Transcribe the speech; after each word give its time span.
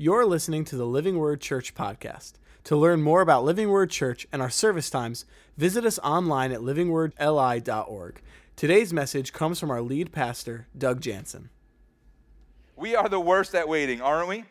You're 0.00 0.26
listening 0.26 0.64
to 0.66 0.76
the 0.76 0.86
Living 0.86 1.18
Word 1.18 1.40
Church 1.40 1.74
podcast. 1.74 2.34
To 2.62 2.76
learn 2.76 3.02
more 3.02 3.20
about 3.20 3.42
Living 3.42 3.68
Word 3.68 3.90
Church 3.90 4.28
and 4.30 4.40
our 4.40 4.48
service 4.48 4.90
times, 4.90 5.24
visit 5.56 5.84
us 5.84 5.98
online 6.04 6.52
at 6.52 6.60
livingwordli.org. 6.60 8.22
Today's 8.54 8.92
message 8.92 9.32
comes 9.32 9.58
from 9.58 9.72
our 9.72 9.82
lead 9.82 10.12
pastor, 10.12 10.68
Doug 10.78 11.00
Jansen. 11.00 11.50
We 12.76 12.94
are 12.94 13.08
the 13.08 13.18
worst 13.18 13.56
at 13.56 13.68
waiting, 13.68 14.00
aren't 14.00 14.28
we? 14.28 14.44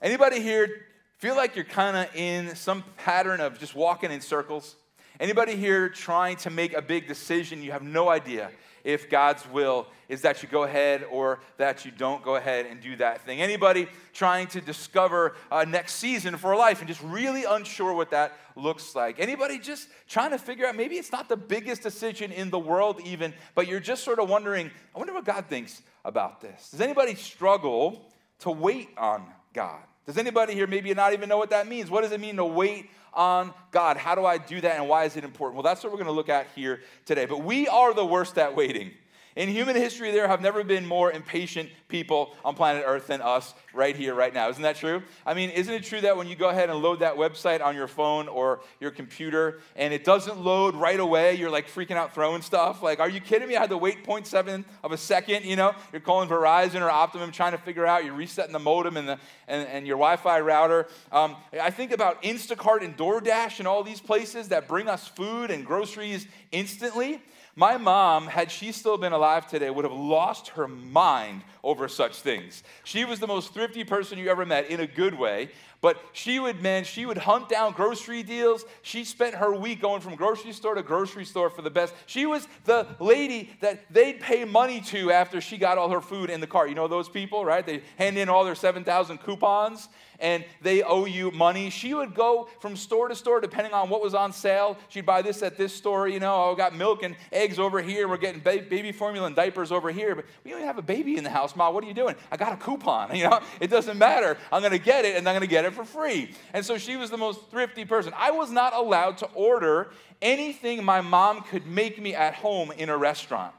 Anybody 0.00 0.40
here 0.40 0.86
feel 1.18 1.36
like 1.36 1.54
you're 1.54 1.66
kind 1.66 1.94
of 1.94 2.16
in 2.16 2.56
some 2.56 2.82
pattern 2.96 3.42
of 3.42 3.58
just 3.58 3.74
walking 3.74 4.10
in 4.10 4.22
circles? 4.22 4.76
Anybody 5.20 5.54
here 5.54 5.90
trying 5.90 6.36
to 6.38 6.48
make 6.48 6.72
a 6.72 6.80
big 6.80 7.06
decision, 7.06 7.62
you 7.62 7.72
have 7.72 7.82
no 7.82 8.08
idea 8.08 8.50
if 8.88 9.10
God's 9.10 9.46
will 9.50 9.86
is 10.08 10.22
that 10.22 10.42
you 10.42 10.48
go 10.48 10.62
ahead 10.62 11.04
or 11.10 11.40
that 11.58 11.84
you 11.84 11.90
don't 11.90 12.24
go 12.24 12.36
ahead 12.36 12.64
and 12.64 12.80
do 12.80 12.96
that 12.96 13.20
thing. 13.20 13.38
Anybody 13.38 13.86
trying 14.14 14.46
to 14.46 14.62
discover 14.62 15.36
a 15.52 15.66
next 15.66 15.96
season 15.96 16.38
for 16.38 16.56
life 16.56 16.78
and 16.78 16.88
just 16.88 17.02
really 17.02 17.44
unsure 17.44 17.92
what 17.92 18.10
that 18.12 18.32
looks 18.56 18.94
like? 18.94 19.20
Anybody 19.20 19.58
just 19.58 19.90
trying 20.08 20.30
to 20.30 20.38
figure 20.38 20.64
out 20.64 20.74
maybe 20.74 20.94
it's 20.94 21.12
not 21.12 21.28
the 21.28 21.36
biggest 21.36 21.82
decision 21.82 22.32
in 22.32 22.48
the 22.48 22.58
world 22.58 23.02
even, 23.04 23.34
but 23.54 23.68
you're 23.68 23.78
just 23.78 24.04
sort 24.04 24.18
of 24.18 24.30
wondering, 24.30 24.70
I 24.94 24.98
wonder 24.98 25.12
what 25.12 25.26
God 25.26 25.44
thinks 25.48 25.82
about 26.06 26.40
this. 26.40 26.70
Does 26.70 26.80
anybody 26.80 27.14
struggle 27.14 28.10
to 28.38 28.50
wait 28.50 28.88
on 28.96 29.26
God? 29.52 29.82
Does 30.06 30.16
anybody 30.16 30.54
here 30.54 30.66
maybe 30.66 30.94
not 30.94 31.12
even 31.12 31.28
know 31.28 31.36
what 31.36 31.50
that 31.50 31.68
means? 31.68 31.90
What 31.90 32.04
does 32.04 32.12
it 32.12 32.20
mean 32.20 32.36
to 32.36 32.44
wait 32.46 32.88
on 33.14 33.52
God. 33.70 33.96
How 33.96 34.14
do 34.14 34.24
I 34.24 34.38
do 34.38 34.60
that 34.60 34.76
and 34.76 34.88
why 34.88 35.04
is 35.04 35.16
it 35.16 35.24
important? 35.24 35.56
Well, 35.56 35.62
that's 35.62 35.82
what 35.82 35.92
we're 35.92 35.98
going 35.98 36.06
to 36.06 36.12
look 36.12 36.28
at 36.28 36.46
here 36.54 36.80
today. 37.04 37.26
But 37.26 37.42
we 37.42 37.68
are 37.68 37.94
the 37.94 38.04
worst 38.04 38.38
at 38.38 38.54
waiting. 38.54 38.92
In 39.38 39.48
human 39.48 39.76
history, 39.76 40.10
there 40.10 40.26
have 40.26 40.40
never 40.40 40.64
been 40.64 40.84
more 40.84 41.12
impatient 41.12 41.70
people 41.86 42.34
on 42.44 42.56
planet 42.56 42.82
Earth 42.84 43.06
than 43.06 43.22
us 43.22 43.54
right 43.72 43.94
here, 43.94 44.12
right 44.12 44.34
now. 44.34 44.48
Isn't 44.48 44.64
that 44.64 44.74
true? 44.74 45.00
I 45.24 45.32
mean, 45.32 45.50
isn't 45.50 45.72
it 45.72 45.84
true 45.84 46.00
that 46.00 46.16
when 46.16 46.26
you 46.26 46.34
go 46.34 46.48
ahead 46.48 46.70
and 46.70 46.82
load 46.82 46.98
that 46.98 47.14
website 47.14 47.64
on 47.64 47.76
your 47.76 47.86
phone 47.86 48.26
or 48.26 48.58
your 48.80 48.90
computer 48.90 49.60
and 49.76 49.94
it 49.94 50.02
doesn't 50.02 50.40
load 50.40 50.74
right 50.74 50.98
away, 50.98 51.36
you're 51.36 51.50
like 51.50 51.70
freaking 51.70 51.92
out 51.92 52.12
throwing 52.12 52.42
stuff? 52.42 52.82
Like, 52.82 52.98
are 52.98 53.08
you 53.08 53.20
kidding 53.20 53.46
me? 53.46 53.54
I 53.54 53.60
had 53.60 53.70
to 53.70 53.78
wait 53.78 54.04
0.7 54.04 54.64
of 54.82 54.90
a 54.90 54.96
second, 54.96 55.44
you 55.44 55.54
know? 55.54 55.72
You're 55.92 56.00
calling 56.00 56.28
Verizon 56.28 56.80
or 56.80 56.90
Optimum 56.90 57.30
trying 57.30 57.52
to 57.52 57.58
figure 57.58 57.86
out, 57.86 58.04
you're 58.04 58.14
resetting 58.14 58.52
the 58.52 58.58
modem 58.58 58.96
and, 58.96 59.08
the, 59.08 59.20
and, 59.46 59.68
and 59.68 59.86
your 59.86 59.98
Wi 59.98 60.16
Fi 60.16 60.40
router. 60.40 60.88
Um, 61.12 61.36
I 61.62 61.70
think 61.70 61.92
about 61.92 62.24
Instacart 62.24 62.82
and 62.82 62.96
DoorDash 62.96 63.60
and 63.60 63.68
all 63.68 63.84
these 63.84 64.00
places 64.00 64.48
that 64.48 64.66
bring 64.66 64.88
us 64.88 65.06
food 65.06 65.52
and 65.52 65.64
groceries 65.64 66.26
instantly. 66.50 67.22
My 67.58 67.76
mom, 67.76 68.28
had 68.28 68.52
she 68.52 68.70
still 68.70 68.96
been 68.98 69.12
alive 69.12 69.48
today, 69.48 69.68
would 69.68 69.84
have 69.84 69.92
lost 69.92 70.50
her 70.50 70.68
mind 70.68 71.42
over 71.64 71.88
such 71.88 72.20
things. 72.20 72.62
She 72.84 73.04
was 73.04 73.18
the 73.18 73.26
most 73.26 73.52
thrifty 73.52 73.82
person 73.82 74.16
you 74.16 74.28
ever 74.28 74.46
met 74.46 74.70
in 74.70 74.78
a 74.78 74.86
good 74.86 75.18
way. 75.18 75.50
But 75.80 76.00
she 76.12 76.40
would, 76.40 76.60
man, 76.60 76.82
she 76.82 77.06
would 77.06 77.18
hunt 77.18 77.48
down 77.48 77.72
grocery 77.72 78.24
deals. 78.24 78.64
She 78.82 79.04
spent 79.04 79.36
her 79.36 79.54
week 79.54 79.80
going 79.80 80.00
from 80.00 80.16
grocery 80.16 80.52
store 80.52 80.74
to 80.74 80.82
grocery 80.82 81.24
store 81.24 81.50
for 81.50 81.62
the 81.62 81.70
best. 81.70 81.94
She 82.06 82.26
was 82.26 82.48
the 82.64 82.86
lady 82.98 83.50
that 83.60 83.92
they'd 83.92 84.18
pay 84.18 84.44
money 84.44 84.80
to 84.82 85.12
after 85.12 85.40
she 85.40 85.56
got 85.56 85.78
all 85.78 85.90
her 85.90 86.00
food 86.00 86.30
in 86.30 86.40
the 86.40 86.48
cart. 86.48 86.68
You 86.68 86.74
know 86.74 86.88
those 86.88 87.08
people, 87.08 87.44
right? 87.44 87.64
They 87.64 87.82
hand 87.96 88.18
in 88.18 88.28
all 88.28 88.44
their 88.44 88.56
7,000 88.56 89.18
coupons 89.18 89.88
and 90.20 90.44
they 90.62 90.82
owe 90.82 91.04
you 91.04 91.30
money. 91.30 91.70
She 91.70 91.94
would 91.94 92.14
go 92.14 92.48
from 92.60 92.76
store 92.76 93.08
to 93.08 93.14
store 93.14 93.40
depending 93.40 93.72
on 93.72 93.88
what 93.88 94.02
was 94.02 94.14
on 94.14 94.32
sale. 94.32 94.76
She'd 94.88 95.06
buy 95.06 95.22
this 95.22 95.42
at 95.42 95.56
this 95.56 95.72
store, 95.72 96.08
you 96.08 96.20
know, 96.20 96.34
oh, 96.34 96.52
I 96.52 96.56
got 96.56 96.74
milk 96.74 97.02
and 97.02 97.14
eggs 97.32 97.58
over 97.58 97.80
here. 97.80 98.08
We're 98.08 98.16
getting 98.16 98.40
baby 98.40 98.92
formula 98.92 99.26
and 99.26 99.36
diapers 99.36 99.70
over 99.70 99.90
here, 99.90 100.14
but 100.14 100.24
we 100.44 100.50
don't 100.50 100.62
have 100.62 100.78
a 100.78 100.82
baby 100.82 101.16
in 101.16 101.24
the 101.24 101.30
house, 101.30 101.54
Mom. 101.54 101.74
What 101.74 101.84
are 101.84 101.86
you 101.86 101.94
doing? 101.94 102.16
I 102.30 102.36
got 102.36 102.52
a 102.52 102.56
coupon. 102.56 103.10
You 103.18 103.24
know, 103.24 103.40
it 103.58 103.68
doesn't 103.68 103.98
matter. 103.98 104.36
I'm 104.52 104.60
going 104.60 104.70
to 104.70 104.78
get 104.78 105.04
it 105.04 105.16
and 105.16 105.28
I'm 105.28 105.32
going 105.32 105.40
to 105.40 105.48
get 105.48 105.64
it 105.64 105.67
it 105.68 105.74
for 105.74 105.84
free. 105.84 106.32
And 106.52 106.64
so 106.64 106.76
she 106.76 106.96
was 106.96 107.10
the 107.10 107.16
most 107.16 107.50
thrifty 107.50 107.84
person. 107.84 108.12
I 108.16 108.32
was 108.32 108.50
not 108.50 108.74
allowed 108.74 109.18
to 109.18 109.26
order 109.34 109.90
anything 110.20 110.84
my 110.84 111.00
mom 111.00 111.42
could 111.42 111.66
make 111.66 112.00
me 112.00 112.14
at 112.14 112.34
home 112.34 112.72
in 112.72 112.88
a 112.88 112.96
restaurant. 112.96 113.54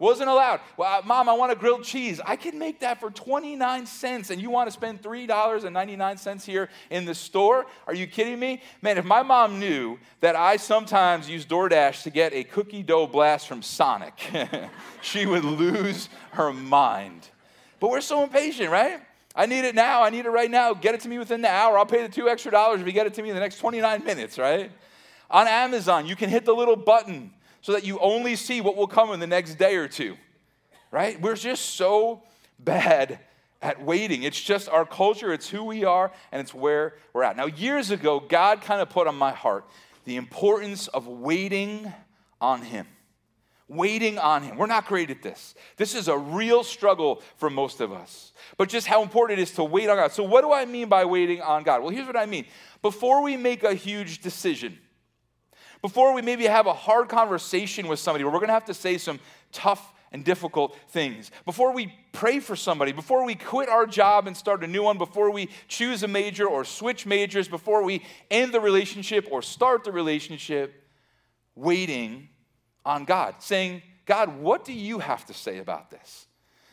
Wasn't 0.00 0.30
allowed. 0.30 0.60
Well, 0.78 1.00
uh, 1.00 1.02
mom, 1.04 1.28
I 1.28 1.34
want 1.34 1.52
a 1.52 1.54
grilled 1.54 1.84
cheese. 1.84 2.22
I 2.24 2.34
can 2.34 2.58
make 2.58 2.80
that 2.80 2.98
for 3.00 3.10
29 3.10 3.84
cents, 3.84 4.30
and 4.30 4.40
you 4.40 4.48
want 4.48 4.66
to 4.66 4.72
spend 4.72 5.02
$3.99 5.02 6.42
here 6.42 6.70
in 6.88 7.04
the 7.04 7.14
store? 7.14 7.66
Are 7.86 7.94
you 7.94 8.06
kidding 8.06 8.40
me? 8.40 8.62
Man, 8.80 8.96
if 8.96 9.04
my 9.04 9.22
mom 9.22 9.60
knew 9.60 9.98
that 10.20 10.34
I 10.36 10.56
sometimes 10.56 11.28
use 11.28 11.44
DoorDash 11.44 12.02
to 12.04 12.10
get 12.10 12.32
a 12.32 12.44
cookie 12.44 12.82
dough 12.82 13.06
blast 13.06 13.46
from 13.46 13.60
Sonic, 13.60 14.18
she 15.02 15.26
would 15.26 15.44
lose 15.44 16.08
her 16.30 16.50
mind. 16.50 17.28
But 17.78 17.90
we're 17.90 18.00
so 18.00 18.22
impatient, 18.22 18.70
right? 18.70 19.02
I 19.34 19.46
need 19.46 19.64
it 19.64 19.74
now. 19.74 20.02
I 20.02 20.10
need 20.10 20.26
it 20.26 20.30
right 20.30 20.50
now. 20.50 20.74
Get 20.74 20.94
it 20.94 21.00
to 21.02 21.08
me 21.08 21.18
within 21.18 21.40
the 21.40 21.50
hour. 21.50 21.78
I'll 21.78 21.86
pay 21.86 22.02
the 22.02 22.12
two 22.12 22.28
extra 22.28 22.50
dollars 22.50 22.80
if 22.80 22.86
you 22.86 22.92
get 22.92 23.06
it 23.06 23.14
to 23.14 23.22
me 23.22 23.28
in 23.28 23.34
the 23.34 23.40
next 23.40 23.58
29 23.58 24.04
minutes, 24.04 24.38
right? 24.38 24.70
On 25.30 25.46
Amazon, 25.46 26.06
you 26.06 26.16
can 26.16 26.28
hit 26.28 26.44
the 26.44 26.54
little 26.54 26.76
button 26.76 27.32
so 27.60 27.72
that 27.72 27.84
you 27.84 27.98
only 28.00 28.34
see 28.34 28.60
what 28.60 28.76
will 28.76 28.88
come 28.88 29.12
in 29.12 29.20
the 29.20 29.26
next 29.26 29.54
day 29.54 29.76
or 29.76 29.86
two, 29.86 30.16
right? 30.90 31.20
We're 31.20 31.36
just 31.36 31.76
so 31.76 32.22
bad 32.58 33.20
at 33.62 33.82
waiting. 33.82 34.22
It's 34.22 34.40
just 34.40 34.68
our 34.68 34.84
culture, 34.84 35.32
it's 35.32 35.48
who 35.48 35.64
we 35.64 35.84
are, 35.84 36.10
and 36.32 36.40
it's 36.40 36.54
where 36.54 36.94
we're 37.12 37.22
at. 37.22 37.36
Now, 37.36 37.46
years 37.46 37.90
ago, 37.90 38.18
God 38.18 38.62
kind 38.62 38.80
of 38.80 38.90
put 38.90 39.06
on 39.06 39.14
my 39.14 39.32
heart 39.32 39.64
the 40.04 40.16
importance 40.16 40.88
of 40.88 41.06
waiting 41.06 41.92
on 42.40 42.62
Him 42.62 42.86
waiting 43.70 44.18
on 44.18 44.42
Him. 44.42 44.56
We're 44.56 44.66
not 44.66 44.86
great 44.86 45.10
at 45.10 45.22
this. 45.22 45.54
This 45.76 45.94
is 45.94 46.08
a 46.08 46.18
real 46.18 46.64
struggle 46.64 47.22
for 47.36 47.48
most 47.48 47.80
of 47.80 47.92
us. 47.92 48.32
But 48.58 48.68
just 48.68 48.86
how 48.86 49.02
important 49.02 49.38
it 49.38 49.42
is 49.42 49.52
to 49.52 49.64
wait 49.64 49.88
on 49.88 49.96
God. 49.96 50.12
So, 50.12 50.24
what 50.24 50.42
do 50.42 50.52
I 50.52 50.64
mean 50.64 50.88
by 50.88 51.04
waiting 51.04 51.40
on 51.40 51.62
God? 51.62 51.80
Well, 51.80 51.90
here's 51.90 52.06
what 52.06 52.16
I 52.16 52.26
mean. 52.26 52.44
Before 52.82 53.22
we 53.22 53.36
make 53.36 53.62
a 53.62 53.74
huge 53.74 54.20
decision, 54.20 54.76
before 55.80 56.12
we 56.12 56.20
maybe 56.20 56.44
have 56.44 56.66
a 56.66 56.74
hard 56.74 57.08
conversation 57.08 57.86
with 57.86 58.00
somebody 58.00 58.24
where 58.24 58.32
we're 58.32 58.40
going 58.40 58.48
to 58.48 58.54
have 58.54 58.66
to 58.66 58.74
say 58.74 58.98
some 58.98 59.20
tough 59.52 59.94
and 60.12 60.24
difficult 60.24 60.76
things. 60.88 61.30
Before 61.44 61.72
we 61.72 61.94
pray 62.12 62.40
for 62.40 62.56
somebody, 62.56 62.90
before 62.90 63.24
we 63.24 63.36
quit 63.36 63.68
our 63.68 63.86
job 63.86 64.26
and 64.26 64.36
start 64.36 64.64
a 64.64 64.66
new 64.66 64.82
one, 64.82 64.98
before 64.98 65.30
we 65.30 65.48
choose 65.68 66.02
a 66.02 66.08
major 66.08 66.48
or 66.48 66.64
switch 66.64 67.06
majors, 67.06 67.46
before 67.46 67.84
we 67.84 68.02
end 68.30 68.52
the 68.52 68.60
relationship 68.60 69.28
or 69.30 69.40
start 69.40 69.84
the 69.84 69.92
relationship, 69.92 70.82
waiting 71.54 72.29
on 72.84 73.04
God, 73.04 73.36
saying, 73.38 73.82
God, 74.06 74.38
what 74.38 74.64
do 74.64 74.72
you 74.72 74.98
have 74.98 75.24
to 75.26 75.34
say 75.34 75.58
about 75.58 75.90
this? 75.90 76.26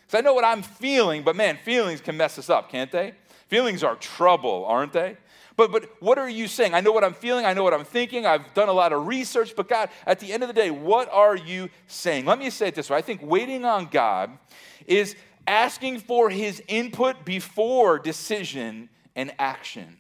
Because 0.05 0.19
I 0.19 0.21
know 0.21 0.33
what 0.33 0.45
I'm 0.45 0.61
feeling, 0.61 1.23
but 1.23 1.35
man, 1.35 1.57
feelings 1.57 2.01
can 2.01 2.17
mess 2.17 2.39
us 2.39 2.49
up, 2.49 2.71
can't 2.71 2.91
they? 2.91 3.13
Feelings 3.47 3.83
are 3.83 3.95
trouble, 3.95 4.65
aren't 4.65 4.93
they? 4.93 5.17
But, 5.57 5.71
but 5.71 5.89
what 5.99 6.19
are 6.19 6.29
you 6.29 6.47
saying? 6.47 6.73
I 6.73 6.81
know 6.81 6.91
what 6.91 7.03
I'm 7.03 7.15
feeling. 7.15 7.45
I 7.45 7.53
know 7.53 7.63
what 7.63 7.73
I'm 7.73 7.83
thinking. 7.83 8.25
I've 8.25 8.53
done 8.53 8.69
a 8.69 8.73
lot 8.73 8.93
of 8.93 9.07
research. 9.07 9.55
But 9.55 9.67
God, 9.67 9.89
at 10.05 10.19
the 10.19 10.31
end 10.31 10.43
of 10.43 10.47
the 10.47 10.53
day, 10.53 10.69
what 10.69 11.11
are 11.11 11.35
you 11.35 11.69
saying? 11.87 12.25
Let 12.25 12.37
me 12.37 12.49
say 12.51 12.67
it 12.67 12.75
this 12.75 12.89
way 12.89 12.97
I 12.97 13.01
think 13.01 13.21
waiting 13.23 13.65
on 13.65 13.87
God 13.87 14.37
is 14.85 15.15
asking 15.47 15.99
for 15.99 16.29
his 16.29 16.61
input 16.67 17.25
before 17.25 17.97
decision 17.97 18.89
and 19.15 19.33
action. 19.39 19.97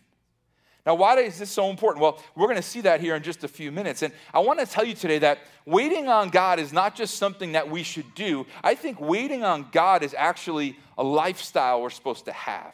Now, 0.87 0.95
why 0.95 1.17
is 1.17 1.37
this 1.37 1.51
so 1.51 1.69
important? 1.69 2.01
Well, 2.01 2.17
we're 2.33 2.45
going 2.45 2.55
to 2.55 2.61
see 2.61 2.79
that 2.81 3.01
here 3.01 3.13
in 3.17 3.21
just 3.21 3.43
a 3.43 3.47
few 3.49 3.73
minutes. 3.73 4.03
And 4.03 4.13
I 4.33 4.39
want 4.39 4.61
to 4.61 4.65
tell 4.65 4.85
you 4.85 4.93
today 4.93 5.19
that 5.19 5.39
waiting 5.65 6.07
on 6.07 6.29
God 6.29 6.59
is 6.59 6.71
not 6.71 6.95
just 6.95 7.17
something 7.17 7.51
that 7.51 7.69
we 7.69 7.83
should 7.83 8.15
do. 8.15 8.45
I 8.63 8.73
think 8.73 9.01
waiting 9.01 9.43
on 9.43 9.67
God 9.73 10.01
is 10.01 10.15
actually 10.17 10.77
a 10.97 11.03
lifestyle 11.03 11.81
we're 11.81 11.89
supposed 11.89 12.23
to 12.25 12.31
have. 12.31 12.73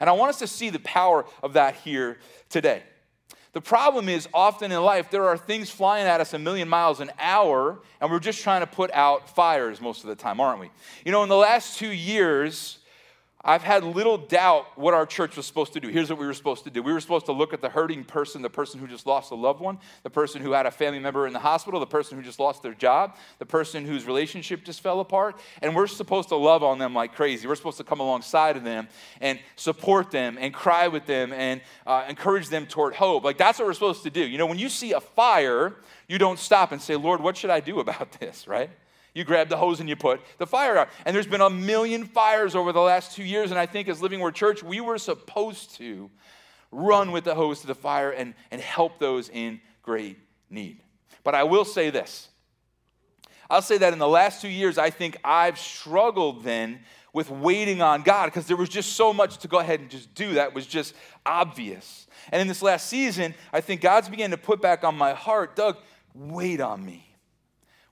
And 0.00 0.08
I 0.08 0.14
want 0.14 0.30
us 0.30 0.38
to 0.38 0.46
see 0.46 0.70
the 0.70 0.78
power 0.78 1.26
of 1.42 1.52
that 1.52 1.74
here 1.74 2.16
today. 2.48 2.82
The 3.52 3.60
problem 3.60 4.08
is, 4.08 4.26
often 4.32 4.72
in 4.72 4.82
life, 4.82 5.10
there 5.10 5.26
are 5.26 5.36
things 5.36 5.68
flying 5.68 6.06
at 6.06 6.22
us 6.22 6.32
a 6.32 6.38
million 6.38 6.66
miles 6.66 7.00
an 7.00 7.10
hour, 7.20 7.78
and 8.00 8.10
we're 8.10 8.20
just 8.20 8.40
trying 8.40 8.62
to 8.62 8.66
put 8.66 8.90
out 8.92 9.28
fires 9.28 9.82
most 9.82 10.02
of 10.02 10.08
the 10.08 10.16
time, 10.16 10.40
aren't 10.40 10.60
we? 10.60 10.70
You 11.04 11.12
know, 11.12 11.22
in 11.22 11.28
the 11.28 11.36
last 11.36 11.78
two 11.78 11.92
years, 11.92 12.78
I've 13.44 13.62
had 13.62 13.82
little 13.82 14.18
doubt 14.18 14.78
what 14.78 14.94
our 14.94 15.04
church 15.04 15.36
was 15.36 15.46
supposed 15.46 15.72
to 15.72 15.80
do. 15.80 15.88
Here's 15.88 16.08
what 16.08 16.18
we 16.20 16.26
were 16.26 16.34
supposed 16.34 16.62
to 16.62 16.70
do 16.70 16.80
we 16.80 16.92
were 16.92 17.00
supposed 17.00 17.26
to 17.26 17.32
look 17.32 17.52
at 17.52 17.60
the 17.60 17.68
hurting 17.68 18.04
person, 18.04 18.40
the 18.40 18.48
person 18.48 18.78
who 18.78 18.86
just 18.86 19.04
lost 19.04 19.32
a 19.32 19.34
loved 19.34 19.60
one, 19.60 19.78
the 20.04 20.10
person 20.10 20.40
who 20.40 20.52
had 20.52 20.64
a 20.64 20.70
family 20.70 21.00
member 21.00 21.26
in 21.26 21.32
the 21.32 21.40
hospital, 21.40 21.80
the 21.80 21.86
person 21.86 22.16
who 22.16 22.22
just 22.22 22.38
lost 22.38 22.62
their 22.62 22.74
job, 22.74 23.16
the 23.40 23.46
person 23.46 23.84
whose 23.84 24.06
relationship 24.06 24.64
just 24.64 24.80
fell 24.80 25.00
apart, 25.00 25.40
and 25.60 25.74
we're 25.74 25.88
supposed 25.88 26.28
to 26.28 26.36
love 26.36 26.62
on 26.62 26.78
them 26.78 26.94
like 26.94 27.16
crazy. 27.16 27.48
We're 27.48 27.56
supposed 27.56 27.78
to 27.78 27.84
come 27.84 27.98
alongside 27.98 28.56
of 28.56 28.62
them 28.62 28.86
and 29.20 29.40
support 29.56 30.12
them 30.12 30.38
and 30.38 30.54
cry 30.54 30.86
with 30.86 31.06
them 31.06 31.32
and 31.32 31.60
uh, 31.84 32.04
encourage 32.08 32.48
them 32.48 32.66
toward 32.66 32.94
hope. 32.94 33.24
Like 33.24 33.38
that's 33.38 33.58
what 33.58 33.66
we're 33.66 33.74
supposed 33.74 34.04
to 34.04 34.10
do. 34.10 34.24
You 34.24 34.38
know, 34.38 34.46
when 34.46 34.58
you 34.58 34.68
see 34.68 34.92
a 34.92 35.00
fire, 35.00 35.74
you 36.06 36.18
don't 36.18 36.38
stop 36.38 36.70
and 36.70 36.80
say, 36.80 36.94
Lord, 36.94 37.20
what 37.20 37.36
should 37.36 37.50
I 37.50 37.58
do 37.58 37.80
about 37.80 38.12
this, 38.20 38.46
right? 38.46 38.70
You 39.14 39.24
grab 39.24 39.48
the 39.48 39.56
hose 39.56 39.80
and 39.80 39.88
you 39.88 39.96
put 39.96 40.20
the 40.38 40.46
fire 40.46 40.78
out. 40.78 40.88
And 41.04 41.14
there's 41.14 41.26
been 41.26 41.42
a 41.42 41.50
million 41.50 42.04
fires 42.04 42.54
over 42.54 42.72
the 42.72 42.80
last 42.80 43.14
two 43.14 43.24
years. 43.24 43.50
And 43.50 43.60
I 43.60 43.66
think 43.66 43.88
as 43.88 44.00
Living 44.00 44.20
Word 44.20 44.34
Church, 44.34 44.62
we 44.62 44.80
were 44.80 44.98
supposed 44.98 45.74
to 45.76 46.10
run 46.70 47.12
with 47.12 47.24
the 47.24 47.34
hose 47.34 47.60
to 47.60 47.66
the 47.66 47.74
fire 47.74 48.10
and, 48.10 48.34
and 48.50 48.60
help 48.60 48.98
those 48.98 49.28
in 49.28 49.60
great 49.82 50.18
need. 50.48 50.82
But 51.24 51.34
I 51.34 51.44
will 51.44 51.64
say 51.64 51.90
this 51.90 52.28
I'll 53.50 53.62
say 53.62 53.76
that 53.78 53.92
in 53.92 53.98
the 53.98 54.08
last 54.08 54.40
two 54.40 54.48
years, 54.48 54.78
I 54.78 54.88
think 54.88 55.18
I've 55.22 55.58
struggled 55.58 56.42
then 56.42 56.80
with 57.12 57.30
waiting 57.30 57.82
on 57.82 58.00
God 58.00 58.26
because 58.26 58.46
there 58.46 58.56
was 58.56 58.70
just 58.70 58.94
so 58.94 59.12
much 59.12 59.36
to 59.38 59.48
go 59.48 59.58
ahead 59.58 59.80
and 59.80 59.90
just 59.90 60.14
do 60.14 60.34
that 60.34 60.54
was 60.54 60.66
just 60.66 60.94
obvious. 61.26 62.06
And 62.30 62.40
in 62.40 62.48
this 62.48 62.62
last 62.62 62.86
season, 62.86 63.34
I 63.52 63.60
think 63.60 63.82
God's 63.82 64.08
began 64.08 64.30
to 64.30 64.38
put 64.38 64.62
back 64.62 64.84
on 64.84 64.96
my 64.96 65.12
heart, 65.12 65.54
Doug, 65.54 65.76
wait 66.14 66.62
on 66.62 66.82
me. 66.82 67.14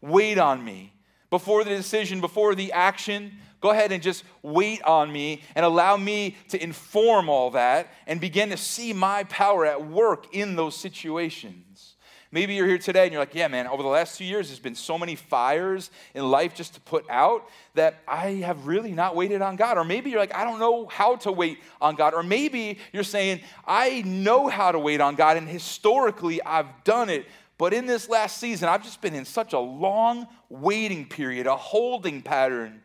Wait 0.00 0.38
on 0.38 0.64
me. 0.64 0.94
Before 1.31 1.65
the 1.65 1.71
decision, 1.71 2.21
before 2.21 2.55
the 2.55 2.73
action, 2.73 3.32
go 3.61 3.71
ahead 3.71 3.93
and 3.93 4.03
just 4.03 4.25
wait 4.43 4.82
on 4.82 5.12
me 5.12 5.43
and 5.55 5.65
allow 5.65 5.97
me 5.97 6.37
to 6.49 6.62
inform 6.62 7.29
all 7.29 7.53
that 7.53 7.88
and 8.06 8.21
begin 8.21 8.50
to 8.50 8.56
see 8.56 8.93
my 8.93 9.25
power 9.25 9.65
at 9.65 9.87
work 9.87 10.35
in 10.35 10.56
those 10.56 10.77
situations. 10.77 11.94
Maybe 12.32 12.55
you're 12.55 12.69
here 12.69 12.79
today 12.79 13.05
and 13.05 13.12
you're 13.12 13.21
like, 13.21 13.35
yeah, 13.35 13.49
man, 13.49 13.67
over 13.67 13.82
the 13.82 13.88
last 13.88 14.17
two 14.17 14.25
years, 14.25 14.49
there's 14.49 14.61
been 14.61 14.77
so 14.77 14.97
many 14.97 15.17
fires 15.17 15.91
in 16.15 16.31
life 16.31 16.55
just 16.55 16.75
to 16.75 16.81
put 16.81 17.05
out 17.11 17.49
that 17.75 18.03
I 18.06 18.35
have 18.44 18.69
really 18.69 18.93
not 18.93 19.17
waited 19.17 19.43
on 19.43 19.56
God. 19.56 19.76
Or 19.76 19.85
maybe 19.85 20.11
you're 20.11 20.21
like, 20.21 20.35
I 20.35 20.44
don't 20.44 20.61
know 20.61 20.87
how 20.87 21.17
to 21.17 21.33
wait 21.33 21.59
on 21.81 21.97
God. 21.97 22.15
Or 22.15 22.23
maybe 22.23 22.79
you're 22.93 23.03
saying, 23.03 23.41
I 23.67 24.03
know 24.03 24.47
how 24.47 24.71
to 24.71 24.79
wait 24.79 25.00
on 25.00 25.17
God, 25.17 25.38
and 25.38 25.49
historically 25.49 26.41
I've 26.43 26.85
done 26.85 27.11
it. 27.11 27.26
But 27.61 27.75
in 27.75 27.85
this 27.85 28.09
last 28.09 28.39
season, 28.39 28.71
I've 28.71 28.83
just 28.83 29.03
been 29.03 29.15
in 29.15 29.27
such 29.27 29.53
a 29.53 29.59
long 29.59 30.27
waiting 30.49 31.05
period, 31.05 31.47
a 31.47 31.57
holding 31.57 32.23
pattern. 32.23 32.81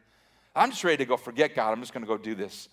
I'm 0.53 0.71
just 0.71 0.83
ready 0.83 0.97
to 0.97 1.05
go 1.05 1.15
forget 1.15 1.55
God. 1.55 1.71
I'm 1.71 1.79
just 1.79 1.93
going 1.93 2.03
to 2.03 2.07
go 2.07 2.17
do 2.17 2.35
this 2.35 2.67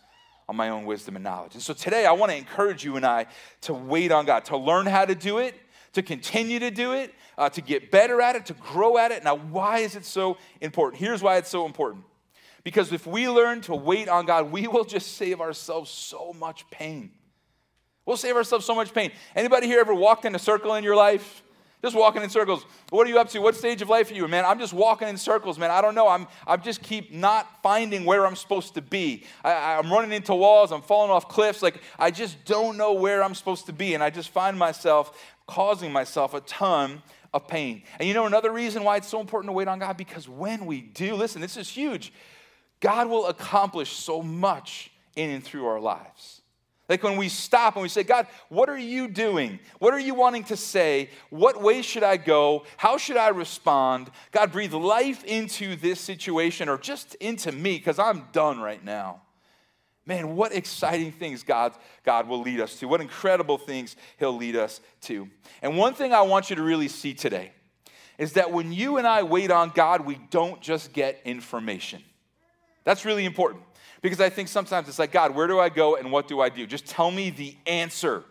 on 0.49 0.57
my 0.57 0.71
own 0.71 0.85
wisdom 0.85 1.15
and 1.15 1.23
knowledge. 1.23 1.55
And 1.55 1.63
so 1.63 1.73
today, 1.73 2.05
I 2.05 2.11
want 2.11 2.33
to 2.33 2.37
encourage 2.37 2.85
you 2.85 2.97
and 2.97 3.07
I 3.07 3.27
to 3.61 3.73
wait 3.73 4.11
on 4.11 4.27
God, 4.27 4.45
to 4.47 4.57
learn 4.57 4.87
how 4.87 5.05
to 5.05 5.15
do 5.15 5.39
it 5.39 5.55
to 5.93 6.03
continue 6.03 6.59
to 6.59 6.71
do 6.71 6.93
it, 6.93 7.15
uh, 7.39 7.49
to 7.51 7.61
get 7.61 7.91
better 7.91 8.21
at 8.21 8.37
it, 8.37 8.47
to 8.47 8.55
grow 8.55 8.99
at 8.99 9.13
it. 9.13 9.25
Now, 9.25 9.37
why 9.37 9.79
is 9.79 9.97
it 9.97 10.05
so 10.05 10.39
important? 10.61 11.01
Here's 11.01 11.23
why 11.23 11.37
it's 11.37 11.51
so 11.51 11.67
important. 11.67 12.05
Because 12.65 12.93
if 12.93 13.07
we 13.07 13.29
learn 13.29 13.61
to 13.63 13.75
wait 13.75 14.09
on 14.09 14.27
God, 14.27 14.51
we 14.53 14.67
will 14.67 14.85
just 14.85 15.17
save 15.17 15.41
ourselves 15.41 15.91
so 15.91 16.33
much 16.33 16.69
pain. 16.71 17.11
We'll 18.07 18.17
save 18.17 18.37
ourselves 18.37 18.65
so 18.65 18.75
much 18.75 18.93
pain. 18.93 19.13
Anybody 19.37 19.67
here 19.67 19.81
ever 19.81 19.95
walked 19.95 20.25
in 20.25 20.35
a 20.35 20.39
circle 20.39 20.75
in 20.75 20.85
your 20.85 20.97
life? 20.97 21.43
Just 21.83 21.97
walking 21.97 22.23
in 22.23 22.31
circles. 22.31 22.65
What 22.91 23.09
are 23.09 23.11
you 23.11 23.19
up 23.19 23.29
to? 23.31 23.41
What 23.41 23.57
stage 23.57 23.83
of 23.83 23.89
life 23.89 24.11
are 24.13 24.15
you? 24.15 24.25
in? 24.25 24.31
Man, 24.31 24.45
I'm 24.45 24.61
just 24.61 24.73
walking 24.73 25.09
in 25.09 25.17
circles, 25.17 25.59
man. 25.59 25.73
I 25.73 25.81
don't 25.81 25.97
know. 25.97 26.07
I'm, 26.07 26.29
I 26.47 26.57
just 26.57 26.81
keep 26.81 27.13
not 27.13 27.61
finding 27.61 28.05
where 28.05 28.25
I'm 28.25 28.37
supposed 28.37 28.75
to 28.75 28.83
be. 28.83 29.25
I, 29.43 29.75
I'm 29.75 29.93
running 29.93 30.13
into 30.13 30.33
walls. 30.33 30.71
I'm 30.71 30.83
falling 30.83 31.11
off 31.11 31.29
cliffs. 31.29 31.61
Like, 31.61 31.83
I 31.99 32.13
just 32.13 32.45
don't 32.45 32.77
know 32.77 32.93
where 32.93 33.25
I'm 33.25 33.35
supposed 33.35 33.67
to 33.67 33.73
be. 33.73 33.95
And 33.95 34.03
I 34.03 34.11
just 34.11 34.29
find 34.29 34.57
myself 34.57 35.35
causing 35.49 35.93
myself 35.93 36.35
a 36.35 36.41
ton 36.43 37.03
of 37.35 37.49
pain. 37.49 37.83
And 37.99 38.07
you 38.07 38.15
know 38.15 38.27
another 38.27 38.53
reason 38.53 38.85
why 38.85 38.99
it's 38.99 39.09
so 39.09 39.21
important 39.21 39.49
to 39.49 39.53
wait 39.53 39.67
on 39.67 39.81
God? 39.81 39.97
Because 39.97 40.29
when 40.29 40.67
we 40.67 40.83
do, 40.83 41.17
listen, 41.17 41.41
this 41.41 41.57
is 41.57 41.69
huge. 41.69 42.13
God 42.79 43.09
will 43.09 43.27
accomplish 43.27 43.91
so 43.93 44.23
much 44.23 44.93
in 45.17 45.31
and 45.31 45.43
through 45.43 45.67
our 45.67 45.81
lives. 45.81 46.42
Like 46.93 47.03
when 47.03 47.17
we 47.17 47.31
stop 47.31 47.77
and 47.77 47.83
we 47.83 47.89
say, 47.89 48.03
God, 48.03 48.27
what 48.51 48.69
are 48.69 48.77
you 48.77 49.09
doing? 49.09 49.61
What 49.79 49.95
are 49.95 49.99
you 49.99 50.13
wanting 50.13 50.45
to 50.45 50.59
say? 50.59 51.09
What 51.31 51.63
way 51.63 51.81
should 51.81 52.03
I 52.03 52.19
go? 52.19 52.67
How 52.77 52.99
should 52.99 53.17
I 53.17 53.29
respond? 53.29 54.11
God, 54.31 54.53
breathe 54.53 54.75
life 54.75 55.25
into 55.25 55.75
this 55.75 56.01
situation 56.01 56.69
or 56.69 56.77
just 56.77 57.15
into 57.15 57.51
me 57.51 57.79
because 57.79 57.99
I'm 57.99 58.27
done 58.33 58.61
right 58.61 58.85
now. 58.85 59.23
Man, 60.05 60.37
what 60.37 60.53
exciting 60.53 61.13
things 61.13 61.43
God, 61.43 61.73
God 62.05 62.29
will 62.29 62.43
lead 62.43 62.61
us 62.61 62.79
to. 62.81 62.89
What 62.89 63.01
incredible 63.01 63.57
things 63.57 63.97
He'll 64.19 64.37
lead 64.37 64.57
us 64.57 64.83
to. 65.03 65.31
And 65.63 65.79
one 65.79 65.95
thing 65.95 66.13
I 66.13 66.21
want 66.21 66.51
you 66.51 66.57
to 66.57 66.63
really 66.63 66.89
see 66.89 67.15
today 67.15 67.53
is 68.19 68.35
that 68.35 68.53
when 68.53 68.71
you 68.71 68.99
and 68.99 69.07
I 69.07 69.23
wait 69.23 69.51
on 69.51 69.71
God, 69.71 70.05
we 70.05 70.21
don't 70.29 70.61
just 70.61 70.93
get 70.93 71.23
information. 71.25 72.03
That's 72.85 73.07
really 73.07 73.25
important 73.25 73.63
because 74.03 74.21
I 74.21 74.29
think 74.29 74.49
sometimes 74.49 74.89
it's 74.89 74.99
like, 74.99 75.13
God, 75.13 75.35
where 75.35 75.47
do 75.47 75.59
I 75.59 75.69
go 75.69 75.97
and 75.97 76.13
what 76.13 76.29
do 76.29 76.41
I 76.41 76.49
do? 76.49 76.67
Just 76.67 76.87
tell 76.87 77.11
me 77.11 77.31
the 77.31 77.57
answer. 77.67 78.25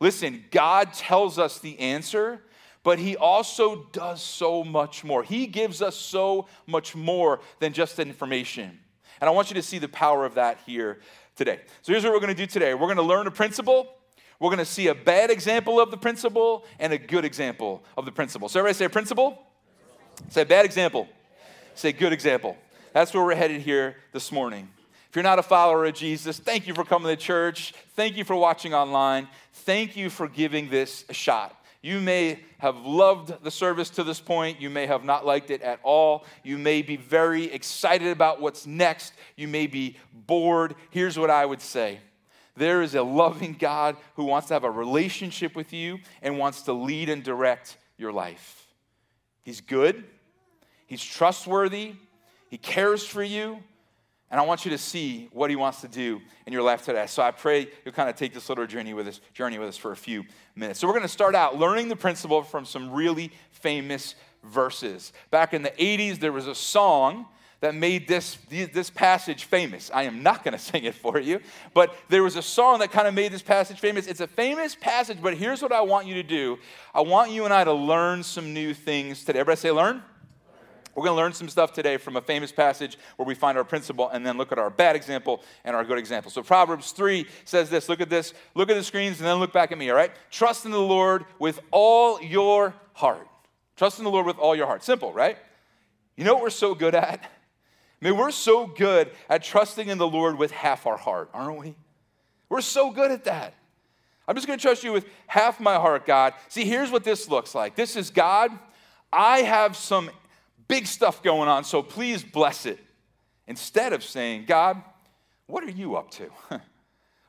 Listen, 0.00 0.44
God 0.50 0.92
tells 0.92 1.38
us 1.38 1.58
the 1.58 1.78
answer, 1.80 2.40
but 2.84 2.98
He 2.98 3.16
also 3.16 3.88
does 3.92 4.22
so 4.22 4.62
much 4.62 5.04
more. 5.04 5.24
He 5.24 5.46
gives 5.46 5.82
us 5.82 5.96
so 5.96 6.46
much 6.66 6.94
more 6.94 7.40
than 7.58 7.72
just 7.72 7.98
information. 7.98 8.78
And 9.20 9.28
I 9.28 9.32
want 9.32 9.50
you 9.50 9.54
to 9.54 9.62
see 9.62 9.78
the 9.78 9.88
power 9.88 10.24
of 10.24 10.34
that 10.34 10.58
here 10.64 11.00
today. 11.36 11.60
So 11.82 11.92
here's 11.92 12.04
what 12.04 12.12
we're 12.12 12.20
going 12.20 12.34
to 12.34 12.40
do 12.40 12.46
today 12.46 12.72
we're 12.74 12.86
going 12.86 12.96
to 12.96 13.02
learn 13.02 13.26
a 13.26 13.32
principle. 13.32 13.88
We're 14.40 14.50
going 14.50 14.58
to 14.58 14.64
see 14.64 14.88
a 14.88 14.94
bad 14.94 15.30
example 15.30 15.80
of 15.80 15.90
the 15.90 15.96
principle 15.96 16.64
and 16.78 16.92
a 16.92 16.98
good 16.98 17.24
example 17.24 17.84
of 17.96 18.04
the 18.04 18.12
principle. 18.12 18.48
So 18.48 18.58
everybody 18.58 18.76
say 18.76 18.88
principle. 18.88 19.40
Say 20.28 20.44
bad 20.44 20.64
example. 20.64 21.08
Say 21.74 21.92
good 21.92 22.12
example. 22.12 22.56
That's 22.92 23.14
where 23.14 23.24
we're 23.24 23.36
headed 23.36 23.62
here 23.62 23.96
this 24.12 24.30
morning. 24.30 24.68
If 25.14 25.16
you're 25.18 25.22
not 25.22 25.38
a 25.38 25.44
follower 25.44 25.84
of 25.84 25.94
Jesus, 25.94 26.40
thank 26.40 26.66
you 26.66 26.74
for 26.74 26.82
coming 26.84 27.06
to 27.06 27.14
church. 27.16 27.72
Thank 27.94 28.16
you 28.16 28.24
for 28.24 28.34
watching 28.34 28.74
online. 28.74 29.28
Thank 29.52 29.96
you 29.96 30.10
for 30.10 30.26
giving 30.26 30.68
this 30.70 31.04
a 31.08 31.14
shot. 31.14 31.56
You 31.82 32.00
may 32.00 32.40
have 32.58 32.78
loved 32.78 33.44
the 33.44 33.50
service 33.52 33.90
to 33.90 34.02
this 34.02 34.18
point. 34.18 34.60
You 34.60 34.70
may 34.70 34.86
have 34.86 35.04
not 35.04 35.24
liked 35.24 35.52
it 35.52 35.62
at 35.62 35.78
all. 35.84 36.24
You 36.42 36.58
may 36.58 36.82
be 36.82 36.96
very 36.96 37.44
excited 37.44 38.08
about 38.08 38.40
what's 38.40 38.66
next. 38.66 39.12
You 39.36 39.46
may 39.46 39.68
be 39.68 39.98
bored. 40.12 40.74
Here's 40.90 41.16
what 41.16 41.30
I 41.30 41.46
would 41.46 41.60
say 41.60 42.00
there 42.56 42.82
is 42.82 42.96
a 42.96 43.02
loving 43.04 43.52
God 43.52 43.96
who 44.16 44.24
wants 44.24 44.48
to 44.48 44.54
have 44.54 44.64
a 44.64 44.70
relationship 44.70 45.54
with 45.54 45.72
you 45.72 46.00
and 46.22 46.40
wants 46.40 46.62
to 46.62 46.72
lead 46.72 47.08
and 47.08 47.22
direct 47.22 47.76
your 47.98 48.10
life. 48.10 48.66
He's 49.44 49.60
good, 49.60 50.02
He's 50.88 51.04
trustworthy, 51.04 51.92
He 52.50 52.58
cares 52.58 53.06
for 53.06 53.22
you, 53.22 53.62
and 54.34 54.40
I 54.40 54.44
want 54.44 54.64
you 54.64 54.72
to 54.72 54.78
see 54.78 55.28
what 55.30 55.48
he 55.48 55.54
wants 55.54 55.80
to 55.82 55.86
do 55.86 56.20
in 56.44 56.52
your 56.52 56.62
life 56.62 56.84
today. 56.84 57.06
So 57.06 57.22
I 57.22 57.30
pray 57.30 57.68
you'll 57.84 57.94
kind 57.94 58.10
of 58.10 58.16
take 58.16 58.34
this 58.34 58.48
little 58.48 58.66
journey 58.66 58.92
with 58.92 59.06
us, 59.06 59.20
journey 59.32 59.60
with 59.60 59.68
us 59.68 59.76
for 59.76 59.92
a 59.92 59.96
few 59.96 60.24
minutes. 60.56 60.80
So 60.80 60.88
we're 60.88 60.92
going 60.94 61.04
to 61.04 61.08
start 61.08 61.36
out 61.36 61.56
learning 61.56 61.86
the 61.86 61.94
principle 61.94 62.42
from 62.42 62.64
some 62.64 62.90
really 62.90 63.30
famous 63.52 64.16
verses. 64.42 65.12
Back 65.30 65.54
in 65.54 65.62
the 65.62 65.70
80s, 65.70 66.18
there 66.18 66.32
was 66.32 66.48
a 66.48 66.54
song 66.56 67.26
that 67.60 67.76
made 67.76 68.08
this, 68.08 68.36
this 68.50 68.90
passage 68.90 69.44
famous. 69.44 69.88
I 69.94 70.02
am 70.02 70.24
not 70.24 70.42
going 70.42 70.50
to 70.58 70.58
sing 70.58 70.82
it 70.82 70.96
for 70.96 71.20
you, 71.20 71.38
but 71.72 71.94
there 72.08 72.24
was 72.24 72.34
a 72.34 72.42
song 72.42 72.80
that 72.80 72.90
kind 72.90 73.06
of 73.06 73.14
made 73.14 73.30
this 73.30 73.40
passage 73.40 73.78
famous. 73.78 74.08
It's 74.08 74.20
a 74.20 74.26
famous 74.26 74.74
passage, 74.74 75.18
but 75.22 75.34
here's 75.34 75.62
what 75.62 75.70
I 75.70 75.82
want 75.82 76.08
you 76.08 76.14
to 76.14 76.24
do 76.24 76.58
I 76.92 77.02
want 77.02 77.30
you 77.30 77.44
and 77.44 77.54
I 77.54 77.62
to 77.62 77.72
learn 77.72 78.24
some 78.24 78.52
new 78.52 78.74
things 78.74 79.24
today. 79.24 79.38
Everybody 79.38 79.60
say, 79.60 79.70
learn? 79.70 80.02
We're 80.94 81.04
going 81.04 81.16
to 81.16 81.20
learn 81.22 81.32
some 81.32 81.48
stuff 81.48 81.72
today 81.72 81.96
from 81.96 82.16
a 82.16 82.20
famous 82.20 82.52
passage 82.52 82.96
where 83.16 83.26
we 83.26 83.34
find 83.34 83.58
our 83.58 83.64
principle 83.64 84.08
and 84.10 84.24
then 84.24 84.38
look 84.38 84.52
at 84.52 84.58
our 84.58 84.70
bad 84.70 84.94
example 84.94 85.42
and 85.64 85.74
our 85.74 85.84
good 85.84 85.98
example. 85.98 86.30
So 86.30 86.42
Proverbs 86.42 86.92
3 86.92 87.26
says 87.44 87.68
this 87.68 87.88
look 87.88 88.00
at 88.00 88.10
this, 88.10 88.32
look 88.54 88.70
at 88.70 88.76
the 88.76 88.84
screens, 88.84 89.18
and 89.18 89.26
then 89.26 89.36
look 89.36 89.52
back 89.52 89.72
at 89.72 89.78
me, 89.78 89.90
all 89.90 89.96
right? 89.96 90.12
Trust 90.30 90.64
in 90.64 90.70
the 90.70 90.78
Lord 90.78 91.24
with 91.38 91.60
all 91.70 92.22
your 92.22 92.74
heart. 92.92 93.26
Trust 93.76 93.98
in 93.98 94.04
the 94.04 94.10
Lord 94.10 94.26
with 94.26 94.38
all 94.38 94.54
your 94.54 94.66
heart. 94.66 94.84
Simple, 94.84 95.12
right? 95.12 95.36
You 96.16 96.24
know 96.24 96.34
what 96.34 96.42
we're 96.42 96.50
so 96.50 96.74
good 96.74 96.94
at? 96.94 97.20
I 97.20 98.08
mean, 98.08 98.16
we're 98.16 98.30
so 98.30 98.66
good 98.66 99.10
at 99.28 99.42
trusting 99.42 99.88
in 99.88 99.98
the 99.98 100.06
Lord 100.06 100.38
with 100.38 100.50
half 100.50 100.86
our 100.86 100.96
heart, 100.96 101.30
aren't 101.34 101.58
we? 101.58 101.74
We're 102.48 102.60
so 102.60 102.90
good 102.90 103.10
at 103.10 103.24
that. 103.24 103.54
I'm 104.28 104.34
just 104.36 104.46
going 104.46 104.58
to 104.58 104.62
trust 104.62 104.84
you 104.84 104.92
with 104.92 105.06
half 105.26 105.58
my 105.58 105.74
heart, 105.74 106.06
God. 106.06 106.34
See, 106.48 106.64
here's 106.64 106.90
what 106.90 107.02
this 107.02 107.28
looks 107.28 107.54
like. 107.54 107.74
This 107.74 107.96
is 107.96 108.10
God. 108.10 108.50
I 109.12 109.38
have 109.38 109.76
some 109.76 110.10
big 110.68 110.86
stuff 110.86 111.22
going 111.22 111.48
on, 111.48 111.64
so 111.64 111.82
please 111.82 112.22
bless 112.22 112.66
it. 112.66 112.78
Instead 113.46 113.92
of 113.92 114.02
saying, 114.02 114.44
God, 114.46 114.82
what 115.46 115.64
are 115.64 115.70
you 115.70 115.96
up 115.96 116.10
to? 116.12 116.30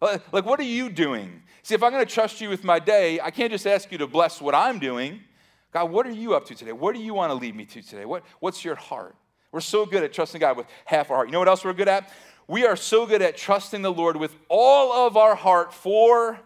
like, 0.02 0.46
what 0.46 0.60
are 0.60 0.64
you 0.64 0.90
doing? 0.90 1.44
See, 1.64 1.76
if 1.76 1.84
I'm 1.84 1.92
going 1.92 2.06
to 2.06 2.12
trust 2.12 2.40
you 2.42 2.50
with 2.50 2.64
my 2.64 2.80
day, 2.80 3.20
I 3.20 3.32
can't 3.32 3.52
just 3.52 3.68
ask 3.68 3.92
you 3.92 3.98
to 3.98 4.08
bless 4.08 4.42
what 4.42 4.56
I'm 4.56 4.80
doing. 4.80 5.22
God, 5.74 5.92
what 5.92 6.08
are 6.08 6.12
you 6.12 6.36
up 6.36 6.46
to 6.46 6.56
today? 6.56 6.72
What 6.72 6.96
do 6.96 7.02
you 7.02 7.14
want 7.14 7.32
to 7.32 7.34
lead 7.36 7.56
me 7.56 7.66
to 7.66 7.82
today? 7.82 8.06
What, 8.06 8.24
what's 8.40 8.64
your 8.64 8.76
heart? 8.76 9.16
We're 9.52 9.62
so 9.62 9.86
good 9.86 10.04
at 10.04 10.14
trusting 10.14 10.40
God 10.40 10.58
with 10.58 10.68
half 10.86 11.10
our 11.10 11.18
heart. 11.18 11.28
You 11.28 11.34
know 11.34 11.40
what 11.40 11.48
else 11.48 11.66
we're 11.66 11.74
good 11.74 11.88
at? 11.88 12.12
We 12.48 12.66
are 12.66 12.76
so 12.76 13.06
good 13.06 13.22
at 13.22 13.36
trusting 13.36 13.82
the 13.82 13.92
Lord 13.92 14.16
with 14.16 14.36
all 14.48 15.08
of 15.08 15.18
our 15.18 15.36
heart 15.36 15.74
for 15.74 16.40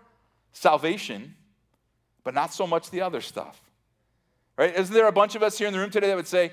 salvation, 0.54 1.36
but 2.24 2.34
not 2.34 2.54
so 2.54 2.66
much 2.66 2.90
the 2.90 3.02
other 3.02 3.22
stuff. 3.22 3.62
Right? 4.58 4.76
Isn't 4.76 4.94
there 4.94 5.08
a 5.08 5.12
bunch 5.12 5.36
of 5.36 5.44
us 5.44 5.58
here 5.58 5.68
in 5.68 5.74
the 5.74 5.80
room 5.80 5.90
today 5.90 6.08
that 6.08 6.16
would 6.16 6.28
say, 6.28 6.52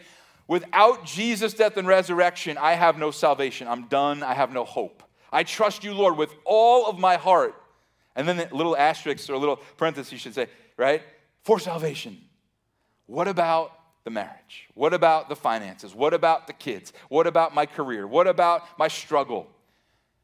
Without 0.48 1.04
Jesus' 1.04 1.54
death 1.54 1.76
and 1.76 1.88
resurrection, 1.88 2.56
I 2.58 2.72
have 2.72 2.98
no 2.98 3.10
salvation. 3.10 3.66
I'm 3.66 3.86
done. 3.88 4.22
I 4.22 4.34
have 4.34 4.52
no 4.52 4.64
hope. 4.64 5.02
I 5.32 5.42
trust 5.42 5.82
you, 5.82 5.92
Lord, 5.92 6.16
with 6.16 6.32
all 6.44 6.86
of 6.86 6.98
my 6.98 7.16
heart. 7.16 7.54
And 8.14 8.26
then 8.26 8.38
a 8.38 8.54
little 8.54 8.76
asterisk 8.76 9.28
or 9.28 9.34
a 9.34 9.38
little 9.38 9.56
parenthesis, 9.76 10.12
you 10.12 10.18
should 10.18 10.34
say, 10.34 10.48
right? 10.76 11.02
For 11.42 11.58
salvation. 11.58 12.18
What 13.06 13.28
about 13.28 13.72
the 14.04 14.10
marriage? 14.10 14.68
What 14.74 14.94
about 14.94 15.28
the 15.28 15.36
finances? 15.36 15.94
What 15.94 16.14
about 16.14 16.46
the 16.46 16.52
kids? 16.52 16.92
What 17.08 17.26
about 17.26 17.54
my 17.54 17.66
career? 17.66 18.06
What 18.06 18.26
about 18.26 18.62
my 18.78 18.88
struggle? 18.88 19.48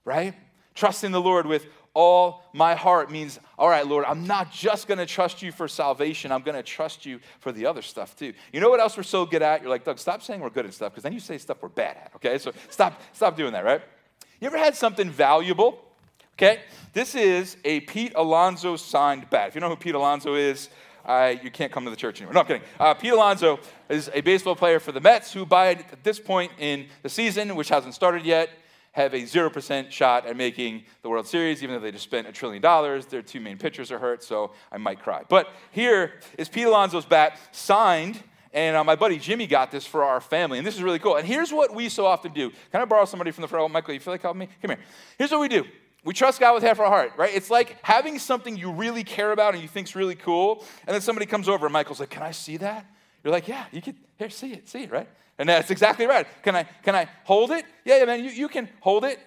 Right? 0.04 0.34
Trusting 0.74 1.12
the 1.12 1.20
Lord 1.20 1.46
with 1.46 1.66
all 1.94 2.42
my 2.52 2.74
heart 2.74 3.10
means, 3.10 3.38
all 3.58 3.68
right, 3.68 3.86
Lord, 3.86 4.04
I'm 4.06 4.26
not 4.26 4.50
just 4.50 4.88
going 4.88 4.98
to 4.98 5.06
trust 5.06 5.42
you 5.42 5.52
for 5.52 5.68
salvation. 5.68 6.32
I'm 6.32 6.42
going 6.42 6.56
to 6.56 6.62
trust 6.62 7.04
you 7.04 7.20
for 7.40 7.52
the 7.52 7.66
other 7.66 7.82
stuff 7.82 8.16
too. 8.16 8.32
You 8.52 8.60
know 8.60 8.70
what 8.70 8.80
else 8.80 8.96
we're 8.96 9.02
so 9.02 9.26
good 9.26 9.42
at? 9.42 9.60
You're 9.60 9.70
like, 9.70 9.84
Doug, 9.84 9.98
stop 9.98 10.22
saying 10.22 10.40
we're 10.40 10.50
good 10.50 10.66
at 10.66 10.72
stuff 10.72 10.92
because 10.92 11.02
then 11.02 11.12
you 11.12 11.20
say 11.20 11.38
stuff 11.38 11.58
we're 11.60 11.68
bad 11.68 11.96
at. 11.96 12.12
Okay, 12.16 12.38
so 12.38 12.52
stop, 12.70 13.00
stop 13.12 13.36
doing 13.36 13.52
that, 13.52 13.64
right? 13.64 13.82
You 14.40 14.46
ever 14.46 14.58
had 14.58 14.74
something 14.74 15.10
valuable? 15.10 15.84
Okay, 16.38 16.60
this 16.94 17.14
is 17.14 17.58
a 17.64 17.80
Pete 17.80 18.12
Alonso 18.16 18.76
signed 18.76 19.28
bat. 19.28 19.48
If 19.48 19.54
you 19.54 19.60
know 19.60 19.68
who 19.68 19.76
Pete 19.76 19.94
Alonso 19.94 20.34
is, 20.34 20.70
you 21.06 21.50
can't 21.52 21.70
come 21.70 21.84
to 21.84 21.90
the 21.90 21.96
church 21.96 22.20
anymore. 22.20 22.34
No, 22.34 22.40
I'm 22.40 22.46
kidding. 22.46 22.62
Uh, 22.80 22.94
Pete 22.94 23.12
Alonso 23.12 23.60
is 23.90 24.10
a 24.14 24.22
baseball 24.22 24.56
player 24.56 24.80
for 24.80 24.92
the 24.92 25.00
Mets 25.00 25.32
who, 25.32 25.44
by 25.44 25.72
at 25.72 26.02
this 26.02 26.18
point 26.18 26.50
in 26.58 26.86
the 27.02 27.10
season, 27.10 27.54
which 27.54 27.68
hasn't 27.68 27.92
started 27.92 28.24
yet, 28.24 28.48
have 28.92 29.14
a 29.14 29.22
0% 29.22 29.90
shot 29.90 30.26
at 30.26 30.36
making 30.36 30.84
the 31.00 31.08
World 31.08 31.26
Series, 31.26 31.62
even 31.62 31.74
though 31.74 31.80
they 31.80 31.90
just 31.90 32.04
spent 32.04 32.26
a 32.26 32.32
trillion 32.32 32.62
dollars. 32.62 33.06
Their 33.06 33.22
two 33.22 33.40
main 33.40 33.58
pitchers 33.58 33.90
are 33.90 33.98
hurt, 33.98 34.22
so 34.22 34.52
I 34.70 34.78
might 34.78 35.00
cry. 35.00 35.22
But 35.28 35.48
here 35.70 36.20
is 36.38 36.48
Pete 36.48 36.66
Alonso's 36.66 37.06
bat 37.06 37.38
signed, 37.52 38.22
and 38.52 38.76
uh, 38.76 38.84
my 38.84 38.94
buddy 38.94 39.18
Jimmy 39.18 39.46
got 39.46 39.70
this 39.70 39.86
for 39.86 40.04
our 40.04 40.20
family, 40.20 40.58
and 40.58 40.66
this 40.66 40.76
is 40.76 40.82
really 40.82 40.98
cool. 40.98 41.16
And 41.16 41.26
here's 41.26 41.52
what 41.52 41.74
we 41.74 41.88
so 41.88 42.04
often 42.04 42.32
do. 42.32 42.50
Can 42.70 42.82
I 42.82 42.84
borrow 42.84 43.06
somebody 43.06 43.30
from 43.30 43.42
the 43.42 43.48
front? 43.48 43.72
Michael, 43.72 43.94
you 43.94 44.00
feel 44.00 44.12
like 44.12 44.22
helping 44.22 44.40
me? 44.40 44.48
Come 44.60 44.72
here. 44.72 44.80
Here's 45.16 45.30
what 45.30 45.40
we 45.40 45.48
do. 45.48 45.64
We 46.04 46.12
trust 46.12 46.40
God 46.40 46.52
with 46.52 46.62
half 46.62 46.78
our 46.80 46.88
heart, 46.88 47.12
right? 47.16 47.34
It's 47.34 47.48
like 47.48 47.78
having 47.82 48.18
something 48.18 48.56
you 48.56 48.72
really 48.72 49.04
care 49.04 49.32
about 49.32 49.54
and 49.54 49.62
you 49.62 49.68
think's 49.68 49.94
really 49.94 50.16
cool, 50.16 50.64
and 50.86 50.92
then 50.92 51.00
somebody 51.00 51.26
comes 51.26 51.48
over 51.48 51.66
and 51.66 51.72
Michael's 51.72 52.00
like, 52.00 52.10
"Can 52.10 52.22
I 52.22 52.32
see 52.32 52.58
that?" 52.58 52.84
You're 53.22 53.32
like, 53.32 53.48
"Yeah, 53.48 53.64
you 53.72 53.82
can. 53.82 53.96
Here, 54.18 54.30
see 54.30 54.52
it, 54.52 54.68
see 54.68 54.84
it, 54.84 54.90
right?" 54.90 55.08
And 55.38 55.48
that's 55.48 55.70
exactly 55.70 56.06
right. 56.06 56.26
Can 56.42 56.54
I, 56.54 56.64
can 56.82 56.94
I 56.94 57.08
hold 57.24 57.50
it? 57.50 57.64
Yeah, 57.84 57.98
yeah, 57.98 58.04
man, 58.04 58.22
you, 58.22 58.30
you 58.30 58.48
can 58.48 58.68
hold 58.80 59.04
it. 59.04 59.18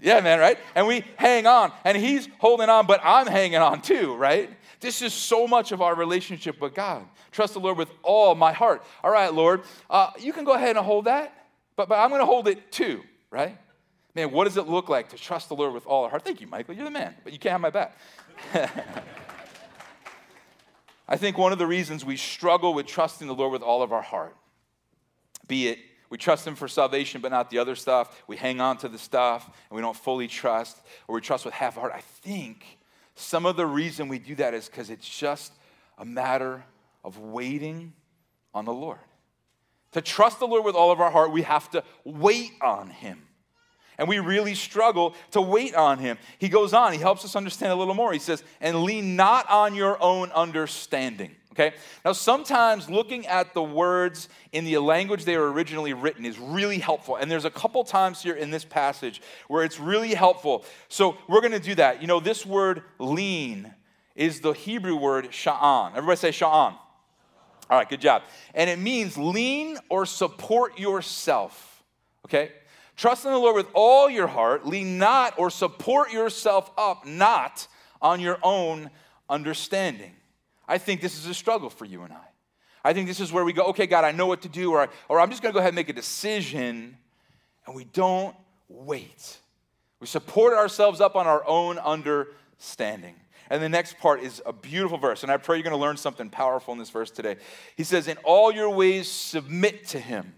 Yeah, 0.00 0.20
man, 0.20 0.40
right? 0.40 0.58
And 0.74 0.86
we 0.86 1.04
hang 1.16 1.46
on, 1.46 1.72
and 1.84 1.96
he's 1.96 2.28
holding 2.38 2.68
on, 2.68 2.86
but 2.86 3.00
I'm 3.04 3.26
hanging 3.26 3.58
on 3.58 3.82
too, 3.82 4.14
right? 4.14 4.50
This 4.80 5.02
is 5.02 5.12
so 5.12 5.46
much 5.46 5.72
of 5.72 5.82
our 5.82 5.94
relationship 5.94 6.60
with 6.60 6.74
God. 6.74 7.04
Trust 7.30 7.54
the 7.54 7.60
Lord 7.60 7.76
with 7.76 7.90
all 8.02 8.34
my 8.34 8.52
heart. 8.52 8.82
All 9.02 9.10
right, 9.10 9.32
Lord, 9.32 9.62
uh, 9.90 10.10
you 10.18 10.32
can 10.32 10.44
go 10.44 10.54
ahead 10.54 10.76
and 10.76 10.84
hold 10.84 11.04
that, 11.04 11.46
but, 11.76 11.88
but 11.88 11.98
I'm 11.98 12.08
going 12.08 12.20
to 12.20 12.26
hold 12.26 12.48
it 12.48 12.72
too, 12.72 13.02
right? 13.30 13.58
Man, 14.14 14.30
what 14.30 14.44
does 14.44 14.56
it 14.56 14.68
look 14.68 14.88
like 14.88 15.10
to 15.10 15.16
trust 15.16 15.48
the 15.48 15.56
Lord 15.56 15.74
with 15.74 15.86
all 15.86 16.04
our 16.04 16.10
heart? 16.10 16.22
Thank 16.22 16.40
you, 16.40 16.46
Michael. 16.46 16.74
You're 16.74 16.84
the 16.84 16.90
man, 16.90 17.14
but 17.22 17.32
you 17.32 17.38
can't 17.38 17.52
have 17.52 17.60
my 17.60 17.70
back. 17.70 17.96
I 21.06 21.16
think 21.16 21.36
one 21.36 21.52
of 21.52 21.58
the 21.58 21.66
reasons 21.66 22.04
we 22.04 22.16
struggle 22.16 22.74
with 22.74 22.86
trusting 22.86 23.26
the 23.26 23.34
Lord 23.34 23.52
with 23.52 23.62
all 23.62 23.82
of 23.82 23.92
our 23.92 24.02
heart 24.02 24.36
be 25.46 25.68
it 25.68 25.78
we 26.14 26.18
trust 26.18 26.46
Him 26.46 26.54
for 26.54 26.68
salvation, 26.68 27.20
but 27.20 27.32
not 27.32 27.50
the 27.50 27.58
other 27.58 27.74
stuff. 27.74 28.22
We 28.28 28.36
hang 28.36 28.60
on 28.60 28.76
to 28.78 28.88
the 28.88 28.98
stuff 28.98 29.46
and 29.46 29.74
we 29.74 29.82
don't 29.82 29.96
fully 29.96 30.28
trust, 30.28 30.78
or 31.08 31.16
we 31.16 31.20
trust 31.20 31.44
with 31.44 31.54
half 31.54 31.74
heart. 31.74 31.90
I 31.92 32.02
think 32.22 32.78
some 33.16 33.44
of 33.44 33.56
the 33.56 33.66
reason 33.66 34.06
we 34.06 34.20
do 34.20 34.36
that 34.36 34.54
is 34.54 34.68
because 34.68 34.90
it's 34.90 35.08
just 35.08 35.52
a 35.98 36.04
matter 36.04 36.64
of 37.02 37.18
waiting 37.18 37.94
on 38.54 38.64
the 38.64 38.72
Lord. 38.72 39.00
To 39.90 40.00
trust 40.00 40.38
the 40.38 40.46
Lord 40.46 40.64
with 40.64 40.76
all 40.76 40.92
of 40.92 41.00
our 41.00 41.10
heart, 41.10 41.32
we 41.32 41.42
have 41.42 41.68
to 41.72 41.82
wait 42.04 42.52
on 42.60 42.90
Him. 42.90 43.22
And 43.98 44.08
we 44.08 44.18
really 44.18 44.54
struggle 44.54 45.14
to 45.32 45.40
wait 45.40 45.74
on 45.74 45.98
Him. 45.98 46.18
He 46.38 46.48
goes 46.48 46.72
on, 46.72 46.92
He 46.92 46.98
helps 46.98 47.24
us 47.24 47.36
understand 47.36 47.72
a 47.72 47.76
little 47.76 47.94
more. 47.94 48.12
He 48.12 48.18
says, 48.18 48.42
and 48.60 48.82
lean 48.82 49.16
not 49.16 49.48
on 49.48 49.74
your 49.74 50.02
own 50.02 50.30
understanding. 50.32 51.34
Okay? 51.54 51.72
Now, 52.04 52.12
sometimes 52.12 52.90
looking 52.90 53.28
at 53.28 53.54
the 53.54 53.62
words 53.62 54.28
in 54.50 54.64
the 54.64 54.78
language 54.78 55.24
they 55.24 55.36
were 55.36 55.52
originally 55.52 55.92
written 55.92 56.26
is 56.26 56.36
really 56.36 56.78
helpful. 56.78 57.14
And 57.14 57.30
there's 57.30 57.44
a 57.44 57.50
couple 57.50 57.84
times 57.84 58.20
here 58.20 58.34
in 58.34 58.50
this 58.50 58.64
passage 58.64 59.22
where 59.46 59.62
it's 59.62 59.78
really 59.78 60.14
helpful. 60.14 60.64
So 60.88 61.16
we're 61.28 61.40
going 61.40 61.52
to 61.52 61.60
do 61.60 61.76
that. 61.76 62.00
You 62.00 62.08
know, 62.08 62.18
this 62.18 62.44
word 62.44 62.82
lean 62.98 63.72
is 64.16 64.40
the 64.40 64.52
Hebrew 64.52 64.96
word 64.96 65.26
sha'an. 65.26 65.92
Everybody 65.92 66.16
say 66.16 66.30
sha'an. 66.30 66.74
All 67.70 67.78
right, 67.78 67.88
good 67.88 68.00
job. 68.00 68.22
And 68.52 68.68
it 68.68 68.80
means 68.80 69.16
lean 69.16 69.78
or 69.88 70.06
support 70.06 70.78
yourself. 70.80 71.84
Okay? 72.26 72.50
Trust 72.96 73.24
in 73.24 73.32
the 73.32 73.38
Lord 73.38 73.56
with 73.56 73.68
all 73.74 74.08
your 74.08 74.26
heart. 74.26 74.66
Lean 74.66 74.98
not 74.98 75.38
or 75.38 75.50
support 75.50 76.12
yourself 76.12 76.70
up, 76.78 77.06
not 77.06 77.66
on 78.00 78.20
your 78.20 78.38
own 78.42 78.90
understanding. 79.28 80.12
I 80.68 80.78
think 80.78 81.00
this 81.00 81.18
is 81.18 81.26
a 81.26 81.34
struggle 81.34 81.70
for 81.70 81.84
you 81.84 82.02
and 82.02 82.12
I. 82.12 82.26
I 82.84 82.92
think 82.92 83.08
this 83.08 83.20
is 83.20 83.32
where 83.32 83.44
we 83.44 83.52
go, 83.52 83.64
okay, 83.66 83.86
God, 83.86 84.04
I 84.04 84.12
know 84.12 84.26
what 84.26 84.42
to 84.42 84.48
do, 84.48 84.72
or, 84.72 84.88
or 85.08 85.18
I'm 85.18 85.30
just 85.30 85.42
going 85.42 85.52
to 85.52 85.54
go 85.54 85.58
ahead 85.58 85.70
and 85.70 85.76
make 85.76 85.88
a 85.88 85.94
decision, 85.94 86.98
and 87.66 87.74
we 87.74 87.84
don't 87.84 88.36
wait. 88.68 89.38
We 90.00 90.06
support 90.06 90.52
ourselves 90.52 91.00
up 91.00 91.16
on 91.16 91.26
our 91.26 91.42
own 91.46 91.78
understanding. 91.78 93.14
And 93.48 93.62
the 93.62 93.70
next 93.70 93.98
part 93.98 94.22
is 94.22 94.42
a 94.44 94.52
beautiful 94.52 94.98
verse, 94.98 95.22
and 95.22 95.32
I 95.32 95.38
pray 95.38 95.56
you're 95.56 95.62
going 95.62 95.76
to 95.76 95.80
learn 95.80 95.96
something 95.96 96.28
powerful 96.28 96.72
in 96.72 96.78
this 96.78 96.90
verse 96.90 97.10
today. 97.10 97.36
He 97.76 97.84
says, 97.84 98.06
In 98.06 98.18
all 98.18 98.52
your 98.52 98.70
ways, 98.70 99.10
submit 99.10 99.86
to 99.88 99.98
him. 99.98 100.34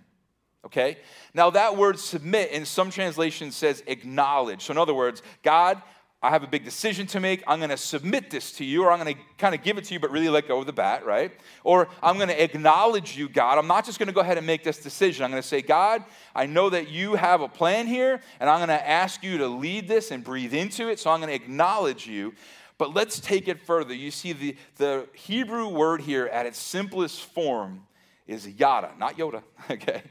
Okay? 0.67 0.99
Now, 1.33 1.51
that 1.51 1.77
word 1.77 1.99
submit 1.99 2.51
in 2.51 2.65
some 2.65 2.91
translations 2.91 3.55
says 3.55 3.85
acknowledge. 3.87 4.65
So, 4.65 4.73
in 4.73 4.79
other 4.79 4.95
words, 4.95 5.23
God, 5.43 5.81
I 6.21 6.31
have 6.31 6.43
a 6.43 6.49
big 6.49 6.65
decision 6.65 7.07
to 7.09 7.21
make. 7.21 7.45
I'm 7.47 7.61
going 7.61 7.71
to 7.71 7.77
submit 7.77 8.31
this 8.31 8.51
to 8.53 8.65
you, 8.65 8.83
or 8.83 8.91
I'm 8.91 8.99
going 8.99 9.15
to 9.15 9.21
kind 9.39 9.55
of 9.55 9.63
give 9.63 9.79
it 9.79 9.85
to 9.85 9.95
you, 9.95 10.01
but 10.01 10.11
really 10.11 10.29
let 10.29 10.49
go 10.49 10.59
of 10.59 10.67
the 10.67 10.73
bat, 10.73 11.07
right? 11.07 11.31
Or 11.63 11.89
I'm 12.03 12.17
going 12.17 12.31
to 12.31 12.43
acknowledge 12.43 13.17
you, 13.17 13.29
God. 13.29 13.59
I'm 13.59 13.69
not 13.69 13.85
just 13.85 14.01
going 14.01 14.09
to 14.09 14.13
go 14.13 14.23
ahead 14.23 14.39
and 14.39 14.47
make 14.47 14.65
this 14.65 14.79
decision. 14.79 15.25
I'm 15.25 15.31
going 15.31 15.43
to 15.43 15.47
say, 15.47 15.63
God, 15.63 16.03
I 16.35 16.47
know 16.47 16.69
that 16.71 16.89
you 16.89 17.15
have 17.15 17.43
a 17.43 17.49
plan 17.49 17.87
here, 17.87 18.21
and 18.41 18.51
I'm 18.51 18.59
going 18.59 18.77
to 18.77 18.89
ask 18.89 19.23
you 19.23 19.39
to 19.39 19.47
lead 19.47 19.87
this 19.87 20.11
and 20.11 20.25
breathe 20.25 20.53
into 20.53 20.89
it. 20.89 20.99
So 20.99 21.11
I'm 21.11 21.21
going 21.21 21.29
to 21.29 21.45
acknowledge 21.45 22.09
you. 22.09 22.35
But 22.77 22.93
let's 22.93 23.21
take 23.21 23.47
it 23.47 23.61
further. 23.61 23.95
You 23.95 24.11
see, 24.11 24.33
the, 24.33 24.57
the 24.77 25.07
Hebrew 25.15 25.69
word 25.69 26.01
here 26.01 26.27
at 26.27 26.45
its 26.45 26.59
simplest 26.59 27.23
form 27.23 27.87
is 28.27 28.49
yada, 28.49 28.91
not 28.99 29.17
Yoda, 29.17 29.43
okay? 29.71 30.03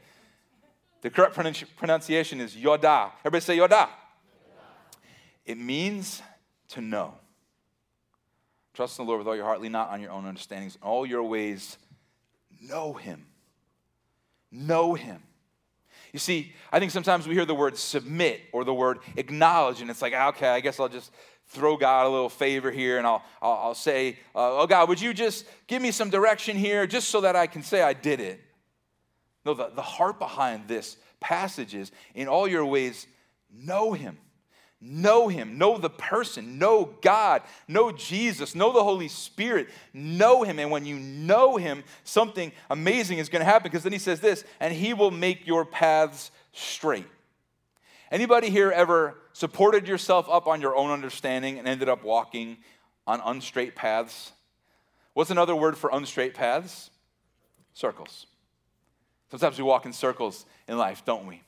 The 1.06 1.10
correct 1.10 1.36
pronunciation 1.76 2.40
is 2.40 2.56
yoda. 2.56 3.12
Everybody 3.20 3.40
say 3.40 3.56
yoda. 3.58 3.88
It 5.44 5.56
means 5.56 6.20
to 6.70 6.80
know. 6.80 7.14
Trust 8.74 8.98
in 8.98 9.04
the 9.04 9.08
Lord 9.08 9.20
with 9.20 9.28
all 9.28 9.36
your 9.36 9.44
heart, 9.44 9.60
lean 9.60 9.70
not 9.70 9.90
on 9.90 10.00
your 10.00 10.10
own 10.10 10.26
understandings. 10.26 10.74
In 10.74 10.82
all 10.82 11.06
your 11.06 11.22
ways, 11.22 11.78
know 12.60 12.92
Him. 12.94 13.24
Know 14.50 14.94
Him. 14.94 15.22
You 16.12 16.18
see, 16.18 16.52
I 16.72 16.80
think 16.80 16.90
sometimes 16.90 17.28
we 17.28 17.34
hear 17.34 17.44
the 17.44 17.54
word 17.54 17.76
submit 17.76 18.40
or 18.52 18.64
the 18.64 18.74
word 18.74 18.98
acknowledge, 19.14 19.80
and 19.80 19.88
it's 19.88 20.02
like, 20.02 20.12
okay, 20.12 20.48
I 20.48 20.58
guess 20.58 20.80
I'll 20.80 20.88
just 20.88 21.12
throw 21.46 21.76
God 21.76 22.06
a 22.06 22.08
little 22.08 22.28
favor 22.28 22.72
here 22.72 22.98
and 22.98 23.06
I'll, 23.06 23.22
I'll, 23.40 23.52
I'll 23.52 23.74
say, 23.76 24.18
uh, 24.34 24.58
oh, 24.58 24.66
God, 24.66 24.88
would 24.88 25.00
you 25.00 25.14
just 25.14 25.44
give 25.68 25.80
me 25.80 25.92
some 25.92 26.10
direction 26.10 26.56
here 26.56 26.84
just 26.84 27.10
so 27.10 27.20
that 27.20 27.36
I 27.36 27.46
can 27.46 27.62
say 27.62 27.80
I 27.80 27.92
did 27.92 28.18
it? 28.18 28.40
No, 29.46 29.54
the, 29.54 29.68
the 29.68 29.82
heart 29.82 30.18
behind 30.18 30.66
this 30.66 30.96
passage 31.20 31.74
is 31.74 31.92
in 32.16 32.26
all 32.26 32.48
your 32.48 32.66
ways, 32.66 33.06
know 33.50 33.92
Him. 33.92 34.18
Know 34.78 35.28
Him, 35.28 35.56
know 35.56 35.78
the 35.78 35.88
person, 35.88 36.58
know 36.58 36.96
God, 37.00 37.42
know 37.66 37.90
Jesus, 37.92 38.54
know 38.54 38.72
the 38.72 38.82
Holy 38.82 39.08
Spirit, 39.08 39.68
know 39.94 40.42
Him. 40.42 40.58
And 40.58 40.70
when 40.70 40.84
you 40.84 40.98
know 40.98 41.56
Him, 41.56 41.82
something 42.04 42.52
amazing 42.68 43.18
is 43.18 43.30
going 43.30 43.40
to 43.40 43.46
happen 43.46 43.70
because 43.70 43.84
then 43.84 43.92
He 43.92 43.98
says 43.98 44.20
this, 44.20 44.44
and 44.60 44.74
He 44.74 44.92
will 44.92 45.10
make 45.10 45.46
your 45.46 45.64
paths 45.64 46.30
straight. 46.52 47.06
Anybody 48.10 48.50
here 48.50 48.70
ever 48.70 49.16
supported 49.32 49.88
yourself 49.88 50.28
up 50.28 50.46
on 50.46 50.60
your 50.60 50.76
own 50.76 50.90
understanding 50.90 51.58
and 51.58 51.66
ended 51.66 51.88
up 51.88 52.04
walking 52.04 52.58
on 53.06 53.20
unstraight 53.24 53.76
paths? 53.76 54.32
What's 55.14 55.30
another 55.30 55.56
word 55.56 55.78
for 55.78 55.88
unstraight 55.92 56.34
paths? 56.34 56.90
Circles. 57.72 58.26
Sometimes 59.30 59.58
we 59.58 59.64
walk 59.64 59.86
in 59.86 59.92
circles 59.92 60.46
in 60.68 60.78
life, 60.78 61.04
don't 61.04 61.26
we? 61.26 61.42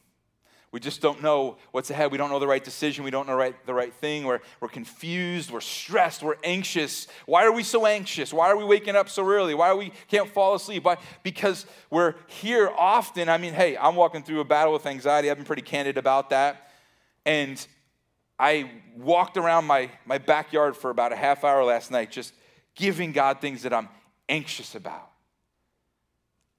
We 0.71 0.81
just 0.81 1.01
don't 1.01 1.23
know 1.23 1.57
what's 1.71 1.89
ahead. 1.89 2.13
We 2.13 2.19
don't 2.19 2.29
know 2.29 2.39
the 2.39 2.47
right 2.47 2.63
decision. 2.63 3.03
We 3.03 3.11
don't 3.11 3.27
know 3.27 3.35
right, 3.35 3.55
the 3.65 3.73
right 3.73 3.93
thing. 3.93 4.25
We're, 4.25 4.41
we're 4.61 4.69
confused. 4.69 5.51
We're 5.51 5.63
stressed. 5.63 6.23
We're 6.23 6.37
anxious. 6.45 7.07
Why 7.25 7.45
are 7.45 7.53
we 7.53 7.63
so 7.63 7.87
anxious? 7.87 8.35
Why 8.35 8.49
are 8.49 8.57
we 8.57 8.65
waking 8.65 8.95
up 8.95 9.09
so 9.09 9.27
early? 9.27 9.55
Why 9.55 9.73
we 9.73 9.93
can't 10.09 10.29
fall 10.29 10.55
asleep? 10.55 10.85
Why? 10.85 10.99
Because 11.23 11.65
we're 11.89 12.15
here 12.27 12.71
often. 12.77 13.31
I 13.31 13.39
mean, 13.39 13.55
hey, 13.55 13.79
I'm 13.79 13.97
walking 13.97 14.23
through 14.23 14.41
a 14.41 14.45
battle 14.45 14.75
with 14.75 14.85
anxiety. 14.85 15.31
I've 15.31 15.39
been 15.39 15.47
pretty 15.47 15.63
candid 15.63 15.97
about 15.97 16.31
that. 16.31 16.71
And 17.25 17.67
I 18.39 18.71
walked 18.95 19.39
around 19.39 19.65
my, 19.65 19.91
my 20.05 20.19
backyard 20.19 20.77
for 20.77 20.91
about 20.91 21.13
a 21.13 21.17
half 21.17 21.45
hour 21.45 21.65
last 21.65 21.91
night, 21.91 22.11
just 22.11 22.35
giving 22.75 23.13
God 23.13 23.41
things 23.41 23.63
that 23.63 23.73
I'm 23.73 23.89
anxious 24.29 24.75
about. 24.75 25.11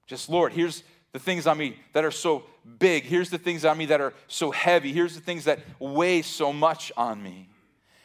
Just, 0.08 0.28
Lord, 0.28 0.52
here's 0.52 0.82
the 1.12 1.18
things 1.18 1.46
on 1.46 1.58
me 1.58 1.76
that 1.92 2.04
are 2.04 2.10
so 2.10 2.44
big. 2.78 3.04
Here's 3.04 3.30
the 3.30 3.38
things 3.38 3.64
on 3.64 3.76
me 3.78 3.86
that 3.86 4.00
are 4.00 4.12
so 4.28 4.50
heavy. 4.50 4.92
Here's 4.92 5.14
the 5.14 5.20
things 5.20 5.44
that 5.44 5.60
weigh 5.78 6.22
so 6.22 6.52
much 6.52 6.92
on 6.96 7.22
me. 7.22 7.48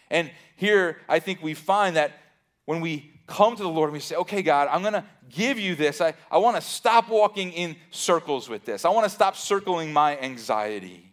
And 0.10 0.32
here, 0.56 0.98
I 1.10 1.20
think 1.20 1.42
we 1.42 1.54
find 1.54 1.96
that 1.96 2.12
when 2.66 2.82
we 2.82 3.12
come 3.28 3.56
to 3.56 3.64
the 3.64 3.70
Lord 3.70 3.90
and 3.90 3.94
we 3.94 4.00
say, 4.00 4.16
okay, 4.16 4.42
God, 4.42 4.68
I'm 4.72 4.82
going 4.82 4.94
to 4.94 5.04
give 5.30 5.60
you 5.60 5.76
this. 5.76 6.02
I, 6.02 6.14
I 6.30 6.38
want 6.38 6.56
to 6.56 6.62
stop 6.62 7.10
walking 7.10 7.52
in 7.52 7.76
circles 7.92 8.50
with 8.50 8.66
this. 8.66 8.86
I 8.86 8.90
want 8.90 9.06
to 9.06 9.10
stop 9.10 9.36
circling 9.36 9.92
my 9.92 10.18
anxiety. 10.20 11.12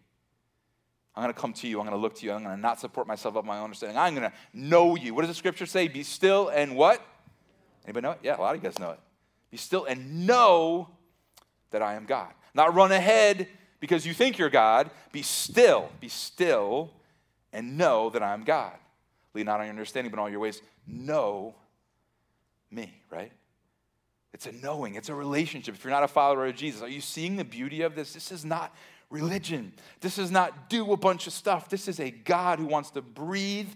I'm 1.14 1.22
going 1.22 1.34
to 1.34 1.38
come 1.38 1.52
to 1.54 1.68
you. 1.68 1.78
I'm 1.78 1.86
going 1.86 1.96
to 1.96 2.00
look 2.00 2.14
to 2.16 2.26
you. 2.26 2.32
I'm 2.32 2.42
going 2.42 2.56
to 2.56 2.60
not 2.60 2.80
support 2.80 3.06
myself 3.06 3.36
up 3.36 3.44
my 3.44 3.58
own 3.58 3.64
understanding. 3.64 3.98
I'm 3.98 4.14
going 4.14 4.30
to 4.30 4.36
know 4.54 4.96
you. 4.96 5.14
What 5.14 5.22
does 5.22 5.28
the 5.28 5.34
scripture 5.34 5.66
say? 5.66 5.88
Be 5.88 6.02
still 6.02 6.48
and 6.48 6.74
what? 6.74 7.02
Anybody 7.84 8.04
know 8.04 8.12
it? 8.12 8.20
Yeah, 8.22 8.36
a 8.36 8.40
lot 8.40 8.54
of 8.54 8.62
you 8.62 8.68
guys 8.68 8.78
know 8.78 8.90
it. 8.90 9.00
Be 9.50 9.56
still 9.56 9.84
and 9.84 10.26
know 10.26 10.88
that 11.72 11.82
I 11.82 11.94
am 11.94 12.04
God. 12.04 12.32
Not 12.54 12.74
run 12.74 12.92
ahead, 12.92 13.48
because 13.80 14.06
you 14.06 14.14
think 14.14 14.38
you're 14.38 14.48
God, 14.48 14.90
be 15.10 15.22
still, 15.22 15.90
be 16.00 16.08
still, 16.08 16.90
and 17.52 17.76
know 17.76 18.10
that 18.10 18.22
I'm 18.22 18.44
God. 18.44 18.76
Lean 19.34 19.46
not 19.46 19.58
on 19.58 19.66
your 19.66 19.70
understanding, 19.70 20.10
but 20.10 20.18
on 20.18 20.26
all 20.26 20.30
your 20.30 20.40
ways. 20.40 20.62
Know 20.86 21.54
me, 22.70 23.02
right? 23.10 23.32
It's 24.32 24.46
a 24.46 24.52
knowing, 24.52 24.94
it's 24.94 25.08
a 25.08 25.14
relationship. 25.14 25.74
If 25.74 25.84
you're 25.84 25.90
not 25.90 26.04
a 26.04 26.08
follower 26.08 26.46
of 26.46 26.54
Jesus, 26.54 26.80
are 26.80 26.88
you 26.88 27.00
seeing 27.00 27.36
the 27.36 27.44
beauty 27.44 27.82
of 27.82 27.94
this? 27.94 28.12
This 28.12 28.30
is 28.30 28.44
not 28.44 28.74
religion. 29.10 29.72
This 30.00 30.16
is 30.16 30.30
not 30.30 30.70
do 30.70 30.92
a 30.92 30.96
bunch 30.96 31.26
of 31.26 31.32
stuff. 31.32 31.68
This 31.68 31.88
is 31.88 32.00
a 32.00 32.10
God 32.10 32.58
who 32.58 32.66
wants 32.66 32.90
to 32.92 33.02
breathe 33.02 33.68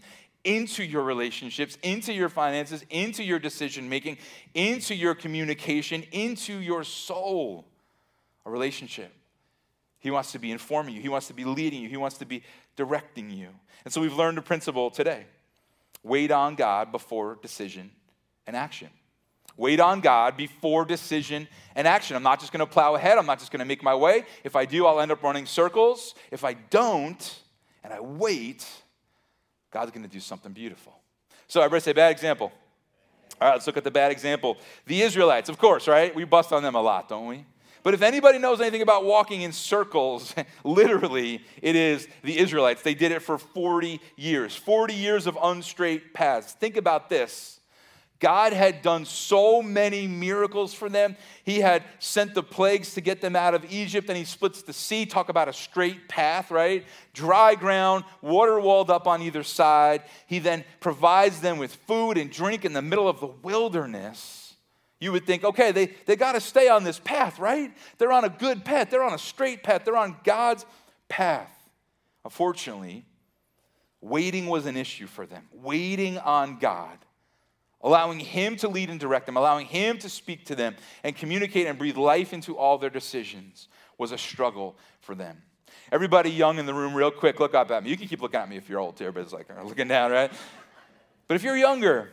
into 0.44 0.84
your 0.84 1.02
relationships, 1.02 1.76
into 1.82 2.12
your 2.12 2.28
finances, 2.28 2.84
into 2.90 3.24
your 3.24 3.40
decision 3.40 3.88
making, 3.88 4.18
into 4.54 4.94
your 4.94 5.14
communication, 5.14 6.04
into 6.12 6.54
your 6.54 6.84
soul. 6.84 7.66
A 8.46 8.50
relationship. 8.50 9.12
He 9.98 10.10
wants 10.10 10.32
to 10.32 10.38
be 10.38 10.50
informing 10.50 10.94
you, 10.94 11.02
He 11.02 11.08
wants 11.08 11.26
to 11.26 11.34
be 11.34 11.44
leading 11.44 11.82
you, 11.82 11.88
He 11.88 11.96
wants 11.96 12.18
to 12.18 12.24
be 12.24 12.42
directing 12.76 13.28
you. 13.30 13.48
And 13.84 13.92
so 13.92 14.00
we've 14.00 14.14
learned 14.14 14.38
a 14.38 14.42
principle 14.42 14.90
today 14.90 15.26
wait 16.02 16.30
on 16.30 16.54
God 16.54 16.92
before 16.92 17.36
decision 17.42 17.90
and 18.46 18.56
action. 18.56 18.88
Wait 19.56 19.80
on 19.80 20.00
God 20.00 20.36
before 20.36 20.84
decision 20.84 21.48
and 21.74 21.88
action. 21.88 22.14
I'm 22.14 22.22
not 22.22 22.40
just 22.40 22.52
going 22.52 22.64
to 22.64 22.70
plow 22.70 22.94
ahead. 22.94 23.16
I'm 23.18 23.26
not 23.26 23.38
just 23.38 23.50
going 23.50 23.60
to 23.60 23.64
make 23.66 23.82
my 23.82 23.94
way. 23.94 24.24
If 24.44 24.54
I 24.54 24.66
do, 24.66 24.86
I'll 24.86 25.00
end 25.00 25.10
up 25.10 25.22
running 25.22 25.46
circles. 25.46 26.14
If 26.30 26.44
I 26.44 26.52
don't, 26.52 27.40
and 27.82 27.92
I 27.92 28.00
wait, 28.00 28.66
God's 29.70 29.90
going 29.90 30.02
to 30.02 30.12
do 30.12 30.20
something 30.20 30.52
beautiful. 30.52 30.94
So, 31.48 31.60
everybody 31.60 31.82
say, 31.82 31.92
bad 31.92 32.12
example. 32.12 32.52
All 33.40 33.48
right, 33.48 33.54
let's 33.54 33.66
look 33.66 33.76
at 33.76 33.84
the 33.84 33.90
bad 33.90 34.12
example. 34.12 34.58
The 34.86 35.02
Israelites, 35.02 35.48
of 35.48 35.58
course, 35.58 35.88
right? 35.88 36.14
We 36.14 36.24
bust 36.24 36.52
on 36.52 36.62
them 36.62 36.74
a 36.74 36.80
lot, 36.80 37.08
don't 37.08 37.26
we? 37.26 37.44
But 37.86 37.94
if 37.94 38.02
anybody 38.02 38.38
knows 38.38 38.60
anything 38.60 38.82
about 38.82 39.04
walking 39.04 39.42
in 39.42 39.52
circles, 39.52 40.34
literally, 40.64 41.44
it 41.62 41.76
is 41.76 42.08
the 42.24 42.36
Israelites. 42.36 42.82
They 42.82 42.94
did 42.94 43.12
it 43.12 43.22
for 43.22 43.38
40 43.38 44.00
years 44.16 44.56
40 44.56 44.92
years 44.92 45.28
of 45.28 45.38
unstraight 45.40 46.12
paths. 46.12 46.52
Think 46.52 46.76
about 46.76 47.08
this 47.08 47.60
God 48.18 48.52
had 48.52 48.82
done 48.82 49.04
so 49.04 49.62
many 49.62 50.08
miracles 50.08 50.74
for 50.74 50.88
them. 50.88 51.16
He 51.44 51.60
had 51.60 51.84
sent 52.00 52.34
the 52.34 52.42
plagues 52.42 52.94
to 52.94 53.00
get 53.00 53.20
them 53.20 53.36
out 53.36 53.54
of 53.54 53.64
Egypt, 53.72 54.08
and 54.08 54.18
He 54.18 54.24
splits 54.24 54.62
the 54.62 54.72
sea. 54.72 55.06
Talk 55.06 55.28
about 55.28 55.46
a 55.46 55.52
straight 55.52 56.08
path, 56.08 56.50
right? 56.50 56.84
Dry 57.14 57.54
ground, 57.54 58.02
water 58.20 58.58
walled 58.58 58.90
up 58.90 59.06
on 59.06 59.22
either 59.22 59.44
side. 59.44 60.02
He 60.26 60.40
then 60.40 60.64
provides 60.80 61.40
them 61.40 61.56
with 61.56 61.72
food 61.86 62.18
and 62.18 62.32
drink 62.32 62.64
in 62.64 62.72
the 62.72 62.82
middle 62.82 63.08
of 63.08 63.20
the 63.20 63.28
wilderness. 63.28 64.45
You 65.06 65.12
would 65.12 65.24
think, 65.24 65.44
okay, 65.44 65.70
they, 65.70 65.86
they 66.06 66.16
got 66.16 66.32
to 66.32 66.40
stay 66.40 66.68
on 66.68 66.82
this 66.82 66.98
path, 66.98 67.38
right? 67.38 67.72
They're 67.98 68.10
on 68.10 68.24
a 68.24 68.28
good 68.28 68.64
path, 68.64 68.90
they're 68.90 69.04
on 69.04 69.14
a 69.14 69.18
straight 69.18 69.62
path, 69.62 69.84
they're 69.84 69.96
on 69.96 70.16
God's 70.24 70.66
path. 71.08 71.48
Unfortunately, 72.24 73.04
waiting 74.00 74.48
was 74.48 74.66
an 74.66 74.76
issue 74.76 75.06
for 75.06 75.24
them, 75.24 75.44
waiting 75.52 76.18
on 76.18 76.58
God 76.58 76.98
allowing 77.82 78.18
Him 78.18 78.56
to 78.56 78.66
lead 78.68 78.90
and 78.90 78.98
direct 78.98 79.26
them, 79.26 79.36
allowing 79.36 79.66
Him 79.66 79.96
to 79.98 80.08
speak 80.08 80.46
to 80.46 80.56
them 80.56 80.74
and 81.04 81.14
communicate 81.14 81.68
and 81.68 81.78
breathe 81.78 81.96
life 81.96 82.32
into 82.32 82.58
all 82.58 82.78
their 82.78 82.90
decisions 82.90 83.68
was 83.96 84.10
a 84.10 84.18
struggle 84.18 84.76
for 85.02 85.14
them. 85.14 85.40
Everybody 85.92 86.30
young 86.30 86.58
in 86.58 86.66
the 86.66 86.74
room, 86.74 86.94
real 86.94 87.12
quick, 87.12 87.38
look 87.38 87.54
up 87.54 87.70
at 87.70 87.84
me. 87.84 87.90
You 87.90 87.96
can 87.96 88.08
keep 88.08 88.20
looking 88.20 88.40
at 88.40 88.48
me 88.48 88.56
if 88.56 88.68
you're 88.68 88.80
old, 88.80 88.96
too. 88.96 89.04
Everybody's 89.04 89.32
like 89.32 89.46
looking 89.64 89.86
down, 89.86 90.10
right? 90.10 90.32
But 91.28 91.36
if 91.36 91.44
you're 91.44 91.56
younger, 91.56 92.10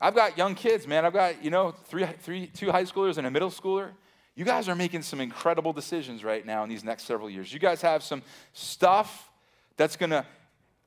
I've 0.00 0.14
got 0.14 0.38
young 0.38 0.54
kids, 0.54 0.86
man. 0.86 1.04
I've 1.04 1.12
got, 1.12 1.42
you 1.42 1.50
know, 1.50 1.72
three, 1.72 2.06
three, 2.20 2.46
two 2.46 2.70
high 2.70 2.84
schoolers 2.84 3.18
and 3.18 3.26
a 3.26 3.30
middle 3.30 3.50
schooler. 3.50 3.90
You 4.36 4.44
guys 4.44 4.68
are 4.68 4.76
making 4.76 5.02
some 5.02 5.20
incredible 5.20 5.72
decisions 5.72 6.22
right 6.22 6.46
now 6.46 6.62
in 6.62 6.68
these 6.68 6.84
next 6.84 7.04
several 7.04 7.28
years. 7.28 7.52
You 7.52 7.58
guys 7.58 7.82
have 7.82 8.04
some 8.04 8.22
stuff 8.52 9.28
that's 9.76 9.96
going 9.96 10.10
to 10.10 10.24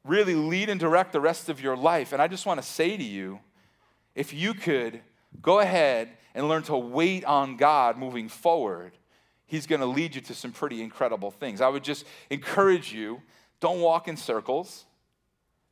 really 0.06 0.36
lead 0.36 0.70
and 0.70 0.80
direct 0.80 1.12
the 1.12 1.20
rest 1.20 1.50
of 1.50 1.62
your 1.62 1.76
life. 1.76 2.14
And 2.14 2.22
I 2.22 2.28
just 2.28 2.46
want 2.46 2.62
to 2.62 2.68
say 2.68 2.96
to 2.96 3.04
you, 3.04 3.40
if 4.16 4.34
you 4.34 4.54
could 4.54 5.02
go 5.42 5.60
ahead 5.60 6.10
and 6.34 6.48
learn 6.48 6.64
to 6.64 6.78
wait 6.78 7.26
on 7.26 7.58
God 7.58 7.98
moving 7.98 8.30
forward, 8.30 8.94
He's 9.46 9.68
going 9.68 9.82
to 9.82 9.86
lead 9.86 10.16
you 10.16 10.22
to 10.22 10.34
some 10.34 10.54
pretty 10.54 10.82
incredible 10.82 11.30
things. 11.30 11.60
I 11.60 11.68
would 11.68 11.84
just 11.84 12.06
encourage 12.30 12.94
you 12.94 13.22
don't 13.60 13.82
walk 13.82 14.08
in 14.08 14.16
circles. 14.16 14.86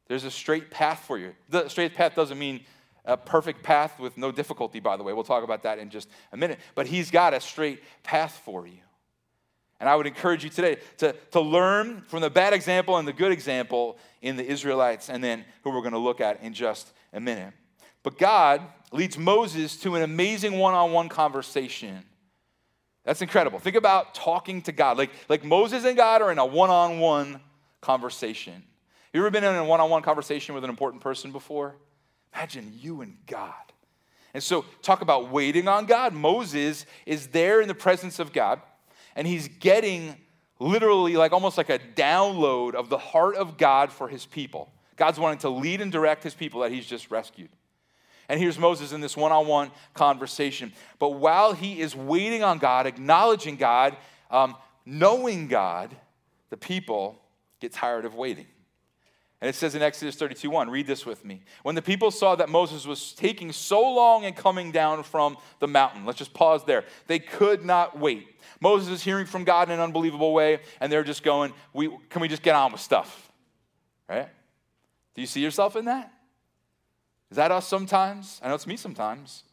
There's 0.08 0.26
a 0.26 0.32
straight 0.32 0.70
path 0.70 1.06
for 1.08 1.18
you. 1.18 1.34
The 1.48 1.70
straight 1.70 1.94
path 1.94 2.14
doesn't 2.14 2.38
mean 2.38 2.66
a 3.10 3.18
perfect 3.18 3.64
path 3.64 4.00
with 4.00 4.18
no 4.18 4.32
difficulty, 4.32 4.80
by 4.80 4.96
the 4.96 5.04
way. 5.04 5.14
We'll 5.14 5.24
talk 5.24 5.44
about 5.44 5.64
that 5.64 5.80
in 5.80 5.90
just 5.90 6.08
a 6.32 6.38
minute. 6.38 6.60
But 6.76 6.88
He's 6.88 7.10
got 7.12 7.34
a 7.34 7.42
straight 7.42 7.82
path 8.04 8.42
for 8.46 8.68
you. 8.68 8.78
And 9.80 9.90
I 9.90 9.96
would 9.96 10.08
encourage 10.08 10.44
you 10.44 10.50
today 10.50 10.78
to, 10.98 11.16
to 11.32 11.42
learn 11.42 12.02
from 12.02 12.22
the 12.22 12.30
bad 12.30 12.54
example 12.54 12.98
and 12.98 13.08
the 13.08 13.14
good 13.14 13.32
example 13.32 13.98
in 14.22 14.36
the 14.36 14.46
Israelites, 14.46 15.10
and 15.10 15.24
then 15.24 15.46
who 15.64 15.72
we're 15.72 15.82
going 15.82 15.94
to 15.94 16.00
look 16.00 16.22
at 16.22 16.44
in 16.44 16.54
just 16.54 16.92
a 17.14 17.20
minute. 17.20 17.54
But 18.04 18.18
God 18.18 18.62
leads 18.92 19.18
Moses 19.18 19.78
to 19.78 19.96
an 19.96 20.04
amazing 20.04 20.58
one 20.58 20.74
on 20.74 20.92
one 20.92 21.10
conversation. 21.10 22.04
That's 23.06 23.22
incredible. 23.22 23.60
Think 23.60 23.76
about 23.76 24.14
talking 24.14 24.62
to 24.64 24.72
God. 24.72 24.98
Like, 24.98 25.12
like 25.30 25.44
Moses 25.44 25.86
and 25.86 25.98
God 25.98 26.22
are 26.22 26.32
in 26.32 26.38
a 26.38 26.46
one 26.46 26.70
on 26.70 27.00
one 27.00 27.40
conversation. 27.82 28.64
You 29.14 29.22
ever 29.22 29.32
been 29.32 29.44
in 29.44 29.56
a 29.56 29.66
one 29.66 29.80
on 29.80 29.90
one 29.90 30.04
conversation 30.04 30.54
with 30.54 30.64
an 30.64 30.70
important 30.70 31.02
person 31.02 31.32
before? 31.32 31.76
Imagine 32.34 32.74
you 32.80 33.02
and 33.02 33.18
God. 33.28 33.54
And 34.34 34.44
so, 34.44 34.66
talk 34.82 35.02
about 35.02 35.32
waiting 35.32 35.68
on 35.68 35.86
God. 35.86 36.14
Moses 36.14 36.86
is 37.06 37.28
there 37.28 37.62
in 37.62 37.68
the 37.68 37.74
presence 37.74 38.20
of 38.20 38.32
God, 38.32 38.62
and 39.16 39.26
he's 39.26 39.48
getting 39.48 40.16
literally 40.60 41.18
like 41.18 41.32
almost 41.32 41.58
like 41.58 41.70
a 41.70 41.80
download 41.80 42.76
of 42.76 42.90
the 42.90 42.98
heart 42.98 43.36
of 43.36 43.58
God 43.58 43.92
for 43.92 44.08
his 44.08 44.26
people. 44.26 44.72
God's 44.98 45.20
wanting 45.20 45.40
to 45.40 45.50
lead 45.50 45.82
and 45.82 45.92
direct 45.92 46.24
his 46.24 46.34
people 46.34 46.62
that 46.62 46.72
he's 46.72 46.86
just 46.86 47.10
rescued. 47.10 47.50
And 48.28 48.40
here's 48.40 48.60
Moses 48.60 48.92
in 48.92 49.02
this 49.02 49.18
one 49.18 49.32
on 49.32 49.48
one 49.48 49.72
conversation. 49.96 50.72
But 51.00 51.12
while 51.16 51.54
he 51.54 51.80
is 51.80 51.96
waiting 51.96 52.44
on 52.44 52.60
God, 52.60 52.86
acknowledging 52.86 53.56
God, 53.56 53.98
um, 54.30 54.56
knowing 54.86 55.48
God, 55.48 55.96
the 56.52 56.58
people 56.58 57.20
get 57.60 57.74
tired 57.74 58.06
of 58.06 58.14
waiting. 58.14 58.46
And 59.42 59.48
it 59.48 59.56
says 59.56 59.74
in 59.74 59.82
Exodus 59.82 60.16
32 60.16 60.50
1, 60.50 60.70
read 60.70 60.86
this 60.86 61.06
with 61.06 61.24
me. 61.24 61.42
When 61.64 61.76
the 61.76 61.82
people 61.82 62.12
saw 62.12 62.36
that 62.36 62.50
Moses 62.50 62.86
was 62.86 63.14
taking 63.14 63.54
so 63.54 63.82
long 63.82 64.26
and 64.26 64.36
coming 64.36 64.72
down 64.72 65.04
from 65.04 65.38
the 65.60 65.68
mountain, 65.68 66.06
let's 66.06 66.20
just 66.20 66.34
pause 66.34 66.66
there. 66.66 66.84
They 67.08 67.20
could 67.20 67.64
not 67.64 67.98
wait. 67.98 68.28
Moses 68.60 68.90
is 68.90 69.04
hearing 69.04 69.26
from 69.26 69.46
God 69.46 69.70
in 69.70 69.76
an 69.76 69.80
unbelievable 69.80 70.34
way, 70.34 70.60
and 70.82 70.92
they're 70.92 71.06
just 71.06 71.24
going, 71.24 71.54
we, 71.74 71.90
Can 72.10 72.22
we 72.22 72.28
just 72.28 72.42
get 72.42 72.56
on 72.56 72.74
with 72.74 72.82
stuff? 72.82 73.32
Right? 74.10 74.28
Do 75.16 75.22
you 75.22 75.28
see 75.28 75.42
yourself 75.42 75.76
in 75.76 75.86
that? 75.86 76.12
Is 77.32 77.38
that 77.38 77.52
us 77.52 77.68
sometimes? 77.68 78.42
I 78.44 78.50
know 78.50 78.56
it's 78.56 78.68
me 78.68 78.76
sometimes. 78.76 79.44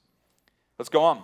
Let's 0.79 0.89
go 0.89 1.05
on. 1.05 1.23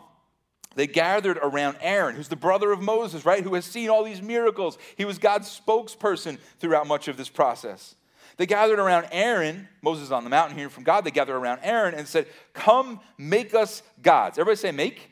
They 0.75 0.87
gathered 0.87 1.39
around 1.39 1.79
Aaron, 1.81 2.15
who's 2.15 2.29
the 2.29 2.37
brother 2.37 2.73
of 2.73 2.81
Moses, 2.81 3.27
right? 3.27 3.43
Who 3.43 3.55
has 3.55 3.65
seen 3.65 3.91
all 3.91 4.05
these 4.05 4.23
miracles. 4.23 4.79
He 4.97 5.05
was 5.05 5.19
God's 5.19 5.61
spokesperson 5.67 6.39
throughout 6.59 6.87
much 6.87 7.09
of 7.09 7.17
this 7.17 7.29
process. 7.29 7.97
They 8.37 8.47
gathered 8.47 8.79
around 8.79 9.09
Aaron, 9.13 9.69
Moses 9.83 10.11
on 10.11 10.25
the 10.25 10.31
mountain 10.31 10.57
hearing 10.57 10.71
from 10.71 10.85
God. 10.85 11.05
They 11.05 11.11
gathered 11.11 11.37
around 11.37 11.61
Aaron 11.63 11.95
and 11.95 12.09
said, 12.09 12.27
Come 12.53 13.01
make 13.19 13.55
us 13.55 13.83
gods. 14.03 14.39
Everybody 14.39 14.57
say, 14.57 14.73
Make. 14.73 15.11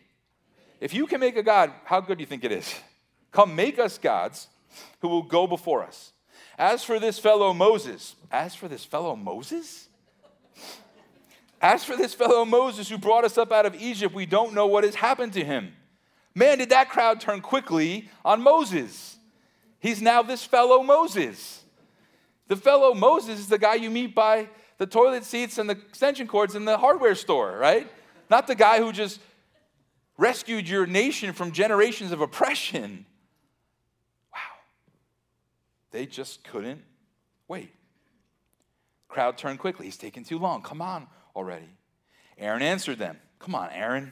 If 0.80 0.94
you 0.94 1.06
can 1.06 1.20
make 1.20 1.36
a 1.36 1.42
God, 1.42 1.72
how 1.84 2.00
good 2.00 2.18
do 2.18 2.22
you 2.22 2.26
think 2.26 2.44
it 2.44 2.52
is? 2.52 2.74
Come 3.32 3.54
make 3.54 3.78
us 3.78 3.98
gods 3.98 4.48
who 5.00 5.08
will 5.08 5.22
go 5.22 5.46
before 5.46 5.82
us. 5.82 6.12
As 6.58 6.82
for 6.82 6.98
this 6.98 7.18
fellow 7.18 7.52
Moses, 7.52 8.16
as 8.30 8.54
for 8.54 8.68
this 8.68 8.84
fellow 8.84 9.16
Moses? 9.16 9.88
As 11.60 11.84
for 11.84 11.96
this 11.96 12.14
fellow 12.14 12.44
Moses 12.44 12.88
who 12.88 12.96
brought 12.96 13.24
us 13.24 13.36
up 13.36 13.52
out 13.52 13.66
of 13.66 13.74
Egypt, 13.74 14.14
we 14.14 14.26
don't 14.26 14.54
know 14.54 14.66
what 14.66 14.84
has 14.84 14.94
happened 14.94 15.34
to 15.34 15.44
him. 15.44 15.74
Man, 16.34 16.58
did 16.58 16.70
that 16.70 16.88
crowd 16.88 17.20
turn 17.20 17.40
quickly 17.40 18.08
on 18.24 18.40
Moses. 18.40 19.18
He's 19.78 20.00
now 20.00 20.22
this 20.22 20.44
fellow 20.44 20.82
Moses. 20.82 21.59
The 22.50 22.56
fellow 22.56 22.94
Moses 22.94 23.38
is 23.38 23.46
the 23.46 23.58
guy 23.58 23.76
you 23.76 23.90
meet 23.90 24.12
by 24.12 24.48
the 24.78 24.84
toilet 24.84 25.22
seats 25.24 25.58
and 25.58 25.70
the 25.70 25.74
extension 25.74 26.26
cords 26.26 26.56
in 26.56 26.64
the 26.64 26.76
hardware 26.76 27.14
store, 27.14 27.56
right? 27.56 27.88
Not 28.28 28.48
the 28.48 28.56
guy 28.56 28.80
who 28.80 28.90
just 28.90 29.20
rescued 30.18 30.68
your 30.68 30.84
nation 30.84 31.32
from 31.32 31.52
generations 31.52 32.10
of 32.10 32.20
oppression. 32.20 33.06
Wow. 34.32 34.40
They 35.92 36.06
just 36.06 36.42
couldn't 36.42 36.82
wait. 37.46 37.72
Crowd 39.06 39.38
turned 39.38 39.60
quickly. 39.60 39.86
He's 39.86 39.96
taking 39.96 40.24
too 40.24 40.40
long. 40.40 40.62
Come 40.62 40.82
on, 40.82 41.06
already. 41.36 41.68
Aaron 42.36 42.62
answered 42.62 42.98
them. 42.98 43.16
Come 43.38 43.54
on, 43.54 43.70
Aaron. 43.70 44.10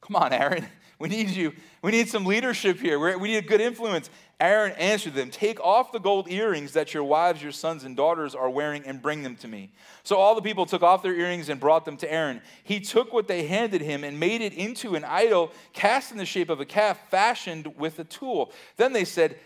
Come 0.00 0.14
on, 0.14 0.32
Aaron. 0.32 0.64
We 1.00 1.08
need 1.08 1.30
you. 1.30 1.54
We 1.80 1.92
need 1.92 2.10
some 2.10 2.26
leadership 2.26 2.78
here. 2.78 2.98
we 3.16 3.28
need 3.28 3.38
a 3.38 3.48
good 3.48 3.62
influence. 3.62 4.10
Aaron 4.40 4.72
answered 4.72 5.14
them 5.14 5.30
Take 5.30 5.60
off 5.60 5.92
the 5.92 6.00
gold 6.00 6.30
earrings 6.30 6.72
that 6.72 6.94
your 6.94 7.04
wives, 7.04 7.42
your 7.42 7.52
sons, 7.52 7.84
and 7.84 7.96
daughters 7.96 8.34
are 8.34 8.48
wearing 8.48 8.82
and 8.84 9.02
bring 9.02 9.22
them 9.22 9.36
to 9.36 9.48
me. 9.48 9.72
So 10.02 10.16
all 10.16 10.34
the 10.34 10.42
people 10.42 10.64
took 10.66 10.82
off 10.82 11.02
their 11.02 11.14
earrings 11.14 11.48
and 11.48 11.60
brought 11.60 11.84
them 11.84 11.96
to 11.98 12.12
Aaron. 12.12 12.40
He 12.64 12.80
took 12.80 13.12
what 13.12 13.28
they 13.28 13.46
handed 13.46 13.82
him 13.82 14.02
and 14.02 14.18
made 14.18 14.40
it 14.40 14.54
into 14.54 14.94
an 14.94 15.04
idol 15.04 15.52
cast 15.72 16.10
in 16.10 16.18
the 16.18 16.24
shape 16.24 16.48
of 16.48 16.60
a 16.60 16.64
calf 16.64 16.98
fashioned 17.10 17.76
with 17.76 17.98
a 17.98 18.04
tool. 18.04 18.52
Then 18.76 18.92
they 18.92 19.04
said, 19.04 19.36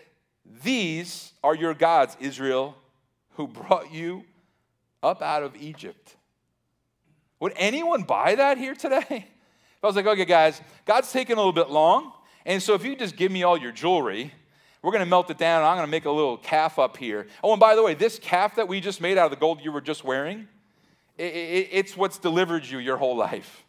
These 0.63 1.33
are 1.43 1.55
your 1.55 1.73
gods, 1.73 2.15
Israel, 2.19 2.75
who 3.31 3.47
brought 3.47 3.91
you 3.93 4.23
up 5.03 5.21
out 5.21 5.43
of 5.43 5.55
Egypt. 5.57 6.15
Would 7.39 7.53
anyone 7.57 8.03
buy 8.03 8.35
that 8.35 8.57
here 8.57 8.75
today? 8.75 9.03
If 9.09 9.83
I 9.83 9.87
was 9.87 9.95
like, 9.95 10.07
okay, 10.07 10.25
guys, 10.25 10.61
God's 10.85 11.11
taking 11.11 11.33
a 11.33 11.37
little 11.37 11.53
bit 11.53 11.69
long. 11.69 12.11
And 12.45 12.61
so 12.61 12.73
if 12.73 12.85
you 12.85 12.95
just 12.95 13.15
give 13.15 13.31
me 13.31 13.43
all 13.43 13.57
your 13.57 13.71
jewelry, 13.71 14.31
we're 14.85 14.91
going 14.91 15.03
to 15.03 15.09
melt 15.09 15.31
it 15.31 15.39
down. 15.39 15.63
I'm 15.63 15.77
going 15.77 15.87
to 15.87 15.91
make 15.91 16.05
a 16.05 16.11
little 16.11 16.37
calf 16.37 16.77
up 16.77 16.95
here. 16.95 17.25
Oh, 17.43 17.51
and 17.51 17.59
by 17.59 17.75
the 17.75 17.81
way, 17.81 17.95
this 17.95 18.19
calf 18.19 18.57
that 18.57 18.67
we 18.67 18.79
just 18.79 19.01
made 19.01 19.17
out 19.17 19.25
of 19.25 19.31
the 19.31 19.37
gold 19.37 19.59
you 19.63 19.71
were 19.71 19.81
just 19.81 20.03
wearing, 20.03 20.47
it, 21.17 21.23
it, 21.23 21.69
it's 21.71 21.97
what's 21.97 22.19
delivered 22.19 22.63
you 22.63 22.77
your 22.77 22.95
whole 22.95 23.17
life. 23.17 23.65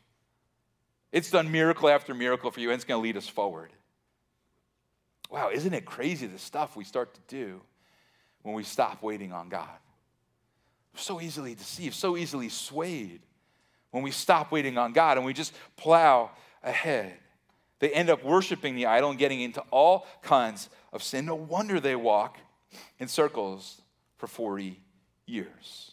It's 1.12 1.30
done 1.30 1.50
miracle 1.50 1.88
after 1.88 2.12
miracle 2.12 2.50
for 2.50 2.60
you, 2.60 2.68
and 2.68 2.74
it's 2.74 2.84
going 2.84 3.00
to 3.00 3.02
lead 3.02 3.16
us 3.16 3.26
forward. 3.26 3.70
Wow, 5.30 5.48
isn't 5.50 5.72
it 5.72 5.86
crazy 5.86 6.26
the 6.26 6.38
stuff 6.38 6.76
we 6.76 6.84
start 6.84 7.14
to 7.14 7.20
do 7.28 7.62
when 8.42 8.54
we 8.54 8.62
stop 8.62 9.02
waiting 9.02 9.32
on 9.32 9.48
God? 9.48 9.70
We're 10.92 11.00
so 11.00 11.22
easily 11.22 11.54
deceived, 11.54 11.94
so 11.94 12.18
easily 12.18 12.50
swayed 12.50 13.22
when 13.90 14.02
we 14.02 14.10
stop 14.10 14.52
waiting 14.52 14.76
on 14.76 14.92
God 14.92 15.16
and 15.16 15.24
we 15.24 15.32
just 15.32 15.54
plow 15.76 16.30
ahead. 16.62 17.14
They 17.78 17.90
end 17.90 18.10
up 18.10 18.24
worshiping 18.24 18.74
the 18.74 18.86
idol 18.86 19.10
and 19.10 19.18
getting 19.18 19.40
into 19.40 19.60
all 19.70 20.06
kinds 20.22 20.68
of 20.96 21.02
sin. 21.02 21.26
No 21.26 21.36
wonder 21.36 21.78
they 21.78 21.94
walk 21.94 22.38
in 22.98 23.06
circles 23.06 23.80
for 24.16 24.26
40 24.26 24.80
years. 25.26 25.92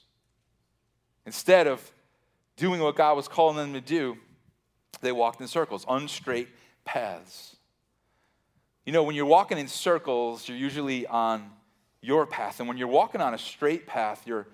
Instead 1.26 1.68
of 1.68 1.92
doing 2.58 2.82
what 2.82 2.96
God 2.96 3.16
was 3.16 3.28
calling 3.28 3.58
them 3.58 3.74
to 3.74 3.82
do, 3.82 4.18
they 5.02 5.12
walked 5.12 5.42
in 5.42 5.48
circles, 5.48 5.86
unstraight 5.88 6.48
paths. 6.86 7.56
You 8.86 8.94
know, 8.94 9.04
when 9.04 9.16
you're 9.16 9.26
walking 9.26 9.58
in 9.58 9.68
circles, 9.68 10.48
you're 10.48 10.58
usually 10.58 11.06
on 11.06 11.50
your 12.02 12.26
path. 12.26 12.60
And 12.60 12.68
when 12.68 12.78
you're 12.78 12.88
walking 12.88 13.22
on 13.22 13.34
a 13.34 13.38
straight 13.38 13.86
path, 13.86 14.24
you're 14.26 14.48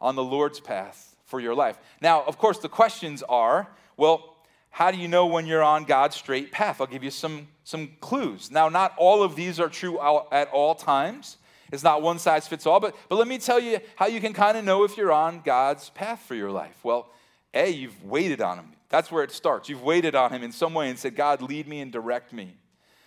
on 0.00 0.16
the 0.16 0.24
Lord's 0.24 0.60
path 0.60 1.16
for 1.24 1.40
your 1.40 1.54
life. 1.54 1.78
Now, 2.00 2.22
of 2.24 2.38
course, 2.38 2.58
the 2.58 2.68
questions 2.68 3.22
are 3.28 3.68
well, 3.96 4.36
how 4.70 4.90
do 4.90 4.96
you 4.96 5.08
know 5.08 5.26
when 5.26 5.46
you're 5.46 5.62
on 5.62 5.84
God's 5.84 6.16
straight 6.16 6.52
path? 6.52 6.80
I'll 6.80 6.86
give 6.86 7.04
you 7.04 7.10
some, 7.10 7.48
some 7.64 7.90
clues. 8.00 8.50
Now, 8.50 8.68
not 8.68 8.94
all 8.96 9.22
of 9.22 9.36
these 9.36 9.60
are 9.60 9.68
true 9.68 9.98
at 10.30 10.48
all 10.50 10.74
times. 10.74 11.36
It's 11.72 11.82
not 11.82 12.02
one 12.02 12.18
size 12.18 12.48
fits 12.48 12.66
all, 12.66 12.80
but, 12.80 12.96
but 13.08 13.16
let 13.16 13.28
me 13.28 13.38
tell 13.38 13.60
you 13.60 13.78
how 13.96 14.06
you 14.06 14.20
can 14.20 14.32
kind 14.32 14.56
of 14.56 14.64
know 14.64 14.84
if 14.84 14.96
you're 14.96 15.12
on 15.12 15.42
God's 15.44 15.90
path 15.90 16.20
for 16.20 16.34
your 16.34 16.50
life. 16.50 16.76
Well, 16.82 17.10
A, 17.54 17.68
you've 17.70 18.04
waited 18.04 18.40
on 18.40 18.58
Him. 18.58 18.72
That's 18.88 19.12
where 19.12 19.22
it 19.22 19.30
starts. 19.30 19.68
You've 19.68 19.82
waited 19.82 20.14
on 20.14 20.32
Him 20.32 20.42
in 20.42 20.50
some 20.50 20.74
way 20.74 20.88
and 20.88 20.98
said, 20.98 21.14
God, 21.14 21.42
lead 21.42 21.68
me 21.68 21.80
and 21.80 21.92
direct 21.92 22.32
me. 22.32 22.56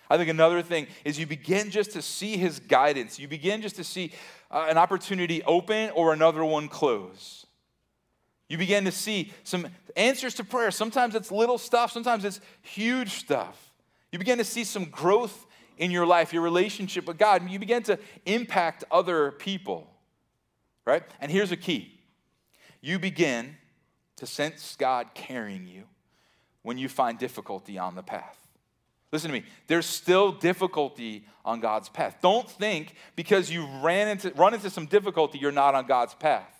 I 0.08 0.16
think 0.16 0.30
another 0.30 0.62
thing 0.62 0.86
is 1.04 1.18
you 1.18 1.26
begin 1.26 1.70
just 1.70 1.92
to 1.92 2.02
see 2.02 2.36
His 2.36 2.58
guidance. 2.58 3.18
You 3.18 3.28
begin 3.28 3.62
just 3.62 3.76
to 3.76 3.84
see 3.84 4.12
uh, 4.50 4.66
an 4.68 4.78
opportunity 4.78 5.42
open 5.42 5.90
or 5.90 6.12
another 6.12 6.44
one 6.44 6.68
close. 6.68 7.46
You 8.48 8.58
begin 8.58 8.84
to 8.84 8.92
see 8.92 9.32
some 9.42 9.68
answers 9.96 10.34
to 10.34 10.44
prayer. 10.44 10.70
Sometimes 10.70 11.14
it's 11.14 11.30
little 11.30 11.58
stuff, 11.58 11.92
sometimes 11.92 12.24
it's 12.24 12.40
huge 12.62 13.12
stuff. 13.12 13.72
You 14.12 14.18
begin 14.18 14.38
to 14.38 14.44
see 14.44 14.64
some 14.64 14.84
growth 14.84 15.46
in 15.76 15.90
your 15.90 16.06
life, 16.06 16.32
your 16.32 16.42
relationship 16.42 17.06
with 17.06 17.18
God. 17.18 17.48
You 17.50 17.58
begin 17.58 17.82
to 17.84 17.98
impact 18.26 18.84
other 18.90 19.32
people, 19.32 19.90
right? 20.84 21.02
And 21.20 21.32
here's 21.32 21.52
a 21.52 21.56
key 21.56 21.98
you 22.80 22.98
begin 22.98 23.56
to 24.16 24.26
sense 24.26 24.76
God 24.78 25.08
carrying 25.14 25.66
you 25.66 25.84
when 26.62 26.78
you 26.78 26.88
find 26.88 27.18
difficulty 27.18 27.78
on 27.78 27.94
the 27.94 28.02
path. 28.02 28.38
Listen 29.10 29.30
to 29.30 29.40
me. 29.40 29.44
There's 29.68 29.86
still 29.86 30.32
difficulty 30.32 31.24
on 31.44 31.60
God's 31.60 31.88
path. 31.88 32.16
Don't 32.20 32.50
think 32.50 32.94
because 33.16 33.50
you 33.50 33.66
ran 33.82 34.08
into, 34.08 34.32
run 34.34 34.54
into 34.54 34.70
some 34.70 34.86
difficulty, 34.86 35.38
you're 35.38 35.52
not 35.52 35.74
on 35.74 35.86
God's 35.86 36.14
path. 36.14 36.53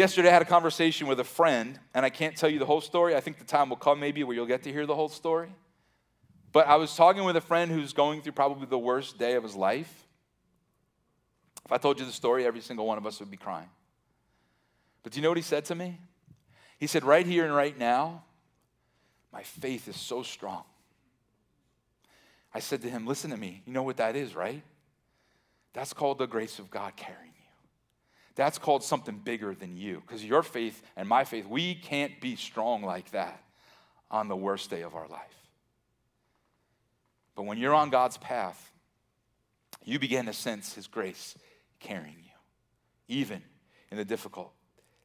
Yesterday, 0.00 0.30
I 0.30 0.32
had 0.32 0.40
a 0.40 0.46
conversation 0.46 1.08
with 1.08 1.20
a 1.20 1.24
friend, 1.24 1.78
and 1.92 2.06
I 2.06 2.08
can't 2.08 2.34
tell 2.34 2.48
you 2.48 2.58
the 2.58 2.64
whole 2.64 2.80
story. 2.80 3.14
I 3.14 3.20
think 3.20 3.36
the 3.36 3.44
time 3.44 3.68
will 3.68 3.76
come 3.76 4.00
maybe 4.00 4.24
where 4.24 4.34
you'll 4.34 4.46
get 4.46 4.62
to 4.62 4.72
hear 4.72 4.86
the 4.86 4.94
whole 4.94 5.10
story. 5.10 5.50
But 6.52 6.66
I 6.68 6.76
was 6.76 6.96
talking 6.96 7.22
with 7.24 7.36
a 7.36 7.40
friend 7.42 7.70
who's 7.70 7.92
going 7.92 8.22
through 8.22 8.32
probably 8.32 8.64
the 8.64 8.78
worst 8.78 9.18
day 9.18 9.34
of 9.34 9.42
his 9.42 9.54
life. 9.54 10.06
If 11.66 11.70
I 11.70 11.76
told 11.76 12.00
you 12.00 12.06
the 12.06 12.12
story, 12.12 12.46
every 12.46 12.62
single 12.62 12.86
one 12.86 12.96
of 12.96 13.04
us 13.04 13.20
would 13.20 13.30
be 13.30 13.36
crying. 13.36 13.68
But 15.02 15.12
do 15.12 15.18
you 15.18 15.22
know 15.22 15.28
what 15.28 15.36
he 15.36 15.42
said 15.42 15.66
to 15.66 15.74
me? 15.74 16.00
He 16.78 16.86
said, 16.86 17.04
Right 17.04 17.26
here 17.26 17.44
and 17.44 17.54
right 17.54 17.78
now, 17.78 18.22
my 19.30 19.42
faith 19.42 19.86
is 19.86 19.96
so 19.96 20.22
strong. 20.22 20.64
I 22.54 22.60
said 22.60 22.80
to 22.80 22.88
him, 22.88 23.06
Listen 23.06 23.32
to 23.32 23.36
me. 23.36 23.62
You 23.66 23.74
know 23.74 23.82
what 23.82 23.98
that 23.98 24.16
is, 24.16 24.34
right? 24.34 24.62
That's 25.74 25.92
called 25.92 26.16
the 26.16 26.26
grace 26.26 26.58
of 26.58 26.70
God 26.70 26.96
carrying. 26.96 27.29
That's 28.36 28.58
called 28.58 28.82
something 28.82 29.18
bigger 29.18 29.54
than 29.54 29.76
you. 29.76 30.02
Because 30.06 30.24
your 30.24 30.42
faith 30.42 30.82
and 30.96 31.08
my 31.08 31.24
faith, 31.24 31.46
we 31.46 31.74
can't 31.74 32.20
be 32.20 32.36
strong 32.36 32.82
like 32.82 33.10
that 33.10 33.42
on 34.10 34.28
the 34.28 34.36
worst 34.36 34.70
day 34.70 34.82
of 34.82 34.94
our 34.94 35.08
life. 35.08 35.20
But 37.34 37.44
when 37.44 37.58
you're 37.58 37.74
on 37.74 37.90
God's 37.90 38.16
path, 38.18 38.70
you 39.84 39.98
begin 39.98 40.26
to 40.26 40.32
sense 40.32 40.74
His 40.74 40.86
grace 40.86 41.36
carrying 41.78 42.16
you, 42.18 42.32
even 43.08 43.42
in 43.90 43.96
the 43.96 44.04
difficult 44.04 44.52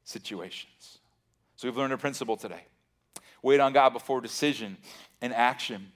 situations. 0.04 1.00
So 1.56 1.68
we've 1.68 1.78
learned 1.78 1.94
a 1.94 1.98
principle 1.98 2.38
today. 2.38 2.66
Wait 3.42 3.60
on 3.60 3.74
God 3.74 3.94
before 3.94 4.22
decision 4.22 4.78
and 5.22 5.34
action. 5.34 5.92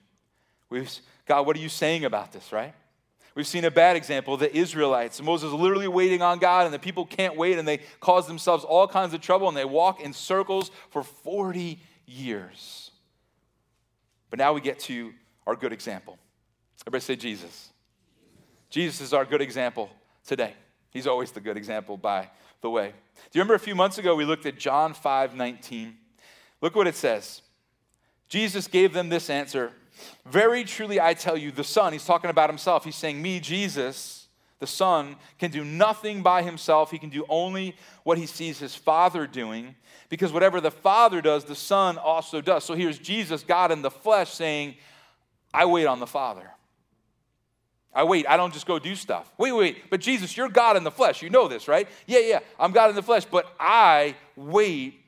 We've, 0.70 0.90
God, 1.26 1.46
what 1.46 1.56
are 1.56 1.60
you 1.60 1.68
saying 1.68 2.04
about 2.04 2.32
this, 2.32 2.52
right? 2.52 2.74
We've 3.34 3.46
seen 3.46 3.64
a 3.64 3.70
bad 3.70 3.96
example, 3.96 4.36
the 4.36 4.54
Israelites. 4.54 5.22
Moses 5.22 5.52
literally 5.52 5.88
waiting 5.88 6.20
on 6.20 6.38
God, 6.38 6.64
and 6.64 6.74
the 6.74 6.78
people 6.78 7.06
can't 7.06 7.36
wait, 7.36 7.58
and 7.58 7.66
they 7.66 7.78
cause 8.00 8.26
themselves 8.26 8.64
all 8.64 8.88
kinds 8.88 9.14
of 9.14 9.20
trouble, 9.20 9.48
and 9.48 9.56
they 9.56 9.64
walk 9.64 10.00
in 10.00 10.12
circles 10.12 10.70
for 10.90 11.02
40 11.02 11.80
years. 12.06 12.90
But 14.30 14.38
now 14.38 14.52
we 14.52 14.60
get 14.60 14.78
to 14.80 15.12
our 15.46 15.54
good 15.54 15.72
example. 15.72 16.18
Everybody 16.82 17.02
say 17.02 17.16
Jesus. 17.16 17.70
Jesus 18.68 19.00
is 19.00 19.12
our 19.12 19.24
good 19.24 19.42
example 19.42 19.90
today. 20.24 20.54
He's 20.90 21.06
always 21.06 21.30
the 21.30 21.40
good 21.40 21.56
example, 21.56 21.96
by 21.96 22.30
the 22.62 22.70
way. 22.70 22.88
Do 22.88 23.38
you 23.38 23.40
remember 23.40 23.54
a 23.54 23.60
few 23.60 23.74
months 23.74 23.98
ago 23.98 24.14
we 24.14 24.24
looked 24.24 24.46
at 24.46 24.58
John 24.58 24.94
5 24.94 25.34
19? 25.34 25.96
Look 26.60 26.74
what 26.74 26.86
it 26.86 26.96
says. 26.96 27.42
Jesus 28.28 28.66
gave 28.68 28.92
them 28.92 29.08
this 29.08 29.30
answer 29.30 29.72
Very 30.26 30.64
truly, 30.64 31.00
I 31.00 31.14
tell 31.14 31.36
you, 31.36 31.50
the 31.50 31.64
Son, 31.64 31.92
he's 31.92 32.04
talking 32.04 32.30
about 32.30 32.50
himself. 32.50 32.84
He's 32.84 32.96
saying, 32.96 33.20
Me, 33.20 33.40
Jesus, 33.40 34.28
the 34.58 34.66
Son, 34.66 35.16
can 35.38 35.50
do 35.50 35.64
nothing 35.64 36.22
by 36.22 36.42
himself. 36.42 36.90
He 36.90 36.98
can 36.98 37.10
do 37.10 37.24
only 37.28 37.76
what 38.04 38.18
he 38.18 38.26
sees 38.26 38.58
his 38.58 38.74
Father 38.74 39.26
doing, 39.26 39.74
because 40.08 40.32
whatever 40.32 40.60
the 40.60 40.70
Father 40.70 41.20
does, 41.20 41.44
the 41.44 41.54
Son 41.54 41.98
also 41.98 42.40
does. 42.40 42.64
So 42.64 42.74
here's 42.74 42.98
Jesus, 42.98 43.42
God 43.42 43.72
in 43.72 43.82
the 43.82 43.90
flesh, 43.90 44.32
saying, 44.32 44.76
I 45.52 45.64
wait 45.66 45.86
on 45.86 46.00
the 46.00 46.06
Father. 46.06 46.50
I 47.92 48.04
wait. 48.04 48.28
I 48.28 48.36
don't 48.36 48.52
just 48.52 48.66
go 48.66 48.78
do 48.78 48.94
stuff. 48.94 49.32
Wait, 49.36 49.52
wait, 49.52 49.90
but 49.90 50.00
Jesus, 50.00 50.36
you're 50.36 50.48
God 50.48 50.76
in 50.76 50.84
the 50.84 50.90
flesh. 50.90 51.22
You 51.22 51.30
know 51.30 51.48
this, 51.48 51.66
right? 51.66 51.88
Yeah, 52.06 52.20
yeah, 52.20 52.38
I'm 52.58 52.72
God 52.72 52.90
in 52.90 52.96
the 52.96 53.02
flesh, 53.02 53.24
but 53.24 53.52
I 53.58 54.14
wait 54.36 55.00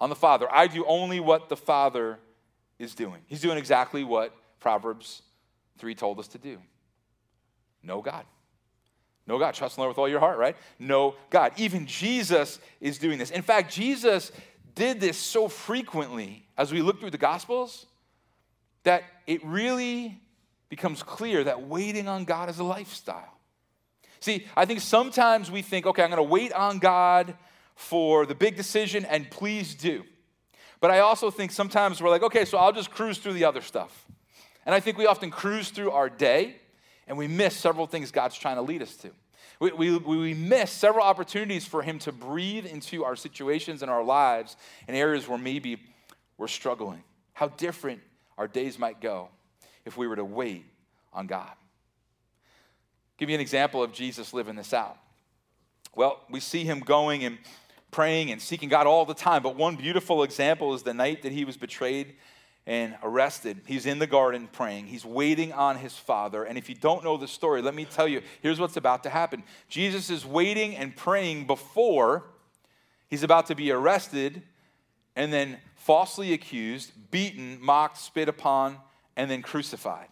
on 0.00 0.08
the 0.08 0.16
Father. 0.16 0.46
I 0.50 0.66
do 0.66 0.84
only 0.86 1.20
what 1.20 1.48
the 1.48 1.56
Father 1.56 2.18
is 2.78 2.94
doing. 2.94 3.22
He's 3.26 3.40
doing 3.40 3.58
exactly 3.58 4.04
what 4.04 4.34
Proverbs 4.60 5.22
3 5.78 5.94
told 5.94 6.18
us 6.18 6.28
to 6.28 6.38
do. 6.38 6.58
Know 7.82 8.00
God. 8.00 8.24
Know 9.26 9.38
God. 9.38 9.54
Trust 9.54 9.76
in 9.76 9.80
the 9.80 9.82
Lord 9.82 9.90
with 9.90 9.98
all 9.98 10.08
your 10.08 10.20
heart, 10.20 10.38
right? 10.38 10.56
Know 10.78 11.14
God. 11.30 11.52
Even 11.56 11.86
Jesus 11.86 12.58
is 12.80 12.98
doing 12.98 13.18
this. 13.18 13.30
In 13.30 13.42
fact, 13.42 13.72
Jesus 13.72 14.32
did 14.74 15.00
this 15.00 15.16
so 15.16 15.48
frequently 15.48 16.46
as 16.56 16.72
we 16.72 16.82
look 16.82 17.00
through 17.00 17.10
the 17.10 17.18
Gospels 17.18 17.86
that 18.84 19.02
it 19.26 19.44
really 19.44 20.20
becomes 20.68 21.02
clear 21.02 21.44
that 21.44 21.66
waiting 21.66 22.08
on 22.08 22.24
God 22.24 22.48
is 22.48 22.58
a 22.58 22.64
lifestyle. 22.64 23.36
See, 24.20 24.46
I 24.56 24.64
think 24.64 24.80
sometimes 24.80 25.50
we 25.50 25.62
think, 25.62 25.86
okay, 25.86 26.02
I'm 26.02 26.10
going 26.10 26.16
to 26.18 26.22
wait 26.22 26.52
on 26.52 26.78
God 26.78 27.36
for 27.74 28.26
the 28.26 28.34
big 28.34 28.56
decision, 28.56 29.04
and 29.04 29.30
please 29.30 29.74
do. 29.74 30.04
But 30.86 30.94
I 30.94 31.00
also 31.00 31.32
think 31.32 31.50
sometimes 31.50 32.00
we're 32.00 32.10
like, 32.10 32.22
okay, 32.22 32.44
so 32.44 32.58
I'll 32.58 32.70
just 32.70 32.92
cruise 32.92 33.18
through 33.18 33.32
the 33.32 33.44
other 33.44 33.60
stuff. 33.60 34.06
And 34.64 34.72
I 34.72 34.78
think 34.78 34.96
we 34.96 35.06
often 35.06 35.32
cruise 35.32 35.70
through 35.70 35.90
our 35.90 36.08
day 36.08 36.54
and 37.08 37.18
we 37.18 37.26
miss 37.26 37.56
several 37.56 37.88
things 37.88 38.12
God's 38.12 38.38
trying 38.38 38.54
to 38.54 38.62
lead 38.62 38.82
us 38.82 38.94
to. 38.98 39.10
We, 39.58 39.72
we, 39.72 39.96
we 39.96 40.32
miss 40.32 40.70
several 40.70 41.04
opportunities 41.04 41.64
for 41.64 41.82
Him 41.82 41.98
to 41.98 42.12
breathe 42.12 42.66
into 42.66 43.02
our 43.02 43.16
situations 43.16 43.82
and 43.82 43.90
our 43.90 44.04
lives 44.04 44.56
in 44.86 44.94
areas 44.94 45.26
where 45.26 45.38
maybe 45.38 45.82
we're 46.38 46.46
struggling. 46.46 47.02
How 47.32 47.48
different 47.48 48.00
our 48.38 48.46
days 48.46 48.78
might 48.78 49.00
go 49.00 49.30
if 49.84 49.96
we 49.96 50.06
were 50.06 50.14
to 50.14 50.24
wait 50.24 50.66
on 51.12 51.26
God. 51.26 51.50
Give 53.18 53.28
you 53.28 53.34
an 53.34 53.40
example 53.40 53.82
of 53.82 53.92
Jesus 53.92 54.32
living 54.32 54.54
this 54.54 54.72
out. 54.72 54.98
Well, 55.96 56.20
we 56.30 56.38
see 56.38 56.62
him 56.62 56.78
going 56.78 57.24
and 57.24 57.38
praying 57.96 58.30
and 58.30 58.42
seeking 58.42 58.68
God 58.68 58.86
all 58.86 59.06
the 59.06 59.14
time, 59.14 59.42
but 59.42 59.56
one 59.56 59.74
beautiful 59.74 60.22
example 60.22 60.74
is 60.74 60.82
the 60.82 60.92
night 60.92 61.22
that 61.22 61.32
he 61.32 61.46
was 61.46 61.56
betrayed 61.56 62.16
and 62.66 62.94
arrested. 63.02 63.62
He's 63.64 63.86
in 63.86 63.98
the 63.98 64.06
garden 64.06 64.50
praying. 64.52 64.88
He's 64.88 65.06
waiting 65.06 65.50
on 65.54 65.78
his 65.78 65.94
father. 65.96 66.44
And 66.44 66.58
if 66.58 66.68
you 66.68 66.74
don't 66.74 67.02
know 67.02 67.16
the 67.16 67.26
story, 67.26 67.62
let 67.62 67.74
me 67.74 67.86
tell 67.86 68.06
you 68.06 68.20
here's 68.42 68.60
what's 68.60 68.76
about 68.76 69.02
to 69.04 69.08
happen 69.08 69.42
Jesus 69.70 70.10
is 70.10 70.26
waiting 70.26 70.76
and 70.76 70.94
praying 70.94 71.46
before 71.46 72.24
he's 73.08 73.22
about 73.22 73.46
to 73.46 73.54
be 73.54 73.70
arrested 73.70 74.42
and 75.16 75.32
then 75.32 75.56
falsely 75.74 76.34
accused, 76.34 76.92
beaten, 77.10 77.56
mocked, 77.62 77.96
spit 77.96 78.28
upon, 78.28 78.76
and 79.16 79.30
then 79.30 79.40
crucified. 79.40 80.08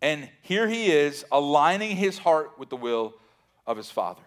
And 0.00 0.28
here 0.42 0.68
he 0.68 0.92
is 0.92 1.24
aligning 1.32 1.96
his 1.96 2.18
heart 2.18 2.56
with 2.56 2.68
the 2.68 2.76
will 2.76 3.14
of 3.66 3.76
his 3.76 3.90
father. 3.90 4.22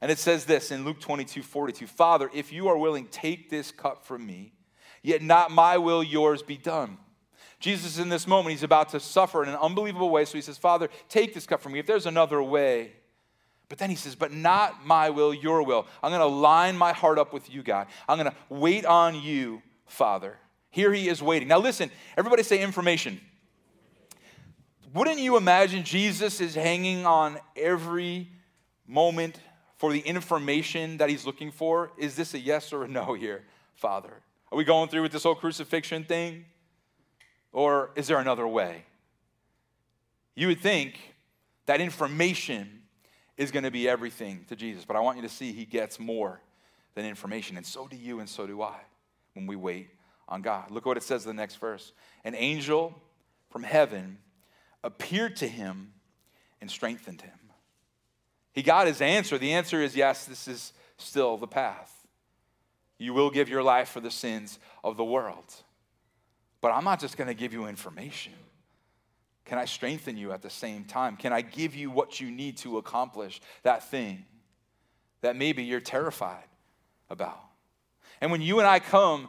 And 0.00 0.10
it 0.10 0.18
says 0.18 0.44
this 0.44 0.70
in 0.70 0.84
Luke 0.84 1.00
22 1.00 1.42
42 1.42 1.86
Father, 1.86 2.30
if 2.34 2.52
you 2.52 2.68
are 2.68 2.76
willing, 2.76 3.06
take 3.06 3.50
this 3.50 3.70
cup 3.70 4.04
from 4.04 4.26
me, 4.26 4.52
yet 5.02 5.22
not 5.22 5.50
my 5.50 5.78
will, 5.78 6.02
yours 6.02 6.42
be 6.42 6.56
done. 6.56 6.98
Jesus, 7.58 7.98
in 7.98 8.10
this 8.10 8.26
moment, 8.26 8.52
he's 8.52 8.62
about 8.62 8.90
to 8.90 9.00
suffer 9.00 9.42
in 9.42 9.48
an 9.48 9.56
unbelievable 9.56 10.10
way. 10.10 10.26
So 10.26 10.34
he 10.34 10.42
says, 10.42 10.58
Father, 10.58 10.88
take 11.08 11.32
this 11.32 11.46
cup 11.46 11.62
from 11.62 11.72
me. 11.72 11.78
If 11.78 11.86
there's 11.86 12.04
another 12.04 12.42
way, 12.42 12.92
but 13.68 13.78
then 13.78 13.90
he 13.90 13.96
says, 13.96 14.14
But 14.14 14.32
not 14.32 14.86
my 14.86 15.10
will, 15.10 15.32
your 15.32 15.62
will. 15.62 15.86
I'm 16.02 16.10
going 16.10 16.20
to 16.20 16.26
line 16.26 16.76
my 16.76 16.92
heart 16.92 17.18
up 17.18 17.32
with 17.32 17.50
you, 17.50 17.62
God. 17.62 17.86
I'm 18.08 18.18
going 18.18 18.30
to 18.30 18.36
wait 18.48 18.84
on 18.84 19.14
you, 19.14 19.62
Father. 19.86 20.36
Here 20.70 20.92
he 20.92 21.08
is 21.08 21.22
waiting. 21.22 21.48
Now, 21.48 21.58
listen, 21.58 21.90
everybody 22.16 22.42
say 22.42 22.62
information. 22.62 23.20
Wouldn't 24.92 25.18
you 25.18 25.36
imagine 25.36 25.84
Jesus 25.84 26.40
is 26.40 26.54
hanging 26.54 27.06
on 27.06 27.38
every 27.56 28.30
moment 28.86 29.38
for 29.76 29.92
the 29.92 30.00
information 30.00 30.96
that 30.98 31.08
he's 31.08 31.26
looking 31.26 31.50
for? 31.50 31.92
Is 31.98 32.16
this 32.16 32.34
a 32.34 32.38
yes 32.38 32.72
or 32.72 32.84
a 32.84 32.88
no 32.88 33.14
here, 33.14 33.44
Father? 33.74 34.12
Are 34.50 34.56
we 34.58 34.64
going 34.64 34.88
through 34.88 35.02
with 35.02 35.12
this 35.12 35.22
whole 35.22 35.34
crucifixion 35.34 36.04
thing? 36.04 36.44
Or 37.52 37.90
is 37.96 38.06
there 38.06 38.18
another 38.18 38.46
way? 38.46 38.84
You 40.34 40.48
would 40.48 40.60
think 40.60 40.98
that 41.66 41.80
information 41.80 42.82
is 43.36 43.50
going 43.50 43.64
to 43.64 43.70
be 43.70 43.88
everything 43.88 44.44
to 44.48 44.56
Jesus, 44.56 44.84
but 44.84 44.96
I 44.96 45.00
want 45.00 45.16
you 45.16 45.22
to 45.22 45.28
see 45.28 45.52
he 45.52 45.64
gets 45.64 45.98
more 45.98 46.40
than 46.94 47.04
information, 47.04 47.56
and 47.56 47.66
so 47.66 47.86
do 47.86 47.96
you, 47.96 48.20
and 48.20 48.28
so 48.28 48.46
do 48.46 48.62
I 48.62 48.76
when 49.34 49.46
we 49.46 49.56
wait 49.56 49.90
on 50.28 50.42
God. 50.42 50.70
Look 50.70 50.86
what 50.86 50.96
it 50.96 51.02
says 51.02 51.24
in 51.24 51.28
the 51.28 51.40
next 51.40 51.56
verse. 51.56 51.92
An 52.24 52.34
angel 52.34 52.98
from 53.50 53.62
heaven 53.62 54.18
appeared 54.82 55.36
to 55.36 55.48
him 55.48 55.92
and 56.60 56.70
strengthened 56.70 57.22
him. 57.22 57.38
He 58.56 58.62
got 58.62 58.86
his 58.86 59.02
answer. 59.02 59.36
The 59.36 59.52
answer 59.52 59.82
is 59.82 59.94
yes, 59.94 60.24
this 60.24 60.48
is 60.48 60.72
still 60.96 61.36
the 61.36 61.46
path. 61.46 61.92
You 62.98 63.12
will 63.12 63.30
give 63.30 63.50
your 63.50 63.62
life 63.62 63.90
for 63.90 64.00
the 64.00 64.10
sins 64.10 64.58
of 64.82 64.96
the 64.96 65.04
world. 65.04 65.54
But 66.62 66.72
I'm 66.72 66.82
not 66.82 66.98
just 66.98 67.18
going 67.18 67.28
to 67.28 67.34
give 67.34 67.52
you 67.52 67.66
information. 67.66 68.32
Can 69.44 69.58
I 69.58 69.66
strengthen 69.66 70.16
you 70.16 70.32
at 70.32 70.40
the 70.40 70.48
same 70.48 70.84
time? 70.84 71.18
Can 71.18 71.34
I 71.34 71.42
give 71.42 71.76
you 71.76 71.90
what 71.90 72.18
you 72.18 72.30
need 72.30 72.56
to 72.58 72.78
accomplish 72.78 73.42
that 73.62 73.90
thing 73.90 74.24
that 75.20 75.36
maybe 75.36 75.62
you're 75.62 75.78
terrified 75.78 76.48
about? 77.10 77.38
And 78.22 78.32
when 78.32 78.40
you 78.40 78.58
and 78.58 78.66
I 78.66 78.80
come 78.80 79.28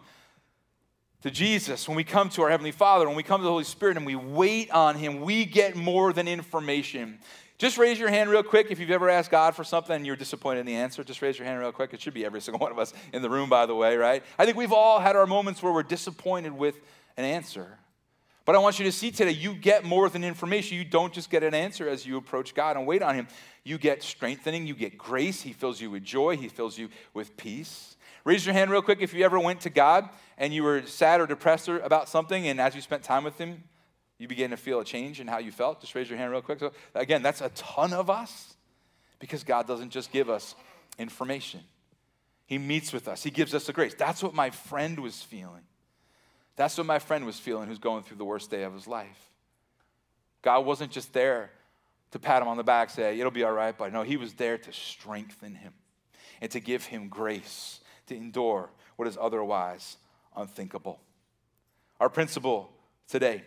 to 1.24 1.30
Jesus, 1.30 1.86
when 1.86 1.98
we 1.98 2.06
come 2.06 2.30
to 2.30 2.44
our 2.44 2.50
Heavenly 2.50 2.72
Father, 2.72 3.06
when 3.06 3.18
we 3.18 3.24
come 3.24 3.42
to 3.42 3.44
the 3.44 3.50
Holy 3.50 3.66
Spirit 3.66 3.98
and 3.98 4.06
we 4.06 4.16
wait 4.16 4.72
on 4.72 4.96
Him, 4.96 5.20
we 5.20 5.44
get 5.44 5.76
more 5.76 6.14
than 6.14 6.30
information. 6.30 7.20
Just 7.58 7.80
raise 7.80 7.98
your 7.98 8.10
hand 8.10 8.30
real 8.30 8.44
quick 8.44 8.68
if 8.70 8.80
you've 8.80 8.92
ever 8.92 9.10
asked 9.10 9.32
God 9.32 9.56
for 9.56 9.64
something 9.64 9.96
and 9.96 10.06
you're 10.06 10.16
disappointed 10.16 10.60
in 10.60 10.66
the 10.68 10.76
answer. 10.76 11.04
Just 11.04 11.24
raise 11.24 11.40
your 11.40 11.48
hand 11.48 11.60
real 11.60 11.72
quick. 11.72 11.92
It 11.92 12.02
should 12.02 12.14
be 12.14 12.24
every 12.24 12.40
single 12.42 12.60
one 12.60 12.72
of 12.72 12.78
us 12.78 12.94
in 13.14 13.22
the 13.22 13.30
room, 13.30 13.50
by 13.50 13.66
the 13.66 13.74
way, 13.74 13.98
right? 13.98 14.24
I 14.38 14.46
think 14.46 14.58
we've 14.58 14.72
all 14.72 15.00
had 15.00 15.16
our 15.16 15.26
moments 15.26 15.64
where 15.64 15.74
we're 15.74 15.84
disappointed 15.84 16.52
with 16.52 16.80
an 17.18 17.26
answer. 17.26 17.80
But 18.46 18.56
I 18.56 18.60
want 18.60 18.80
you 18.80 18.86
to 18.86 18.92
see 18.92 19.12
today, 19.12 19.32
you 19.32 19.56
get 19.56 19.84
more 19.84 20.08
than 20.08 20.24
information. 20.24 20.78
You 20.78 20.86
don't 20.86 21.12
just 21.12 21.30
get 21.30 21.44
an 21.44 21.54
answer 21.54 21.90
as 21.90 22.06
you 22.06 22.16
approach 22.16 22.54
God 22.54 22.78
and 22.78 22.86
wait 22.88 23.02
on 23.02 23.16
Him. 23.16 23.28
You 23.66 23.78
get 23.78 24.04
strengthening, 24.04 24.68
you 24.68 24.74
get 24.74 24.98
grace. 24.98 25.42
He 25.42 25.52
fills 25.52 25.82
you 25.82 25.92
with 25.92 26.04
joy, 26.04 26.38
He 26.38 26.48
fills 26.48 26.78
you 26.78 26.90
with 27.14 27.36
peace. 27.36 27.98
Raise 28.24 28.46
your 28.46 28.54
hand 28.54 28.72
real 28.72 28.82
quick 28.82 29.02
if 29.02 29.14
you 29.14 29.26
ever 29.26 29.40
went 29.40 29.62
to 29.62 29.70
God 29.70 30.08
and 30.38 30.54
you 30.54 30.64
were 30.64 30.84
sad 30.84 31.20
or 31.20 31.28
depressed 31.28 31.68
about 31.68 32.08
something, 32.08 32.48
and 32.48 32.62
as 32.62 32.76
you 32.76 32.82
spent 32.82 33.04
time 33.04 33.26
with 33.26 33.38
Him, 33.38 33.64
you 34.18 34.28
begin 34.28 34.52
to 34.52 34.58
feel 34.58 34.80
a 34.80 34.86
change 34.86 35.20
in 35.20 35.28
how 35.28 35.38
you 35.38 35.52
felt? 35.52 35.82
Just 35.82 35.94
raise 35.94 36.10
your 36.10 36.18
hand 36.18 36.32
real 36.32 36.42
quick. 36.42 36.60
So, 36.60 36.72
again, 36.96 37.22
that's 37.22 37.42
a 37.42 37.50
ton 37.50 37.94
of 37.94 38.10
us 38.10 38.56
because 39.20 39.44
God 39.44 39.68
doesn't 39.68 39.92
just 39.92 40.12
give 40.12 40.30
us 40.30 40.56
information, 40.98 41.62
He 42.46 42.58
meets 42.58 42.92
with 42.94 43.08
us, 43.08 43.24
He 43.24 43.32
gives 43.32 43.54
us 43.54 43.66
the 43.66 43.74
grace. 43.74 43.94
That's 43.98 44.24
what 44.24 44.34
my 44.34 44.50
friend 44.50 45.00
was 45.00 45.22
feeling. 45.22 45.64
That's 46.56 46.76
what 46.78 46.88
my 46.88 47.00
friend 47.00 47.26
was 47.26 47.40
feeling 47.40 47.68
who's 47.68 47.78
going 47.78 48.04
through 48.04 48.18
the 48.18 48.26
worst 48.26 48.50
day 48.50 48.64
of 48.64 48.74
his 48.74 48.88
life. 48.88 49.30
God 50.42 50.66
wasn't 50.66 50.92
just 50.92 51.14
there 51.14 51.52
to 52.12 52.20
pat 52.20 52.42
him 52.42 52.48
on 52.48 52.58
the 52.58 52.64
back, 52.64 52.90
say, 52.90 53.20
it'll 53.20 53.32
be 53.32 53.44
all 53.44 53.52
right, 53.52 53.78
but 53.78 53.94
no, 53.94 54.02
He 54.02 54.18
was 54.18 54.34
there 54.34 54.58
to 54.58 54.74
strengthen 54.74 55.56
him 55.56 55.74
and 56.42 56.50
to 56.52 56.60
give 56.60 56.86
him 56.86 57.10
grace 57.10 57.80
to 58.08 58.16
endure 58.16 58.70
what 58.96 59.08
is 59.08 59.18
otherwise 59.20 59.98
unthinkable. 60.36 61.00
Our 62.00 62.10
principle 62.10 62.72
today 63.08 63.44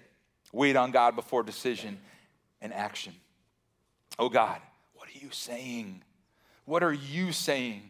Wait 0.53 0.77
on 0.77 0.91
God 0.91 1.15
before 1.17 1.43
decision 1.43 1.99
and 2.61 2.73
action. 2.73 3.15
Oh 4.19 4.29
God, 4.29 4.61
what 4.95 5.09
are 5.09 5.19
you 5.19 5.31
saying? 5.31 6.03
What 6.65 6.83
are 6.83 6.93
you 6.93 7.33
saying? 7.33 7.83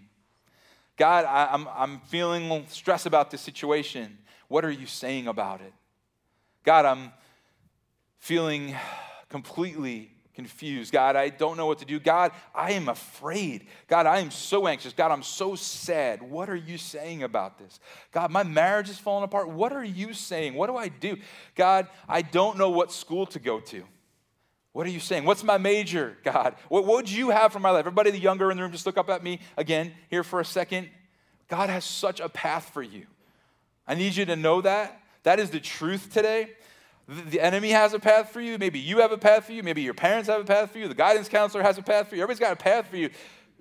God, 0.97 1.25
I, 1.25 1.55
am 1.55 1.67
I'm, 1.67 1.93
I'm 1.93 2.01
feeling 2.01 2.67
stress 2.69 3.07
about 3.07 3.31
this 3.31 3.41
situation. 3.41 4.19
What 4.49 4.65
are 4.65 4.71
you 4.71 4.87
saying 4.87 5.29
about 5.29 5.61
it? 5.61 5.73
God, 6.65 6.85
I'm 6.85 7.13
feeling 8.19 8.77
completely 9.29 10.11
confused. 10.41 10.91
God, 10.91 11.17
I 11.17 11.29
don't 11.29 11.59
know 11.59 11.67
what 11.67 11.81
to 11.81 11.85
do. 11.85 12.01
God, 12.01 12.33
I 12.55 12.73
am 12.73 12.89
afraid. 12.89 13.67
God, 13.89 14.07
I 14.07 14.21
am 14.21 14.31
so 14.31 14.67
anxious. 14.67 14.95
God, 14.95 15.11
I'm 15.11 15.23
so 15.23 15.55
sad. 15.55 16.23
What 16.23 16.49
are 16.49 16.57
you 16.57 16.79
saying 16.79 17.23
about 17.23 17.59
this? 17.59 17.79
God, 18.11 18.31
my 18.31 18.43
marriage 18.43 18.89
is 18.89 18.97
falling 18.97 19.25
apart. 19.25 19.51
What 19.51 19.75
are 19.75 19.85
you 19.85 20.15
saying? 20.15 20.55
What 20.55 20.69
do 20.69 20.77
I 20.77 20.89
do? 20.89 21.19
God, 21.55 21.89
I 22.09 22.23
don't 22.23 22.57
know 22.57 22.71
what 22.71 22.91
school 22.91 23.27
to 23.27 23.39
go 23.39 23.61
to. 23.61 23.85
What 24.73 24.87
are 24.87 24.91
you 24.91 24.99
saying? 25.01 25.27
What's 25.27 25.45
my 25.45 25.59
major, 25.59 26.17
God? 26.25 26.55
What 26.71 26.87
would 26.87 27.11
you 27.11 27.29
have 27.29 27.53
for 27.53 27.59
my 27.59 27.69
life? 27.69 27.81
Everybody, 27.81 28.11
the 28.11 28.19
younger 28.19 28.51
in 28.51 28.57
the 28.57 28.63
room, 28.63 28.73
just 28.73 28.87
look 28.87 28.97
up 28.97 29.11
at 29.11 29.23
me 29.23 29.41
again 29.59 29.93
here 30.09 30.25
for 30.25 30.41
a 30.41 30.45
second. 30.45 30.89
God 31.49 31.69
has 31.69 31.85
such 31.85 32.19
a 32.19 32.31
path 32.31 32.71
for 32.73 32.83
you. 32.83 33.05
I 33.87 33.95
need 33.95 34.17
you 34.17 34.25
to 34.25 34.37
know 34.37 34.63
that. 34.63 35.03
That 35.25 35.39
is 35.39 35.51
the 35.51 35.61
truth 35.61 36.11
today. 36.11 36.53
The 37.11 37.41
enemy 37.41 37.71
has 37.71 37.93
a 37.93 37.99
path 37.99 38.31
for 38.31 38.41
you. 38.41 38.57
Maybe 38.57 38.79
you 38.79 38.99
have 38.99 39.11
a 39.11 39.19
path 39.19 39.47
for 39.47 39.53
you. 39.53 39.65
Maybe 39.65 39.83
your 39.83 39.95
parents 39.95 40.29
have 40.29 40.41
a 40.41 40.45
path 40.45 40.71
for 40.71 40.79
you. 40.79 40.87
The 40.87 40.95
guidance 40.95 41.29
counselor 41.29 41.65
has 41.65 41.77
a 41.77 41.83
path 41.83 42.07
for 42.07 42.15
you. 42.15 42.23
Everybody's 42.23 42.39
got 42.39 42.53
a 42.53 42.57
path 42.57 42.87
for 42.87 42.97
you. 42.97 43.11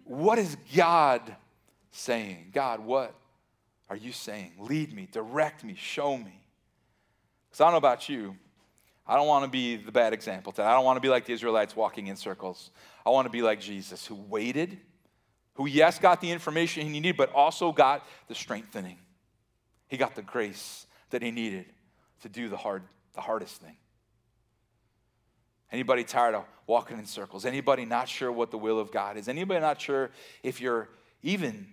What 0.03 0.38
is 0.38 0.55
God 0.75 1.35
saying? 1.89 2.51
God, 2.53 2.79
what 2.79 3.15
are 3.89 3.95
you 3.95 4.12
saying? 4.12 4.51
Lead 4.59 4.93
me, 4.93 5.07
direct 5.12 5.63
me, 5.63 5.73
show 5.75 6.15
me. 6.15 6.43
Because 7.49 7.62
I 7.62 7.63
don't 7.65 7.73
know 7.73 7.77
about 7.77 8.07
you. 8.07 8.35
I 9.07 9.15
don't 9.15 9.27
want 9.27 9.45
to 9.45 9.49
be 9.49 9.77
the 9.77 9.91
bad 9.91 10.13
example 10.13 10.51
today. 10.51 10.67
I 10.67 10.75
don't 10.75 10.85
want 10.85 10.97
to 10.97 11.01
be 11.01 11.09
like 11.09 11.25
the 11.25 11.33
Israelites 11.33 11.75
walking 11.75 12.05
in 12.05 12.15
circles. 12.15 12.69
I 13.03 13.09
want 13.09 13.25
to 13.25 13.31
be 13.31 13.41
like 13.41 13.59
Jesus, 13.59 14.05
who 14.05 14.13
waited, 14.13 14.77
who, 15.55 15.65
yes, 15.65 15.97
got 15.97 16.21
the 16.21 16.29
information 16.29 16.83
he 16.83 16.89
needed, 16.91 17.17
but 17.17 17.33
also 17.33 17.71
got 17.71 18.05
the 18.27 18.35
strengthening. 18.35 18.99
He 19.88 19.97
got 19.97 20.13
the 20.13 20.21
grace 20.21 20.85
that 21.09 21.23
he 21.23 21.31
needed 21.31 21.65
to 22.21 22.29
do 22.29 22.47
the 22.47 22.57
hard 22.57 22.83
the 23.13 23.22
hardest 23.22 23.62
thing. 23.62 23.76
Anybody 25.72 26.04
tired 26.04 26.36
of 26.36 26.45
walking 26.65 26.98
in 26.98 27.06
circles? 27.06 27.45
Anybody 27.45 27.86
not 27.86 28.10
sure 28.10 28.32
what 28.32 28.52
the 28.52 28.58
will 28.58 28.80
of 28.80 28.91
God 28.91 29.17
is? 29.17 29.28
Anybody 29.28 29.60
not 29.60 29.80
sure 29.80 30.10
if 30.41 30.60
you're 30.60 30.89
even, 31.22 31.67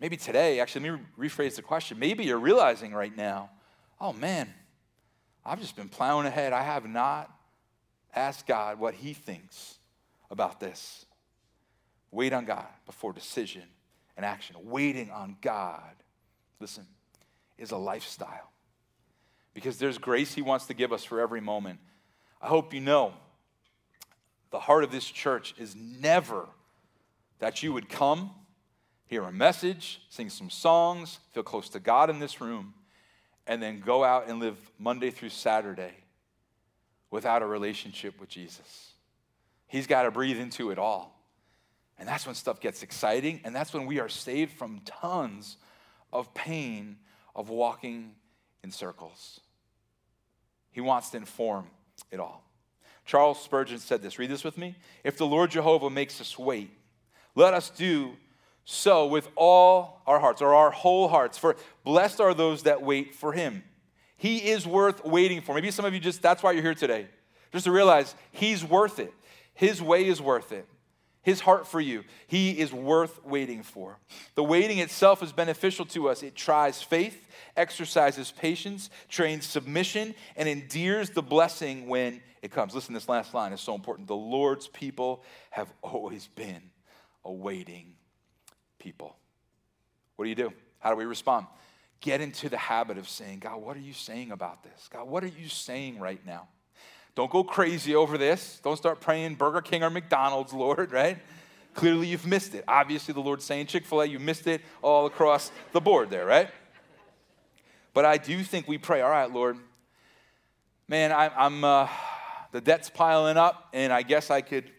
maybe 0.00 0.16
today, 0.16 0.60
actually, 0.60 0.88
let 0.88 1.00
me 1.00 1.06
rephrase 1.18 1.56
the 1.56 1.62
question. 1.62 1.98
Maybe 1.98 2.24
you're 2.24 2.38
realizing 2.38 2.92
right 2.92 3.14
now, 3.16 3.50
oh 4.00 4.12
man, 4.12 4.52
I've 5.44 5.60
just 5.60 5.76
been 5.76 5.88
plowing 5.88 6.26
ahead. 6.26 6.52
I 6.52 6.62
have 6.62 6.86
not 6.86 7.30
asked 8.14 8.46
God 8.46 8.78
what 8.78 8.94
He 8.94 9.14
thinks 9.14 9.78
about 10.30 10.60
this. 10.60 11.06
Wait 12.12 12.32
on 12.32 12.44
God 12.44 12.66
before 12.86 13.12
decision 13.12 13.64
and 14.16 14.24
action. 14.24 14.54
Waiting 14.62 15.10
on 15.10 15.36
God, 15.40 15.94
listen, 16.60 16.86
is 17.58 17.72
a 17.72 17.76
lifestyle 17.76 18.52
because 19.54 19.78
there's 19.78 19.98
grace 19.98 20.34
He 20.34 20.42
wants 20.42 20.66
to 20.66 20.74
give 20.74 20.92
us 20.92 21.04
for 21.04 21.20
every 21.20 21.40
moment. 21.40 21.78
I 22.42 22.48
hope 22.48 22.74
you 22.74 22.80
know 22.80 23.14
the 24.50 24.60
heart 24.60 24.84
of 24.84 24.92
this 24.92 25.06
church 25.06 25.54
is 25.58 25.74
never 25.74 26.46
that 27.38 27.62
you 27.62 27.72
would 27.72 27.88
come, 27.88 28.30
hear 29.06 29.22
a 29.24 29.32
message, 29.32 30.00
sing 30.10 30.30
some 30.30 30.50
songs, 30.50 31.18
feel 31.32 31.42
close 31.42 31.68
to 31.70 31.80
God 31.80 32.10
in 32.10 32.18
this 32.18 32.40
room, 32.40 32.74
and 33.46 33.62
then 33.62 33.80
go 33.80 34.04
out 34.04 34.28
and 34.28 34.40
live 34.40 34.56
Monday 34.78 35.10
through 35.10 35.30
Saturday 35.30 35.92
without 37.10 37.42
a 37.42 37.46
relationship 37.46 38.20
with 38.20 38.28
Jesus. 38.28 38.92
He's 39.66 39.86
got 39.86 40.02
to 40.02 40.10
breathe 40.10 40.38
into 40.38 40.70
it 40.70 40.78
all. 40.78 41.20
And 41.98 42.08
that's 42.08 42.26
when 42.26 42.34
stuff 42.34 42.60
gets 42.60 42.82
exciting, 42.82 43.40
and 43.44 43.54
that's 43.54 43.72
when 43.72 43.86
we 43.86 44.00
are 44.00 44.08
saved 44.08 44.52
from 44.56 44.80
tons 44.84 45.56
of 46.12 46.32
pain 46.34 46.96
of 47.34 47.48
walking 47.48 48.14
in 48.62 48.70
circles. 48.70 49.40
He 50.74 50.80
wants 50.80 51.10
to 51.10 51.16
inform 51.16 51.68
it 52.10 52.18
all. 52.18 52.42
Charles 53.06 53.40
Spurgeon 53.40 53.78
said 53.78 54.02
this. 54.02 54.18
Read 54.18 54.28
this 54.28 54.42
with 54.42 54.58
me. 54.58 54.74
If 55.04 55.16
the 55.16 55.26
Lord 55.26 55.52
Jehovah 55.52 55.88
makes 55.88 56.20
us 56.20 56.36
wait, 56.36 56.70
let 57.36 57.54
us 57.54 57.70
do 57.70 58.16
so 58.64 59.06
with 59.06 59.28
all 59.36 60.02
our 60.04 60.18
hearts, 60.18 60.42
or 60.42 60.52
our 60.52 60.72
whole 60.72 61.06
hearts. 61.06 61.38
For 61.38 61.54
blessed 61.84 62.20
are 62.20 62.34
those 62.34 62.64
that 62.64 62.82
wait 62.82 63.14
for 63.14 63.32
him. 63.32 63.62
He 64.16 64.50
is 64.50 64.66
worth 64.66 65.04
waiting 65.04 65.42
for. 65.42 65.54
Maybe 65.54 65.70
some 65.70 65.84
of 65.84 65.94
you 65.94 66.00
just, 66.00 66.22
that's 66.22 66.42
why 66.42 66.52
you're 66.52 66.62
here 66.62 66.74
today. 66.74 67.06
Just 67.52 67.66
to 67.66 67.70
realize 67.70 68.16
he's 68.32 68.64
worth 68.64 68.98
it. 68.98 69.12
His 69.52 69.80
way 69.80 70.06
is 70.06 70.20
worth 70.20 70.50
it. 70.50 70.66
His 71.24 71.40
heart 71.40 71.66
for 71.66 71.80
you, 71.80 72.04
he 72.26 72.50
is 72.50 72.72
worth 72.72 73.24
waiting 73.24 73.62
for. 73.62 73.98
The 74.34 74.44
waiting 74.44 74.78
itself 74.78 75.22
is 75.22 75.32
beneficial 75.32 75.86
to 75.86 76.10
us. 76.10 76.22
It 76.22 76.36
tries 76.36 76.82
faith, 76.82 77.26
exercises 77.56 78.30
patience, 78.30 78.90
trains 79.08 79.46
submission, 79.46 80.14
and 80.36 80.48
endears 80.48 81.10
the 81.10 81.22
blessing 81.22 81.88
when 81.88 82.20
it 82.42 82.50
comes. 82.50 82.74
Listen, 82.74 82.92
this 82.92 83.08
last 83.08 83.32
line 83.32 83.54
is 83.54 83.60
so 83.62 83.74
important. 83.74 84.06
The 84.06 84.14
Lord's 84.14 84.68
people 84.68 85.24
have 85.50 85.72
always 85.80 86.28
been 86.28 86.62
a 87.24 87.32
waiting 87.32 87.94
people. 88.78 89.16
What 90.16 90.26
do 90.26 90.28
you 90.28 90.34
do? 90.34 90.52
How 90.78 90.90
do 90.90 90.96
we 90.96 91.06
respond? 91.06 91.46
Get 92.02 92.20
into 92.20 92.50
the 92.50 92.58
habit 92.58 92.98
of 92.98 93.08
saying, 93.08 93.38
God, 93.38 93.62
what 93.62 93.78
are 93.78 93.80
you 93.80 93.94
saying 93.94 94.30
about 94.30 94.62
this? 94.62 94.90
God, 94.92 95.08
what 95.08 95.24
are 95.24 95.28
you 95.28 95.48
saying 95.48 95.98
right 95.98 96.20
now? 96.26 96.48
Don't 97.14 97.30
go 97.30 97.44
crazy 97.44 97.94
over 97.94 98.18
this. 98.18 98.60
Don't 98.64 98.76
start 98.76 99.00
praying 99.00 99.36
Burger 99.36 99.60
King 99.60 99.82
or 99.82 99.90
McDonald's, 99.90 100.52
Lord, 100.54 100.92
right? 100.92 101.18
Clearly, 101.74 102.08
you've 102.08 102.26
missed 102.26 102.54
it. 102.54 102.64
Obviously, 102.68 103.14
the 103.14 103.20
Lord's 103.20 103.44
saying 103.44 103.66
Chick 103.66 103.84
fil 103.84 104.02
A, 104.02 104.06
you 104.06 104.18
missed 104.18 104.46
it 104.46 104.60
all 104.82 105.06
across 105.06 105.50
the 105.72 105.80
board 105.80 106.10
there, 106.10 106.24
right? 106.24 106.48
But 107.92 108.04
I 108.04 108.16
do 108.16 108.42
think 108.42 108.66
we 108.66 108.78
pray, 108.78 109.00
all 109.00 109.10
right, 109.10 109.30
Lord, 109.30 109.56
man, 110.88 111.12
I, 111.12 111.28
I'm, 111.28 111.64
uh, 111.64 111.88
the 112.52 112.60
debt's 112.60 112.90
piling 112.90 113.36
up, 113.36 113.68
and 113.72 113.92
I 113.92 114.02
guess 114.02 114.30
I 114.30 114.40
could, 114.40 114.70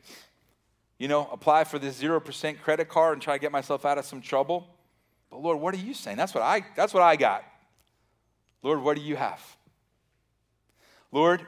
you 0.98 1.08
know, 1.08 1.28
apply 1.32 1.64
for 1.64 1.80
this 1.80 2.02
0% 2.02 2.62
credit 2.62 2.90
card 2.90 3.14
and 3.14 3.22
try 3.22 3.36
to 3.36 3.40
get 3.40 3.52
myself 3.52 3.86
out 3.86 3.98
of 3.98 4.06
some 4.06 4.22
trouble. 4.22 4.68
But 5.30 5.42
Lord, 5.42 5.60
what 5.60 5.74
are 5.74 5.78
you 5.78 5.94
saying? 5.94 6.18
That's 6.18 6.34
what 6.34 6.44
I, 6.44 6.66
that's 6.76 6.94
what 6.94 7.04
I 7.04 7.16
got. 7.16 7.44
Lord, 8.64 8.82
what 8.82 8.98
do 8.98 9.04
you 9.04 9.16
have? 9.16 9.42
Lord, 11.12 11.46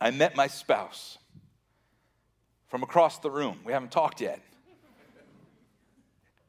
I 0.00 0.10
met 0.10 0.36
my 0.36 0.46
spouse 0.46 1.18
from 2.68 2.82
across 2.82 3.18
the 3.18 3.30
room. 3.30 3.60
We 3.64 3.72
haven't 3.72 3.92
talked 3.92 4.20
yet. 4.20 4.40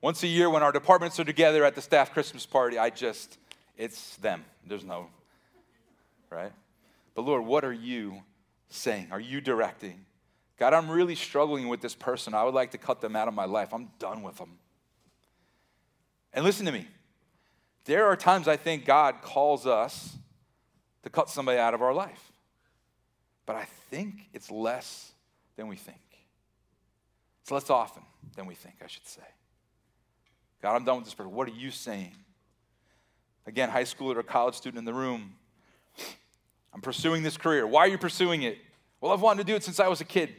Once 0.02 0.22
a 0.24 0.28
year, 0.28 0.50
when 0.50 0.64
our 0.64 0.72
departments 0.72 1.20
are 1.20 1.24
together 1.24 1.66
at 1.66 1.76
the 1.76 1.82
staff 1.82 2.14
Christmas 2.14 2.46
party, 2.46 2.78
I 2.78 2.90
just, 2.90 3.38
it's 3.78 4.16
them. 4.18 4.46
There's 4.66 4.84
no, 4.84 5.08
right? 6.30 6.52
But 7.16 7.24
Lord, 7.24 7.46
what 7.46 7.66
are 7.66 7.74
you 7.74 8.22
saying? 8.70 9.08
Are 9.12 9.20
you 9.20 9.42
directing? 9.42 10.06
God, 10.58 10.74
I'm 10.74 10.90
really 10.90 11.16
struggling 11.16 11.68
with 11.68 11.82
this 11.82 11.96
person. 11.96 12.34
I 12.34 12.44
would 12.44 12.54
like 12.54 12.72
to 12.72 12.78
cut 12.78 13.02
them 13.02 13.16
out 13.16 13.28
of 13.28 13.34
my 13.34 13.46
life. 13.46 13.74
I'm 13.74 13.90
done 14.00 14.24
with 14.24 14.38
them. 14.38 14.58
And 16.34 16.44
listen 16.44 16.66
to 16.66 16.72
me. 16.72 16.88
There 17.86 18.06
are 18.06 18.16
times 18.16 18.48
I 18.48 18.58
think 18.58 18.86
God 18.86 19.22
calls 19.22 19.66
us 19.66 20.18
to 21.04 21.10
cut 21.10 21.30
somebody 21.30 21.58
out 21.58 21.74
of 21.74 21.82
our 21.82 21.94
life. 21.94 22.32
But 23.48 23.56
I 23.56 23.66
think 23.90 24.30
it's 24.34 24.52
less 24.52 25.14
than 25.56 25.68
we 25.68 25.78
think. 25.78 25.98
It's 27.42 27.50
less 27.50 27.72
often 27.72 28.04
than 28.36 28.46
we 28.46 28.54
think, 28.54 28.76
I 28.84 28.88
should 28.88 29.08
say. 29.08 29.24
God, 30.62 30.76
I'm 30.76 30.84
done 30.84 30.98
with 30.98 31.06
this 31.06 31.14
person. 31.14 31.32
What 31.32 31.48
are 31.48 31.54
you 31.54 31.72
saying? 31.72 32.14
Again, 33.48 33.70
high 33.70 33.84
schooler 33.84 34.18
or 34.18 34.24
college 34.24 34.56
student 34.56 34.80
in 34.80 34.86
the 34.86 34.94
room. 34.94 35.34
I'm 36.74 36.82
pursuing 36.82 37.24
this 37.24 37.38
career. 37.38 37.66
Why 37.66 37.82
are 37.82 37.88
you 37.88 37.98
pursuing 37.98 38.44
it? 38.44 38.58
Well, 39.00 39.14
I've 39.14 39.22
wanted 39.22 39.48
to 39.48 39.52
do 39.52 39.56
it 39.56 39.64
since 39.64 39.80
I 39.80 39.88
was 39.88 40.02
a 40.02 40.06
kid. 40.06 40.36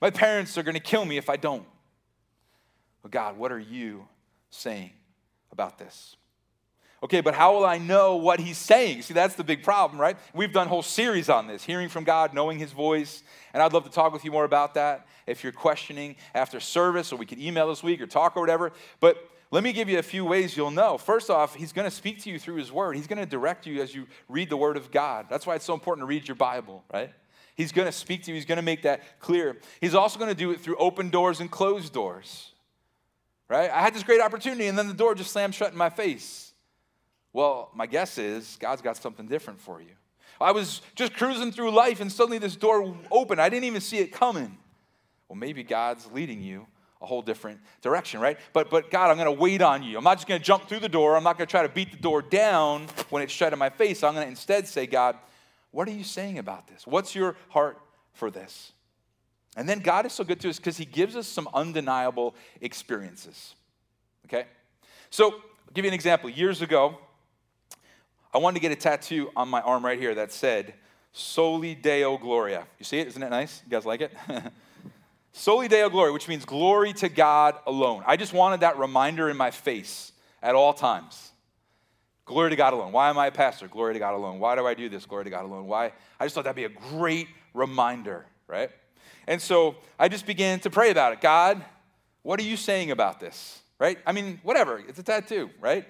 My 0.00 0.10
parents 0.10 0.58
are 0.58 0.62
going 0.62 0.74
to 0.74 0.80
kill 0.80 1.06
me 1.06 1.16
if 1.16 1.30
I 1.30 1.36
don't. 1.36 1.64
But 3.00 3.10
God, 3.10 3.38
what 3.38 3.50
are 3.52 3.58
you 3.58 4.06
saying 4.50 4.90
about 5.50 5.78
this? 5.78 6.16
Okay, 7.02 7.22
but 7.22 7.34
how 7.34 7.54
will 7.54 7.64
I 7.64 7.78
know 7.78 8.16
what 8.16 8.40
he's 8.40 8.58
saying? 8.58 9.02
See, 9.02 9.14
that's 9.14 9.34
the 9.34 9.44
big 9.44 9.62
problem, 9.62 9.98
right? 9.98 10.18
We've 10.34 10.52
done 10.52 10.68
whole 10.68 10.82
series 10.82 11.30
on 11.30 11.46
this, 11.46 11.64
hearing 11.64 11.88
from 11.88 12.04
God, 12.04 12.34
knowing 12.34 12.58
his 12.58 12.72
voice, 12.72 13.22
and 13.54 13.62
I'd 13.62 13.72
love 13.72 13.84
to 13.84 13.90
talk 13.90 14.12
with 14.12 14.24
you 14.24 14.30
more 14.30 14.44
about 14.44 14.74
that 14.74 15.06
if 15.26 15.42
you're 15.42 15.52
questioning 15.52 16.16
after 16.34 16.60
service, 16.60 17.10
or 17.10 17.16
we 17.16 17.24
could 17.24 17.38
email 17.38 17.68
this 17.68 17.82
week 17.82 18.02
or 18.02 18.06
talk 18.06 18.36
or 18.36 18.40
whatever. 18.40 18.72
But 19.00 19.16
let 19.50 19.64
me 19.64 19.72
give 19.72 19.88
you 19.88 19.98
a 19.98 20.02
few 20.02 20.26
ways 20.26 20.56
you'll 20.56 20.70
know. 20.70 20.98
First 20.98 21.30
off, 21.30 21.54
he's 21.54 21.72
going 21.72 21.88
to 21.88 21.94
speak 21.94 22.22
to 22.22 22.30
you 22.30 22.38
through 22.38 22.56
his 22.56 22.70
word. 22.70 22.96
He's 22.96 23.06
going 23.06 23.18
to 23.18 23.26
direct 23.26 23.66
you 23.66 23.80
as 23.80 23.94
you 23.94 24.06
read 24.28 24.50
the 24.50 24.56
word 24.58 24.76
of 24.76 24.90
God. 24.90 25.26
That's 25.30 25.46
why 25.46 25.54
it's 25.54 25.64
so 25.64 25.74
important 25.74 26.02
to 26.02 26.06
read 26.06 26.28
your 26.28 26.34
Bible, 26.34 26.84
right? 26.92 27.12
He's 27.56 27.72
going 27.72 27.86
to 27.86 27.92
speak 27.92 28.24
to 28.24 28.30
you. 28.30 28.34
He's 28.34 28.44
going 28.44 28.56
to 28.56 28.62
make 28.62 28.82
that 28.82 29.20
clear. 29.20 29.58
He's 29.80 29.94
also 29.94 30.18
going 30.18 30.30
to 30.30 30.36
do 30.36 30.50
it 30.50 30.60
through 30.60 30.76
open 30.76 31.08
doors 31.08 31.40
and 31.40 31.50
closed 31.50 31.94
doors, 31.94 32.52
right? 33.48 33.70
I 33.70 33.80
had 33.80 33.94
this 33.94 34.02
great 34.02 34.20
opportunity, 34.20 34.66
and 34.66 34.78
then 34.78 34.86
the 34.86 34.94
door 34.94 35.14
just 35.14 35.32
slammed 35.32 35.54
shut 35.54 35.72
in 35.72 35.78
my 35.78 35.90
face. 35.90 36.49
Well, 37.32 37.70
my 37.74 37.86
guess 37.86 38.18
is 38.18 38.56
God's 38.60 38.82
got 38.82 38.96
something 38.96 39.26
different 39.26 39.60
for 39.60 39.80
you. 39.80 39.90
I 40.40 40.52
was 40.52 40.80
just 40.94 41.14
cruising 41.14 41.52
through 41.52 41.70
life 41.70 42.00
and 42.00 42.10
suddenly 42.10 42.38
this 42.38 42.56
door 42.56 42.96
opened. 43.10 43.40
I 43.40 43.48
didn't 43.48 43.64
even 43.64 43.80
see 43.80 43.98
it 43.98 44.10
coming. 44.12 44.56
Well, 45.28 45.36
maybe 45.36 45.62
God's 45.62 46.10
leading 46.12 46.42
you 46.42 46.66
a 47.02 47.06
whole 47.06 47.22
different 47.22 47.60
direction, 47.82 48.20
right? 48.20 48.38
But 48.52 48.70
but 48.70 48.90
God, 48.90 49.10
I'm 49.10 49.16
going 49.16 49.26
to 49.26 49.40
wait 49.40 49.62
on 49.62 49.82
you. 49.82 49.96
I'm 49.96 50.04
not 50.04 50.16
just 50.16 50.26
going 50.26 50.40
to 50.40 50.44
jump 50.44 50.68
through 50.68 50.80
the 50.80 50.88
door. 50.88 51.16
I'm 51.16 51.24
not 51.24 51.38
going 51.38 51.46
to 51.46 51.50
try 51.50 51.62
to 51.62 51.68
beat 51.68 51.92
the 51.92 51.98
door 51.98 52.20
down 52.20 52.86
when 53.10 53.22
it's 53.22 53.32
shut 53.32 53.52
in 53.52 53.58
my 53.58 53.70
face. 53.70 54.02
I'm 54.02 54.14
going 54.14 54.26
to 54.26 54.30
instead 54.30 54.66
say, 54.66 54.86
God, 54.86 55.16
what 55.70 55.88
are 55.88 55.92
you 55.92 56.04
saying 56.04 56.38
about 56.38 56.66
this? 56.68 56.86
What's 56.86 57.14
your 57.14 57.36
heart 57.48 57.78
for 58.12 58.30
this? 58.30 58.72
And 59.56 59.68
then 59.68 59.80
God 59.80 60.06
is 60.06 60.12
so 60.12 60.24
good 60.24 60.40
to 60.40 60.50
us 60.50 60.58
because 60.58 60.76
he 60.76 60.84
gives 60.84 61.16
us 61.16 61.26
some 61.26 61.48
undeniable 61.54 62.34
experiences. 62.60 63.54
Okay? 64.26 64.46
So, 65.10 65.32
I'll 65.32 65.74
give 65.74 65.84
you 65.84 65.90
an 65.90 65.94
example. 65.94 66.30
Years 66.30 66.62
ago, 66.62 66.98
I 68.32 68.38
wanted 68.38 68.54
to 68.56 68.60
get 68.60 68.72
a 68.72 68.76
tattoo 68.76 69.30
on 69.34 69.48
my 69.48 69.60
arm 69.60 69.84
right 69.84 69.98
here 69.98 70.14
that 70.14 70.32
said, 70.32 70.74
Soli 71.12 71.74
Deo 71.74 72.16
Gloria. 72.16 72.66
You 72.78 72.84
see 72.84 72.98
it? 72.98 73.08
Isn't 73.08 73.22
it 73.22 73.30
nice? 73.30 73.62
You 73.64 73.70
guys 73.70 73.84
like 73.84 74.00
it? 74.00 74.12
Soli 75.32 75.68
Deo 75.68 75.88
Gloria, 75.90 76.12
which 76.12 76.28
means 76.28 76.44
glory 76.44 76.92
to 76.94 77.08
God 77.08 77.56
alone. 77.66 78.02
I 78.06 78.16
just 78.16 78.32
wanted 78.32 78.60
that 78.60 78.78
reminder 78.78 79.28
in 79.30 79.36
my 79.36 79.50
face 79.50 80.12
at 80.42 80.54
all 80.54 80.72
times. 80.72 81.30
Glory 82.24 82.50
to 82.50 82.56
God 82.56 82.72
alone. 82.72 82.92
Why 82.92 83.10
am 83.10 83.18
I 83.18 83.26
a 83.26 83.32
pastor? 83.32 83.66
Glory 83.66 83.94
to 83.94 83.98
God 83.98 84.14
alone. 84.14 84.38
Why 84.38 84.54
do 84.54 84.66
I 84.66 84.74
do 84.74 84.88
this? 84.88 85.04
Glory 85.04 85.24
to 85.24 85.30
God 85.30 85.44
alone. 85.44 85.66
Why? 85.66 85.92
I 86.18 86.24
just 86.24 86.34
thought 86.34 86.44
that'd 86.44 86.54
be 86.54 86.64
a 86.64 86.68
great 86.68 87.26
reminder, 87.54 88.26
right? 88.46 88.70
And 89.26 89.42
so 89.42 89.76
I 89.98 90.08
just 90.08 90.26
began 90.26 90.60
to 90.60 90.70
pray 90.70 90.90
about 90.90 91.12
it. 91.12 91.20
God, 91.20 91.64
what 92.22 92.38
are 92.38 92.44
you 92.44 92.56
saying 92.56 92.92
about 92.92 93.18
this? 93.18 93.60
Right? 93.78 93.98
I 94.06 94.12
mean, 94.12 94.40
whatever. 94.42 94.78
It's 94.78 94.98
a 94.98 95.02
tattoo, 95.02 95.50
right? 95.60 95.86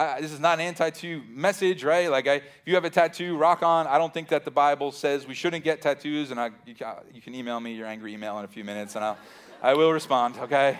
I, 0.00 0.18
this 0.22 0.32
is 0.32 0.40
not 0.40 0.58
an 0.58 0.64
anti-tattoo 0.64 1.22
message, 1.28 1.84
right? 1.84 2.10
Like, 2.10 2.26
I, 2.26 2.36
if 2.36 2.62
you 2.64 2.74
have 2.74 2.86
a 2.86 2.90
tattoo, 2.90 3.36
rock 3.36 3.62
on. 3.62 3.86
I 3.86 3.98
don't 3.98 4.14
think 4.14 4.28
that 4.28 4.46
the 4.46 4.50
Bible 4.50 4.92
says 4.92 5.26
we 5.26 5.34
shouldn't 5.34 5.62
get 5.62 5.82
tattoos, 5.82 6.30
and 6.30 6.40
I, 6.40 6.50
you, 6.64 6.74
you 7.12 7.20
can 7.20 7.34
email 7.34 7.60
me 7.60 7.74
your 7.74 7.86
angry 7.86 8.14
email 8.14 8.38
in 8.38 8.46
a 8.46 8.48
few 8.48 8.64
minutes, 8.64 8.96
and 8.96 9.04
I'll, 9.04 9.18
I 9.62 9.74
will 9.74 9.92
respond, 9.92 10.38
okay? 10.38 10.78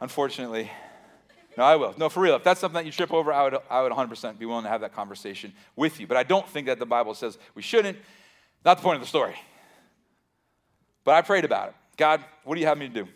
Unfortunately. 0.00 0.70
No, 1.58 1.64
I 1.64 1.76
will. 1.76 1.94
No, 1.98 2.08
for 2.08 2.20
real. 2.20 2.36
If 2.36 2.44
that's 2.44 2.60
something 2.60 2.76
that 2.76 2.86
you 2.86 2.92
trip 2.92 3.12
over, 3.12 3.30
I 3.30 3.44
would, 3.44 3.58
I 3.68 3.82
would 3.82 3.92
100% 3.92 4.38
be 4.38 4.46
willing 4.46 4.64
to 4.64 4.70
have 4.70 4.80
that 4.80 4.94
conversation 4.94 5.52
with 5.76 6.00
you. 6.00 6.06
But 6.06 6.16
I 6.16 6.22
don't 6.22 6.48
think 6.48 6.68
that 6.68 6.78
the 6.78 6.86
Bible 6.86 7.12
says 7.12 7.36
we 7.54 7.60
shouldn't. 7.60 7.98
Not 8.64 8.78
the 8.78 8.82
point 8.82 8.96
of 8.96 9.02
the 9.02 9.08
story. 9.08 9.34
But 11.04 11.16
I 11.16 11.20
prayed 11.20 11.44
about 11.44 11.68
it. 11.68 11.74
God, 11.98 12.24
what 12.44 12.54
do 12.54 12.60
you 12.62 12.66
have 12.68 12.78
me 12.78 12.88
to 12.88 12.94
do? 12.94 13.08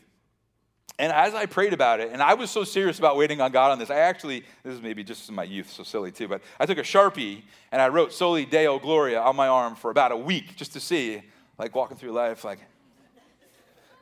And 0.99 1.13
as 1.13 1.35
I 1.35 1.45
prayed 1.45 1.75
about 1.75 2.01
it, 2.01 2.11
and 2.11 2.23
I 2.23 2.35
was 2.35 2.51
so 2.51 2.65
serious 2.65 2.99
about 2.99 3.19
waiting 3.19 3.41
on 3.43 3.53
God 3.53 3.71
on 3.71 3.79
this, 3.79 3.91
I 3.91 3.97
actually, 3.97 4.45
this 4.63 4.75
is 4.75 4.81
maybe 4.81 5.05
just 5.05 5.29
in 5.29 5.35
my 5.35 5.45
youth, 5.45 5.71
so 5.71 5.83
silly 5.83 6.11
too, 6.11 6.27
but 6.27 6.41
I 6.59 6.65
took 6.65 6.79
a 6.79 6.83
Sharpie 6.83 7.43
and 7.71 7.83
I 7.83 7.89
wrote 7.89 8.15
Soli 8.15 8.47
Deo 8.47 8.79
Gloria 8.79 9.21
on 9.21 9.37
my 9.37 9.47
arm 9.47 9.75
for 9.75 9.91
about 9.91 10.11
a 10.11 10.17
week 10.17 10.57
just 10.57 10.73
to 10.73 10.81
see, 10.81 11.23
like 11.59 11.75
walking 11.75 11.99
through 11.99 12.13
life, 12.13 12.44
like, 12.44 12.61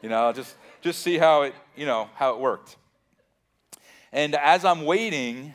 you 0.02 0.08
know, 0.08 0.32
just, 0.32 0.54
just 0.82 1.02
see 1.02 1.18
how 1.18 1.42
it, 1.42 1.54
you 1.74 1.84
know, 1.84 2.08
how 2.14 2.34
it 2.34 2.38
worked. 2.38 2.76
And 4.12 4.36
as 4.36 4.64
I'm 4.64 4.84
waiting, 4.84 5.52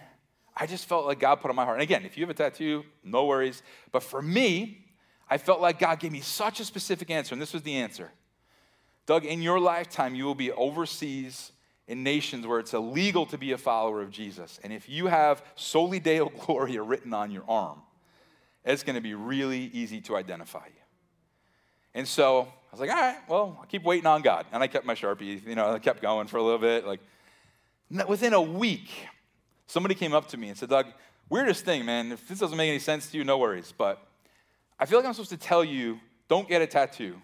I 0.57 0.65
just 0.67 0.87
felt 0.87 1.05
like 1.05 1.19
God 1.21 1.35
put 1.35 1.49
on 1.49 1.55
my 1.55 1.63
heart. 1.63 1.77
And 1.77 1.83
again, 1.83 2.03
if 2.03 2.17
you 2.17 2.23
have 2.23 2.29
a 2.29 2.33
tattoo, 2.33 2.83
no 3.01 3.25
worries. 3.25 3.63
But 3.93 4.03
for 4.03 4.21
me, 4.21 4.87
I 5.29 5.37
felt 5.37 5.61
like 5.61 5.79
God 5.79 5.99
gave 5.99 6.11
me 6.11 6.19
such 6.19 6.59
a 6.59 6.65
specific 6.65 7.09
answer, 7.09 7.33
and 7.33 7.41
this 7.41 7.53
was 7.53 7.61
the 7.63 7.75
answer. 7.75 8.11
Doug, 9.09 9.25
in 9.25 9.41
your 9.41 9.59
lifetime, 9.59 10.13
you 10.13 10.23
will 10.25 10.35
be 10.35 10.51
overseas 10.51 11.51
in 11.87 12.03
nations 12.03 12.45
where 12.45 12.59
it's 12.59 12.75
illegal 12.75 13.25
to 13.25 13.39
be 13.39 13.53
a 13.53 13.57
follower 13.57 14.03
of 14.03 14.11
Jesus. 14.11 14.59
And 14.63 14.71
if 14.71 14.87
you 14.87 15.07
have 15.07 15.43
Soli 15.55 15.99
Deo 16.07 16.29
Gloria 16.29 16.83
written 16.83 17.11
on 17.13 17.31
your 17.31 17.43
arm, 17.47 17.81
it's 18.63 18.83
going 18.83 18.95
to 18.95 19.01
be 19.01 19.15
really 19.15 19.71
easy 19.73 19.99
to 20.01 20.15
identify 20.15 20.65
you. 20.67 20.81
And 21.95 22.07
so 22.07 22.41
I 22.41 22.71
was 22.71 22.79
like, 22.79 22.91
all 22.91 22.95
right, 22.95 23.17
well, 23.27 23.57
I'll 23.59 23.65
keep 23.65 23.83
waiting 23.83 24.05
on 24.05 24.21
God. 24.21 24.45
And 24.51 24.61
I 24.61 24.67
kept 24.67 24.85
my 24.85 24.93
Sharpie, 24.93 25.43
you 25.43 25.55
know, 25.55 25.73
I 25.73 25.79
kept 25.79 26.03
going 26.03 26.27
for 26.27 26.37
a 26.37 26.43
little 26.43 26.59
bit. 26.59 26.85
Like, 26.85 26.99
within 28.07 28.33
a 28.33 28.41
week, 28.41 28.89
Somebody 29.69 29.93
came 29.93 30.13
up 30.13 30.27
to 30.29 30.37
me 30.37 30.49
and 30.49 30.57
said, 30.57 30.69
Doug, 30.69 30.87
weirdest 31.29 31.63
thing, 31.63 31.85
man. 31.85 32.11
If 32.11 32.27
this 32.27 32.39
doesn't 32.39 32.57
make 32.57 32.69
any 32.69 32.79
sense 32.79 33.11
to 33.11 33.17
you, 33.19 33.23
no 33.23 33.37
worries. 33.37 33.71
But 33.77 34.03
I 34.79 34.87
feel 34.87 34.97
like 34.97 35.05
I'm 35.05 35.13
supposed 35.13 35.29
to 35.29 35.37
tell 35.37 35.63
you 35.63 35.99
don't 36.27 36.49
get 36.49 36.63
a 36.63 36.65
tattoo. 36.65 37.21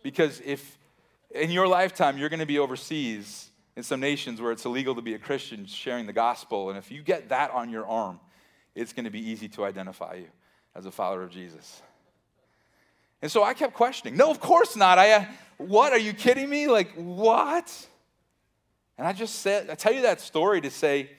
Because 0.00 0.40
if 0.44 0.78
in 1.34 1.50
your 1.50 1.66
lifetime 1.66 2.18
you're 2.18 2.28
going 2.28 2.40
to 2.40 2.46
be 2.46 2.58
overseas 2.58 3.48
in 3.76 3.82
some 3.82 4.00
nations 4.00 4.40
where 4.40 4.52
it's 4.52 4.64
illegal 4.64 4.94
to 4.94 5.02
be 5.02 5.14
a 5.14 5.18
Christian 5.18 5.66
sharing 5.66 6.06
the 6.06 6.12
gospel, 6.12 6.68
and 6.68 6.78
if 6.78 6.90
you 6.90 7.02
get 7.02 7.30
that 7.30 7.50
on 7.52 7.70
your 7.70 7.86
arm, 7.86 8.20
it's 8.74 8.92
going 8.92 9.04
to 9.04 9.10
be 9.10 9.30
easy 9.30 9.48
to 9.48 9.64
identify 9.64 10.14
you 10.14 10.28
as 10.74 10.86
a 10.86 10.90
follower 10.90 11.22
of 11.22 11.30
Jesus. 11.30 11.82
And 13.20 13.30
so 13.30 13.44
I 13.44 13.54
kept 13.54 13.74
questioning. 13.74 14.16
No, 14.16 14.30
of 14.30 14.40
course 14.40 14.76
not. 14.76 14.98
I, 14.98 15.12
uh, 15.12 15.24
what? 15.56 15.92
Are 15.92 15.98
you 15.98 16.12
kidding 16.12 16.50
me? 16.50 16.66
Like, 16.66 16.92
what? 16.94 17.86
And 18.98 19.06
I 19.06 19.12
just 19.12 19.36
said, 19.36 19.70
I 19.70 19.74
tell 19.74 19.92
you 19.92 20.02
that 20.02 20.20
story 20.20 20.60
to 20.60 20.70
say, 20.70 21.10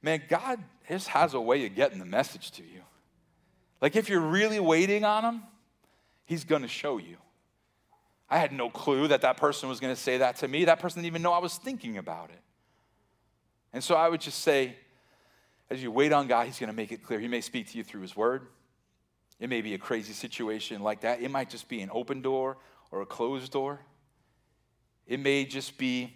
man, 0.00 0.22
God 0.28 0.60
just 0.88 1.08
has 1.08 1.34
a 1.34 1.40
way 1.40 1.66
of 1.66 1.74
getting 1.74 1.98
the 1.98 2.04
message 2.04 2.52
to 2.52 2.62
you. 2.62 2.80
Like, 3.80 3.96
if 3.96 4.08
you're 4.08 4.20
really 4.20 4.60
waiting 4.60 5.04
on 5.04 5.24
Him, 5.24 5.42
He's 6.24 6.44
going 6.44 6.62
to 6.62 6.68
show 6.68 6.98
you. 6.98 7.16
I 8.32 8.38
had 8.38 8.50
no 8.50 8.70
clue 8.70 9.08
that 9.08 9.20
that 9.20 9.36
person 9.36 9.68
was 9.68 9.78
going 9.78 9.94
to 9.94 10.00
say 10.00 10.16
that 10.16 10.36
to 10.36 10.48
me. 10.48 10.64
That 10.64 10.80
person 10.80 11.02
didn't 11.02 11.12
even 11.12 11.20
know 11.20 11.34
I 11.34 11.38
was 11.38 11.58
thinking 11.58 11.98
about 11.98 12.30
it. 12.30 12.40
And 13.74 13.84
so 13.84 13.94
I 13.94 14.08
would 14.08 14.22
just 14.22 14.38
say, 14.38 14.74
as 15.68 15.82
you 15.82 15.90
wait 15.90 16.14
on 16.14 16.28
God, 16.28 16.46
He's 16.46 16.58
going 16.58 16.70
to 16.70 16.74
make 16.74 16.92
it 16.92 17.02
clear. 17.02 17.20
He 17.20 17.28
may 17.28 17.42
speak 17.42 17.70
to 17.72 17.76
you 17.76 17.84
through 17.84 18.00
His 18.00 18.16
Word. 18.16 18.46
It 19.38 19.50
may 19.50 19.60
be 19.60 19.74
a 19.74 19.78
crazy 19.78 20.14
situation 20.14 20.82
like 20.82 21.02
that. 21.02 21.20
It 21.20 21.30
might 21.30 21.50
just 21.50 21.68
be 21.68 21.82
an 21.82 21.90
open 21.92 22.22
door 22.22 22.56
or 22.90 23.02
a 23.02 23.06
closed 23.06 23.52
door. 23.52 23.80
It 25.06 25.20
may 25.20 25.44
just 25.44 25.76
be 25.76 26.14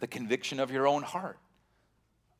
the 0.00 0.08
conviction 0.08 0.58
of 0.58 0.72
your 0.72 0.88
own 0.88 1.04
heart. 1.04 1.38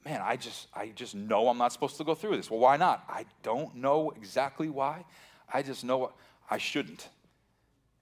Man, 0.04 0.20
I 0.24 0.34
just 0.34 0.66
I 0.74 0.88
just 0.88 1.14
know 1.14 1.48
I'm 1.48 1.58
not 1.58 1.72
supposed 1.72 1.98
to 1.98 2.04
go 2.04 2.16
through 2.16 2.36
this. 2.36 2.50
Well, 2.50 2.58
why 2.58 2.76
not? 2.76 3.04
I 3.08 3.26
don't 3.44 3.76
know 3.76 4.10
exactly 4.16 4.68
why. 4.68 5.04
I 5.52 5.62
just 5.62 5.84
know 5.84 6.10
I 6.50 6.58
shouldn't. 6.58 7.08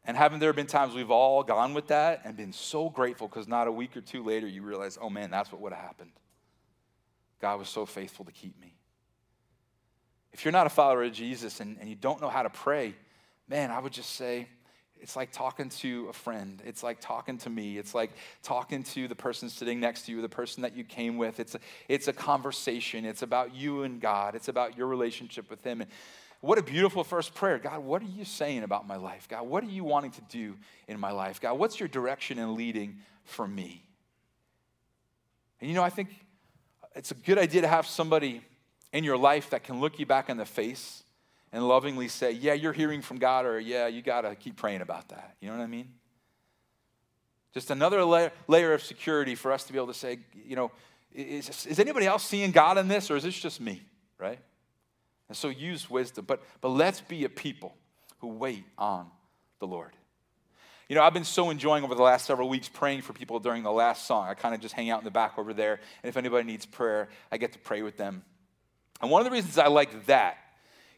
And 0.06 0.16
haven't 0.16 0.38
there 0.38 0.52
been 0.52 0.66
times 0.66 0.94
we've 0.94 1.10
all 1.10 1.42
gone 1.42 1.74
with 1.74 1.88
that 1.88 2.22
and 2.24 2.36
been 2.36 2.52
so 2.52 2.88
grateful 2.88 3.26
because 3.26 3.48
not 3.48 3.66
a 3.66 3.72
week 3.72 3.96
or 3.96 4.00
two 4.00 4.22
later 4.22 4.46
you 4.46 4.62
realize, 4.62 4.96
oh 5.00 5.10
man, 5.10 5.30
that's 5.30 5.50
what 5.50 5.60
would 5.60 5.72
have 5.72 5.82
happened. 5.82 6.12
God 7.40 7.58
was 7.58 7.68
so 7.68 7.84
faithful 7.84 8.24
to 8.24 8.32
keep 8.32 8.58
me. 8.60 8.74
If 10.32 10.44
you're 10.44 10.52
not 10.52 10.66
a 10.66 10.70
follower 10.70 11.02
of 11.02 11.12
Jesus 11.12 11.60
and, 11.60 11.76
and 11.80 11.88
you 11.88 11.96
don't 11.96 12.20
know 12.20 12.28
how 12.28 12.44
to 12.44 12.50
pray, 12.50 12.94
man, 13.48 13.70
I 13.70 13.80
would 13.80 13.92
just 13.92 14.10
say, 14.14 14.48
it's 15.00 15.16
like 15.16 15.30
talking 15.32 15.68
to 15.68 16.06
a 16.08 16.12
friend. 16.12 16.62
It's 16.64 16.82
like 16.82 17.00
talking 17.00 17.36
to 17.38 17.50
me. 17.50 17.76
It's 17.76 17.94
like 17.94 18.12
talking 18.42 18.82
to 18.84 19.08
the 19.08 19.14
person 19.14 19.50
sitting 19.50 19.78
next 19.78 20.06
to 20.06 20.12
you, 20.12 20.22
the 20.22 20.28
person 20.28 20.62
that 20.62 20.74
you 20.74 20.84
came 20.84 21.18
with. 21.18 21.38
It's 21.38 21.54
a, 21.54 21.60
it's 21.88 22.08
a 22.08 22.12
conversation. 22.12 23.04
It's 23.04 23.22
about 23.22 23.54
you 23.54 23.82
and 23.82 24.00
God. 24.00 24.34
It's 24.34 24.48
about 24.48 24.76
your 24.76 24.86
relationship 24.86 25.50
with 25.50 25.62
Him. 25.62 25.82
And 25.82 25.90
what 26.40 26.58
a 26.58 26.62
beautiful 26.62 27.02
first 27.04 27.34
prayer. 27.34 27.58
God, 27.58 27.84
what 27.84 28.02
are 28.02 28.06
you 28.06 28.24
saying 28.24 28.62
about 28.62 28.86
my 28.86 28.96
life? 28.96 29.28
God, 29.28 29.46
what 29.46 29.64
are 29.64 29.68
you 29.68 29.84
wanting 29.84 30.12
to 30.12 30.20
do 30.28 30.56
in 30.86 31.00
my 31.00 31.10
life? 31.10 31.40
God, 31.40 31.58
what's 31.58 31.80
your 31.80 31.88
direction 31.88 32.38
and 32.38 32.54
leading 32.54 32.98
for 33.24 33.46
me? 33.46 33.82
And 35.60 35.70
you 35.70 35.74
know, 35.74 35.82
I 35.82 35.90
think 35.90 36.10
it's 36.94 37.10
a 37.10 37.14
good 37.14 37.38
idea 37.38 37.62
to 37.62 37.68
have 37.68 37.86
somebody 37.86 38.42
in 38.92 39.04
your 39.04 39.16
life 39.16 39.50
that 39.50 39.64
can 39.64 39.80
look 39.80 39.98
you 39.98 40.06
back 40.06 40.28
in 40.28 40.36
the 40.36 40.44
face 40.44 41.02
and 41.52 41.66
lovingly 41.66 42.08
say, 42.08 42.32
Yeah, 42.32 42.52
you're 42.52 42.72
hearing 42.72 43.02
from 43.02 43.18
God, 43.18 43.46
or 43.46 43.58
Yeah, 43.58 43.86
you 43.86 44.02
got 44.02 44.22
to 44.22 44.34
keep 44.34 44.56
praying 44.56 44.82
about 44.82 45.08
that. 45.08 45.36
You 45.40 45.48
know 45.48 45.56
what 45.56 45.62
I 45.62 45.68
mean? 45.68 45.88
Just 47.52 47.70
another 47.70 48.04
layer, 48.04 48.72
of 48.74 48.82
security 48.82 49.34
for 49.34 49.52
us 49.52 49.64
to 49.64 49.72
be 49.72 49.78
able 49.78 49.88
to 49.88 49.94
say, 49.94 50.18
You 50.34 50.56
know, 50.56 50.70
is, 51.12 51.66
is 51.66 51.78
anybody 51.78 52.06
else 52.06 52.24
seeing 52.24 52.50
God 52.50 52.78
in 52.78 52.88
this, 52.88 53.10
or 53.10 53.16
is 53.16 53.22
this 53.22 53.38
just 53.38 53.60
me, 53.60 53.82
right? 54.18 54.38
And 55.28 55.36
so 55.36 55.48
use 55.48 55.90
wisdom. 55.90 56.24
But, 56.26 56.42
but 56.60 56.68
let's 56.68 57.00
be 57.00 57.24
a 57.24 57.28
people 57.28 57.74
who 58.18 58.28
wait 58.28 58.64
on 58.78 59.10
the 59.58 59.66
Lord. 59.66 59.92
You 60.88 60.94
know, 60.94 61.02
I've 61.02 61.14
been 61.14 61.24
so 61.24 61.50
enjoying 61.50 61.82
over 61.82 61.96
the 61.96 62.02
last 62.02 62.26
several 62.26 62.48
weeks 62.48 62.68
praying 62.68 63.02
for 63.02 63.12
people 63.12 63.40
during 63.40 63.64
the 63.64 63.72
last 63.72 64.06
song. 64.06 64.28
I 64.28 64.34
kind 64.34 64.54
of 64.54 64.60
just 64.60 64.74
hang 64.74 64.88
out 64.88 65.00
in 65.00 65.04
the 65.04 65.10
back 65.10 65.36
over 65.36 65.52
there. 65.52 65.80
And 66.02 66.08
if 66.08 66.16
anybody 66.16 66.46
needs 66.46 66.64
prayer, 66.64 67.08
I 67.32 67.38
get 67.38 67.52
to 67.52 67.58
pray 67.58 67.82
with 67.82 67.96
them. 67.96 68.22
And 69.00 69.10
one 69.10 69.20
of 69.20 69.24
the 69.24 69.32
reasons 69.32 69.58
I 69.58 69.66
like 69.66 70.06
that 70.06 70.38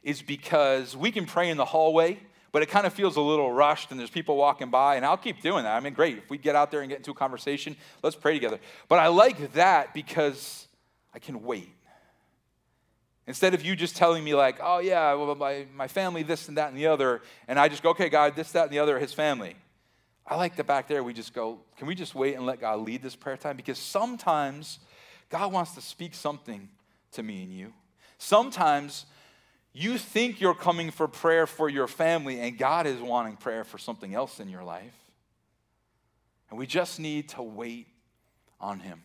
is 0.02 0.20
because 0.20 0.94
we 0.94 1.10
can 1.10 1.24
pray 1.24 1.48
in 1.48 1.56
the 1.56 1.64
hallway, 1.64 2.20
but 2.52 2.62
it 2.62 2.66
kind 2.66 2.86
of 2.86 2.92
feels 2.92 3.16
a 3.16 3.20
little 3.20 3.50
rushed 3.50 3.90
and 3.90 3.98
there's 3.98 4.10
people 4.10 4.36
walking 4.36 4.68
by. 4.70 4.96
And 4.96 5.06
I'll 5.06 5.16
keep 5.16 5.40
doing 5.40 5.64
that. 5.64 5.74
I 5.74 5.80
mean, 5.80 5.94
great. 5.94 6.18
If 6.18 6.28
we 6.28 6.36
get 6.36 6.54
out 6.54 6.70
there 6.70 6.80
and 6.80 6.90
get 6.90 6.98
into 6.98 7.10
a 7.10 7.14
conversation, 7.14 7.74
let's 8.02 8.14
pray 8.14 8.34
together. 8.34 8.60
But 8.88 8.98
I 8.98 9.08
like 9.08 9.54
that 9.54 9.94
because 9.94 10.68
I 11.14 11.18
can 11.18 11.42
wait. 11.42 11.70
Instead 13.28 13.52
of 13.52 13.62
you 13.62 13.76
just 13.76 13.94
telling 13.94 14.24
me, 14.24 14.34
like, 14.34 14.56
oh, 14.62 14.78
yeah, 14.78 15.12
well, 15.12 15.34
my, 15.34 15.66
my 15.76 15.86
family, 15.86 16.22
this 16.22 16.48
and 16.48 16.56
that 16.56 16.70
and 16.70 16.78
the 16.78 16.86
other, 16.86 17.20
and 17.46 17.60
I 17.60 17.68
just 17.68 17.82
go, 17.82 17.90
okay, 17.90 18.08
God, 18.08 18.34
this, 18.34 18.52
that, 18.52 18.64
and 18.64 18.72
the 18.72 18.78
other, 18.78 18.98
his 18.98 19.12
family. 19.12 19.54
I 20.26 20.36
like 20.36 20.56
that 20.56 20.66
back 20.66 20.88
there 20.88 21.04
we 21.04 21.12
just 21.12 21.34
go, 21.34 21.60
can 21.76 21.86
we 21.86 21.94
just 21.94 22.14
wait 22.14 22.36
and 22.36 22.46
let 22.46 22.58
God 22.58 22.80
lead 22.80 23.02
this 23.02 23.14
prayer 23.14 23.36
time? 23.36 23.58
Because 23.58 23.78
sometimes 23.78 24.78
God 25.28 25.52
wants 25.52 25.74
to 25.74 25.82
speak 25.82 26.14
something 26.14 26.70
to 27.12 27.22
me 27.22 27.42
and 27.42 27.52
you. 27.52 27.74
Sometimes 28.16 29.04
you 29.74 29.98
think 29.98 30.40
you're 30.40 30.54
coming 30.54 30.90
for 30.90 31.06
prayer 31.06 31.46
for 31.46 31.68
your 31.68 31.86
family, 31.86 32.40
and 32.40 32.56
God 32.56 32.86
is 32.86 32.98
wanting 32.98 33.36
prayer 33.36 33.62
for 33.62 33.76
something 33.76 34.14
else 34.14 34.40
in 34.40 34.48
your 34.48 34.64
life. 34.64 34.96
And 36.48 36.58
we 36.58 36.66
just 36.66 36.98
need 36.98 37.28
to 37.30 37.42
wait 37.42 37.88
on 38.58 38.80
Him. 38.80 39.02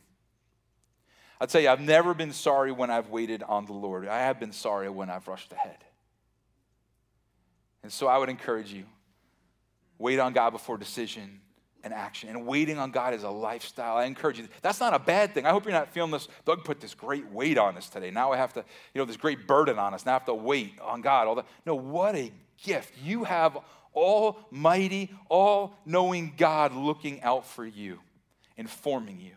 I'll 1.43 1.47
tell 1.47 1.59
you, 1.59 1.67
I've 1.67 1.81
never 1.81 2.13
been 2.13 2.31
sorry 2.31 2.71
when 2.71 2.89
I've 2.89 3.09
waited 3.09 3.43
on 3.43 3.65
the 3.65 3.73
Lord. 3.73 4.07
I 4.07 4.19
have 4.19 4.39
been 4.39 4.53
sorry 4.53 4.89
when 4.89 5.09
I've 5.09 5.27
rushed 5.27 5.51
ahead. 5.51 5.75
And 7.83 7.91
so 7.91 8.07
I 8.07 8.17
would 8.17 8.29
encourage 8.29 8.71
you 8.71 8.85
wait 9.97 10.19
on 10.19 10.31
God 10.31 10.51
before 10.51 10.77
decision 10.77 11.41
and 11.83 11.93
action. 11.93 12.29
And 12.29 12.47
waiting 12.47 12.79
on 12.79 12.91
God 12.91 13.13
is 13.13 13.23
a 13.23 13.29
lifestyle. 13.29 13.97
I 13.97 14.05
encourage 14.05 14.39
you. 14.39 14.47
That's 14.61 14.79
not 14.79 14.93
a 14.93 14.99
bad 14.99 15.33
thing. 15.33 15.45
I 15.45 15.49
hope 15.49 15.65
you're 15.65 15.73
not 15.73 15.89
feeling 15.89 16.11
this. 16.11 16.29
Doug 16.45 16.63
put 16.63 16.79
this 16.79 16.93
great 16.93 17.29
weight 17.29 17.57
on 17.57 17.75
us 17.75 17.89
today. 17.89 18.09
Now 18.09 18.31
I 18.31 18.37
have 18.37 18.53
to, 18.53 18.63
you 18.93 19.01
know, 19.01 19.05
this 19.05 19.17
great 19.17 19.45
burden 19.45 19.77
on 19.77 19.93
us. 19.93 20.05
Now 20.05 20.11
I 20.11 20.13
have 20.13 20.25
to 20.27 20.33
wait 20.33 20.79
on 20.79 21.01
God. 21.01 21.27
All 21.27 21.35
that. 21.35 21.45
No, 21.65 21.75
what 21.75 22.15
a 22.15 22.31
gift. 22.63 22.93
You 23.03 23.25
have 23.25 23.57
almighty, 23.93 25.13
all 25.27 25.75
knowing 25.85 26.35
God 26.37 26.73
looking 26.73 27.21
out 27.21 27.45
for 27.45 27.65
you, 27.65 27.99
informing 28.55 29.19
you, 29.19 29.35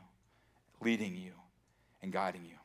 leading 0.81 1.17
you 1.17 1.33
and 2.03 2.13
guiding 2.13 2.45
you. 2.45 2.57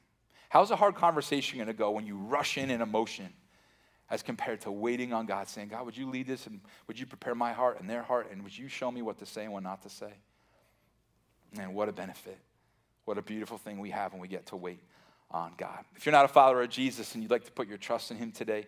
How's 0.49 0.71
a 0.71 0.75
hard 0.75 0.95
conversation 0.95 1.57
going 1.57 1.67
to 1.67 1.73
go 1.73 1.91
when 1.91 2.05
you 2.05 2.17
rush 2.17 2.57
in 2.57 2.69
in 2.69 2.81
emotion 2.81 3.29
as 4.09 4.21
compared 4.21 4.59
to 4.61 4.71
waiting 4.71 5.13
on 5.13 5.25
God, 5.25 5.47
saying, 5.47 5.69
God, 5.69 5.85
would 5.85 5.95
you 5.95 6.09
lead 6.09 6.27
this 6.27 6.45
and 6.45 6.59
would 6.87 6.99
you 6.99 7.05
prepare 7.05 7.33
my 7.33 7.53
heart 7.53 7.79
and 7.79 7.89
their 7.89 8.01
heart 8.01 8.27
and 8.31 8.43
would 8.43 8.57
you 8.57 8.67
show 8.67 8.91
me 8.91 9.01
what 9.01 9.17
to 9.19 9.25
say 9.25 9.45
and 9.45 9.53
what 9.53 9.63
not 9.63 9.81
to 9.83 9.89
say? 9.89 10.11
Man, 11.55 11.73
what 11.73 11.87
a 11.87 11.93
benefit. 11.93 12.37
What 13.05 13.17
a 13.17 13.21
beautiful 13.21 13.57
thing 13.57 13.79
we 13.79 13.89
have 13.91 14.11
when 14.11 14.21
we 14.21 14.27
get 14.27 14.45
to 14.47 14.57
wait 14.57 14.81
on 15.31 15.53
God. 15.57 15.85
If 15.95 16.05
you're 16.05 16.11
not 16.11 16.25
a 16.25 16.29
follower 16.29 16.61
of 16.61 16.69
Jesus 16.69 17.13
and 17.13 17.23
you'd 17.23 17.31
like 17.31 17.45
to 17.45 17.51
put 17.51 17.67
your 17.67 17.77
trust 17.77 18.11
in 18.11 18.17
Him 18.17 18.31
today, 18.31 18.67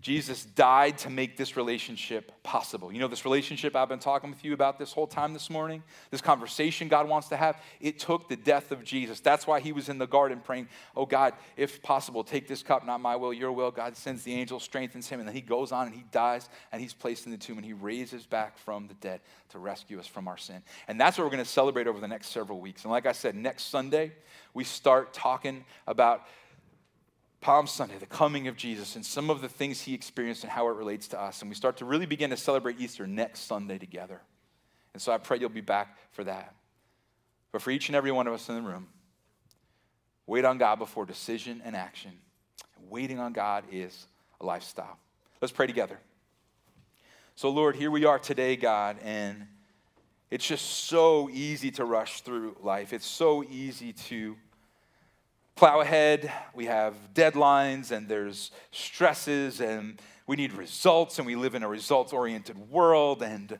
Jesus 0.00 0.44
died 0.44 0.96
to 0.98 1.10
make 1.10 1.36
this 1.36 1.56
relationship 1.56 2.32
possible. 2.42 2.90
You 2.90 3.00
know, 3.00 3.08
this 3.08 3.26
relationship 3.26 3.76
I've 3.76 3.88
been 3.88 3.98
talking 3.98 4.30
with 4.30 4.42
you 4.42 4.54
about 4.54 4.78
this 4.78 4.92
whole 4.92 5.06
time 5.06 5.34
this 5.34 5.50
morning, 5.50 5.82
this 6.10 6.22
conversation 6.22 6.88
God 6.88 7.06
wants 7.06 7.28
to 7.28 7.36
have, 7.36 7.60
it 7.80 7.98
took 7.98 8.28
the 8.28 8.36
death 8.36 8.72
of 8.72 8.82
Jesus. 8.82 9.20
That's 9.20 9.46
why 9.46 9.60
he 9.60 9.72
was 9.72 9.90
in 9.90 9.98
the 9.98 10.06
garden 10.06 10.40
praying, 10.42 10.68
Oh 10.96 11.04
God, 11.04 11.34
if 11.56 11.82
possible, 11.82 12.24
take 12.24 12.48
this 12.48 12.62
cup, 12.62 12.86
not 12.86 13.00
my 13.00 13.14
will, 13.16 13.34
your 13.34 13.52
will. 13.52 13.70
God 13.70 13.94
sends 13.94 14.22
the 14.22 14.32
angel, 14.32 14.58
strengthens 14.58 15.08
him, 15.08 15.20
and 15.20 15.28
then 15.28 15.34
he 15.34 15.42
goes 15.42 15.70
on 15.70 15.86
and 15.86 15.94
he 15.94 16.04
dies 16.10 16.48
and 16.72 16.80
he's 16.80 16.94
placed 16.94 17.26
in 17.26 17.32
the 17.32 17.38
tomb 17.38 17.58
and 17.58 17.66
he 17.66 17.74
raises 17.74 18.24
back 18.24 18.56
from 18.56 18.88
the 18.88 18.94
dead 18.94 19.20
to 19.50 19.58
rescue 19.58 19.98
us 19.98 20.06
from 20.06 20.28
our 20.28 20.38
sin. 20.38 20.62
And 20.88 20.98
that's 20.98 21.18
what 21.18 21.24
we're 21.24 21.30
going 21.30 21.44
to 21.44 21.50
celebrate 21.50 21.86
over 21.86 22.00
the 22.00 22.08
next 22.08 22.28
several 22.28 22.60
weeks. 22.60 22.84
And 22.84 22.90
like 22.90 23.04
I 23.04 23.12
said, 23.12 23.34
next 23.34 23.64
Sunday, 23.64 24.12
we 24.54 24.64
start 24.64 25.12
talking 25.12 25.64
about 25.86 26.26
Palm 27.40 27.66
Sunday, 27.66 27.96
the 27.98 28.06
coming 28.06 28.48
of 28.48 28.56
Jesus, 28.56 28.96
and 28.96 29.04
some 29.04 29.30
of 29.30 29.40
the 29.40 29.48
things 29.48 29.80
he 29.80 29.94
experienced 29.94 30.44
and 30.44 30.50
how 30.50 30.68
it 30.68 30.76
relates 30.76 31.08
to 31.08 31.20
us. 31.20 31.40
And 31.40 31.50
we 31.50 31.54
start 31.54 31.78
to 31.78 31.86
really 31.86 32.06
begin 32.06 32.30
to 32.30 32.36
celebrate 32.36 32.78
Easter 32.78 33.06
next 33.06 33.40
Sunday 33.40 33.78
together. 33.78 34.20
And 34.92 35.00
so 35.00 35.10
I 35.12 35.18
pray 35.18 35.38
you'll 35.38 35.48
be 35.48 35.62
back 35.62 35.96
for 36.12 36.24
that. 36.24 36.54
But 37.52 37.62
for 37.62 37.70
each 37.70 37.88
and 37.88 37.96
every 37.96 38.12
one 38.12 38.26
of 38.26 38.34
us 38.34 38.48
in 38.48 38.56
the 38.56 38.62
room, 38.62 38.88
wait 40.26 40.44
on 40.44 40.58
God 40.58 40.78
before 40.78 41.06
decision 41.06 41.62
and 41.64 41.74
action. 41.74 42.12
Waiting 42.88 43.18
on 43.18 43.32
God 43.32 43.64
is 43.72 44.06
a 44.40 44.46
lifestyle. 44.46 44.98
Let's 45.40 45.52
pray 45.52 45.66
together. 45.66 45.98
So, 47.36 47.48
Lord, 47.48 47.74
here 47.74 47.90
we 47.90 48.04
are 48.04 48.18
today, 48.18 48.56
God, 48.56 48.98
and 49.02 49.46
it's 50.30 50.46
just 50.46 50.66
so 50.66 51.30
easy 51.30 51.70
to 51.72 51.84
rush 51.84 52.20
through 52.20 52.56
life. 52.62 52.92
It's 52.92 53.06
so 53.06 53.42
easy 53.44 53.92
to 53.94 54.36
plow 55.60 55.80
ahead. 55.80 56.32
We 56.54 56.64
have 56.64 56.94
deadlines 57.12 57.90
and 57.90 58.08
there's 58.08 58.50
stresses 58.70 59.60
and 59.60 60.00
we 60.26 60.36
need 60.36 60.54
results 60.54 61.18
and 61.18 61.26
we 61.26 61.36
live 61.36 61.54
in 61.54 61.62
a 61.62 61.68
results 61.68 62.14
oriented 62.14 62.56
world. 62.70 63.22
And 63.22 63.58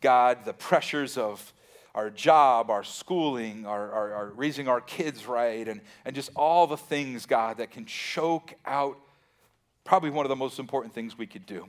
God, 0.00 0.44
the 0.44 0.52
pressures 0.52 1.18
of 1.18 1.52
our 1.96 2.10
job, 2.10 2.70
our 2.70 2.84
schooling, 2.84 3.66
our, 3.66 3.90
our, 3.90 4.12
our, 4.12 4.26
raising 4.36 4.68
our 4.68 4.80
kids 4.80 5.26
right, 5.26 5.66
and, 5.66 5.80
and 6.04 6.14
just 6.14 6.30
all 6.36 6.68
the 6.68 6.76
things, 6.76 7.26
God, 7.26 7.56
that 7.56 7.72
can 7.72 7.86
choke 7.86 8.54
out 8.64 8.96
probably 9.82 10.10
one 10.10 10.24
of 10.24 10.30
the 10.30 10.36
most 10.36 10.60
important 10.60 10.94
things 10.94 11.18
we 11.18 11.26
could 11.26 11.44
do 11.44 11.66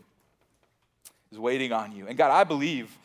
is 1.31 1.39
waiting 1.39 1.71
on 1.71 1.91
you. 1.91 2.05
And 2.07 2.15
God, 2.15 2.29
I 2.29 2.43
believe 2.43 2.95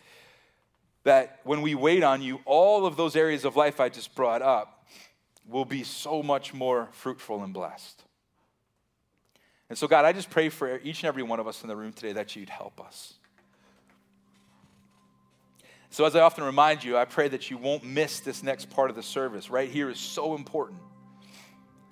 that 1.04 1.40
when 1.44 1.62
we 1.62 1.74
wait 1.74 2.04
on 2.04 2.20
you, 2.20 2.40
all 2.44 2.84
of 2.84 2.98
those 2.98 3.16
areas 3.16 3.46
of 3.46 3.56
life 3.56 3.80
I 3.80 3.88
just 3.88 4.14
brought 4.14 4.42
up 4.42 4.77
will 5.48 5.64
be 5.64 5.82
so 5.82 6.22
much 6.22 6.52
more 6.52 6.88
fruitful 6.92 7.42
and 7.42 7.54
blessed. 7.54 8.04
And 9.68 9.76
so, 9.76 9.86
God, 9.86 10.04
I 10.04 10.12
just 10.12 10.30
pray 10.30 10.48
for 10.48 10.78
each 10.78 11.02
and 11.02 11.08
every 11.08 11.22
one 11.22 11.40
of 11.40 11.46
us 11.46 11.62
in 11.62 11.68
the 11.68 11.76
room 11.76 11.92
today 11.92 12.12
that 12.12 12.36
you'd 12.36 12.48
help 12.48 12.80
us. 12.80 13.14
So, 15.90 16.04
as 16.04 16.14
I 16.14 16.20
often 16.20 16.44
remind 16.44 16.84
you, 16.84 16.96
I 16.96 17.04
pray 17.04 17.28
that 17.28 17.50
you 17.50 17.56
won't 17.56 17.84
miss 17.84 18.20
this 18.20 18.42
next 18.42 18.70
part 18.70 18.90
of 18.90 18.96
the 18.96 19.02
service. 19.02 19.50
Right 19.50 19.70
here 19.70 19.90
is 19.90 19.98
so 19.98 20.34
important. 20.34 20.80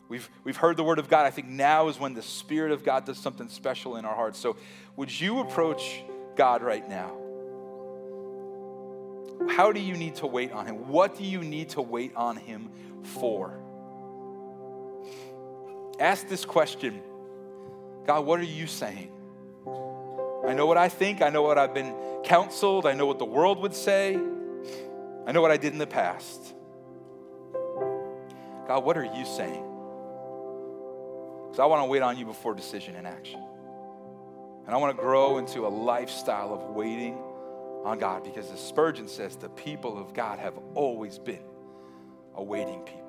We've, 0.09 0.29
we've 0.45 0.57
heard 0.57 0.77
the 0.77 0.85
word 0.85 0.99
of 0.99 1.09
God. 1.09 1.27
I 1.27 1.31
think 1.31 1.49
now 1.49 1.89
is 1.89 1.99
when 1.99 2.15
the 2.15 2.23
Spirit 2.23 2.73
of 2.73 2.85
God 2.85 3.05
does 3.05 3.19
something 3.19 3.49
special 3.49 3.97
in 3.97 4.05
our 4.05 4.15
hearts. 4.15 4.39
So, 4.39 4.57
would 4.97 5.19
you 5.19 5.41
approach 5.41 6.03
God 6.37 6.63
right 6.63 6.87
now? 6.89 7.26
How 9.49 9.73
do 9.73 9.81
you 9.81 9.95
need 9.95 10.17
to 10.17 10.27
wait 10.27 10.53
on 10.53 10.67
Him? 10.67 10.89
What 10.89 11.17
do 11.17 11.25
you 11.25 11.43
need 11.43 11.71
to 11.71 11.83
wait 11.83 12.15
on 12.17 12.37
Him 12.37 12.71
for? 13.03 13.59
Ask 15.99 16.29
this 16.29 16.45
question 16.45 17.03
God, 18.07 18.25
what 18.25 18.39
are 18.39 18.45
you 18.45 18.67
saying? 18.67 19.11
I 20.47 20.55
know 20.55 20.67
what 20.67 20.77
I 20.77 20.89
think. 20.89 21.23
I 21.23 21.29
know 21.29 21.43
what 21.43 21.59
I've 21.59 21.75
been 21.75 21.95
counseled. 22.23 22.87
I 22.87 22.93
know 22.93 23.07
what 23.07 23.19
the 23.19 23.25
world 23.25 23.61
would 23.61 23.75
say. 23.75 24.15
I 25.27 25.33
know 25.33 25.43
what 25.43 25.51
I 25.51 25.57
did 25.57 25.73
in 25.73 25.79
the 25.79 25.87
past. 25.87 26.55
God, 28.69 28.85
what 28.85 28.97
are 28.97 29.05
you 29.05 29.25
saying? 29.25 29.65
Because 31.47 31.59
I 31.59 31.67
want 31.67 31.83
to 31.83 31.87
wait 31.87 32.03
on 32.03 32.17
you 32.17 32.25
before 32.25 32.55
decision 32.55 32.95
and 32.95 33.07
action. 33.07 33.43
And 34.67 34.75
I 34.75 34.79
want 34.79 34.97
to 34.97 35.03
grow 35.03 35.39
into 35.39 35.67
a 35.67 35.69
lifestyle 35.69 36.53
of 36.53 36.75
waiting 36.77 37.19
on 37.87 37.99
God 37.99 38.25
because 38.25 38.51
as 38.51 38.61
Spurgeon 38.61 39.09
says, 39.09 39.37
the 39.37 39.49
people 39.49 39.99
of 39.99 40.13
God 40.13 40.39
have 40.39 40.59
always 40.75 41.19
been 41.19 41.45
a 42.35 42.43
waiting 42.43 42.81
people. 42.81 43.03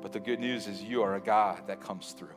But 0.00 0.12
the 0.12 0.20
good 0.20 0.38
news 0.38 0.68
is 0.68 0.82
you 0.82 1.02
are 1.02 1.16
a 1.16 1.20
God 1.20 1.66
that 1.66 1.80
comes 1.80 2.12
through. 2.12 2.28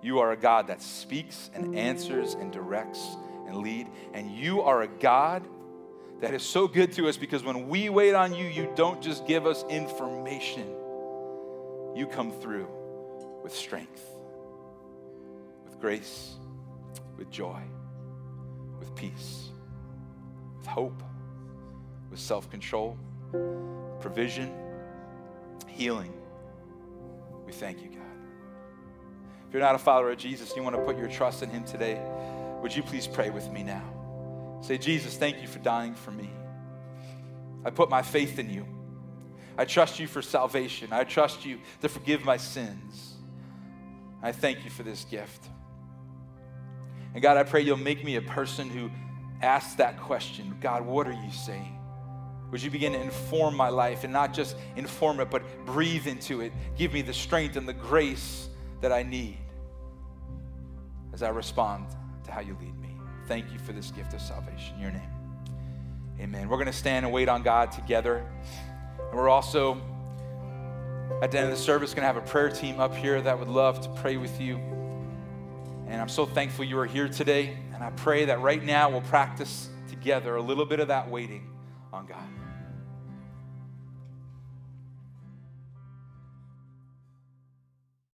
You 0.00 0.20
are 0.20 0.30
a 0.30 0.36
God 0.36 0.68
that 0.68 0.80
speaks 0.80 1.50
and 1.54 1.76
answers 1.76 2.34
and 2.34 2.52
directs 2.52 3.16
and 3.46 3.58
lead. 3.58 3.88
And 4.14 4.30
you 4.30 4.62
are 4.62 4.82
a 4.82 4.88
God 4.88 5.46
that 6.20 6.32
is 6.32 6.42
so 6.42 6.68
good 6.68 6.92
to 6.92 7.08
us 7.08 7.16
because 7.16 7.42
when 7.42 7.68
we 7.68 7.88
wait 7.88 8.14
on 8.14 8.32
you, 8.32 8.46
you 8.46 8.70
don't 8.76 9.02
just 9.02 9.26
give 9.26 9.46
us 9.46 9.64
information, 9.68 10.68
you 11.96 12.06
come 12.06 12.30
through 12.30 12.68
with 13.42 13.54
strength, 13.54 14.04
with 15.64 15.80
grace, 15.80 16.36
with 17.18 17.30
joy, 17.30 17.60
with 18.80 18.94
peace, 18.96 19.50
with 20.58 20.66
hope, 20.66 21.02
with 22.10 22.18
self 22.18 22.50
control, 22.50 22.98
provision, 24.00 24.52
healing. 25.68 26.12
We 27.46 27.52
thank 27.52 27.82
you, 27.82 27.90
God. 27.90 27.98
If 29.46 29.54
you're 29.54 29.62
not 29.62 29.74
a 29.74 29.78
follower 29.78 30.10
of 30.10 30.18
Jesus 30.18 30.54
you 30.56 30.62
want 30.62 30.76
to 30.76 30.82
put 30.82 30.96
your 30.96 31.08
trust 31.08 31.42
in 31.42 31.50
Him 31.50 31.64
today, 31.64 32.00
would 32.62 32.74
you 32.74 32.82
please 32.82 33.06
pray 33.06 33.30
with 33.30 33.50
me 33.50 33.62
now? 33.62 33.82
Say, 34.60 34.78
Jesus, 34.78 35.16
thank 35.16 35.40
you 35.40 35.48
for 35.48 35.58
dying 35.60 35.94
for 35.94 36.10
me. 36.10 36.30
I 37.64 37.70
put 37.70 37.90
my 37.90 38.02
faith 38.02 38.38
in 38.38 38.50
you. 38.50 38.66
I 39.56 39.64
trust 39.64 39.98
you 39.98 40.06
for 40.06 40.22
salvation. 40.22 40.92
I 40.92 41.04
trust 41.04 41.44
you 41.44 41.58
to 41.82 41.88
forgive 41.88 42.24
my 42.24 42.36
sins. 42.36 43.14
I 44.22 44.32
thank 44.32 44.64
you 44.64 44.70
for 44.70 44.82
this 44.82 45.04
gift. 45.04 45.48
And 47.14 47.22
God, 47.22 47.36
I 47.36 47.42
pray 47.42 47.62
you'll 47.62 47.76
make 47.76 48.04
me 48.04 48.16
a 48.16 48.22
person 48.22 48.68
who 48.68 48.90
asks 49.42 49.74
that 49.74 49.98
question 50.00 50.56
God, 50.60 50.84
what 50.84 51.06
are 51.06 51.12
you 51.12 51.32
saying? 51.32 51.76
Would 52.50 52.62
you 52.62 52.70
begin 52.70 52.92
to 52.92 53.00
inform 53.00 53.56
my 53.56 53.68
life 53.68 54.02
and 54.02 54.12
not 54.12 54.34
just 54.34 54.56
inform 54.74 55.20
it, 55.20 55.30
but 55.30 55.42
breathe 55.66 56.06
into 56.06 56.40
it? 56.40 56.52
Give 56.76 56.92
me 56.92 57.02
the 57.02 57.12
strength 57.12 57.56
and 57.56 57.68
the 57.68 57.72
grace 57.72 58.48
that 58.80 58.90
I 58.90 59.04
need 59.04 59.38
as 61.12 61.22
I 61.22 61.28
respond 61.28 61.86
to 62.24 62.32
how 62.32 62.40
you 62.40 62.56
lead 62.60 62.78
me. 62.80 62.96
Thank 63.28 63.52
you 63.52 63.58
for 63.60 63.72
this 63.72 63.92
gift 63.92 64.14
of 64.14 64.20
salvation. 64.20 64.74
In 64.76 64.80
your 64.80 64.90
name. 64.90 65.10
Amen. 66.20 66.48
We're 66.48 66.56
going 66.56 66.66
to 66.66 66.72
stand 66.72 67.06
and 67.06 67.14
wait 67.14 67.28
on 67.28 67.42
God 67.42 67.70
together. 67.70 68.26
And 68.98 69.18
we're 69.18 69.28
also, 69.28 69.80
at 71.22 71.30
the 71.30 71.38
end 71.38 71.50
of 71.50 71.56
the 71.56 71.62
service, 71.62 71.94
going 71.94 72.02
to 72.02 72.06
have 72.06 72.16
a 72.16 72.20
prayer 72.20 72.50
team 72.50 72.80
up 72.80 72.94
here 72.94 73.22
that 73.22 73.38
would 73.38 73.48
love 73.48 73.80
to 73.82 73.88
pray 74.00 74.16
with 74.16 74.40
you. 74.40 74.60
And 75.90 76.00
I'm 76.00 76.08
so 76.08 76.24
thankful 76.24 76.64
you 76.64 76.78
are 76.78 76.86
here 76.86 77.08
today. 77.08 77.56
And 77.74 77.82
I 77.82 77.90
pray 77.90 78.26
that 78.26 78.40
right 78.40 78.62
now 78.62 78.88
we'll 78.90 79.00
practice 79.00 79.68
together 79.88 80.36
a 80.36 80.40
little 80.40 80.64
bit 80.64 80.78
of 80.78 80.86
that 80.86 81.10
waiting 81.10 81.50
on 81.92 82.06
God. 82.06 82.39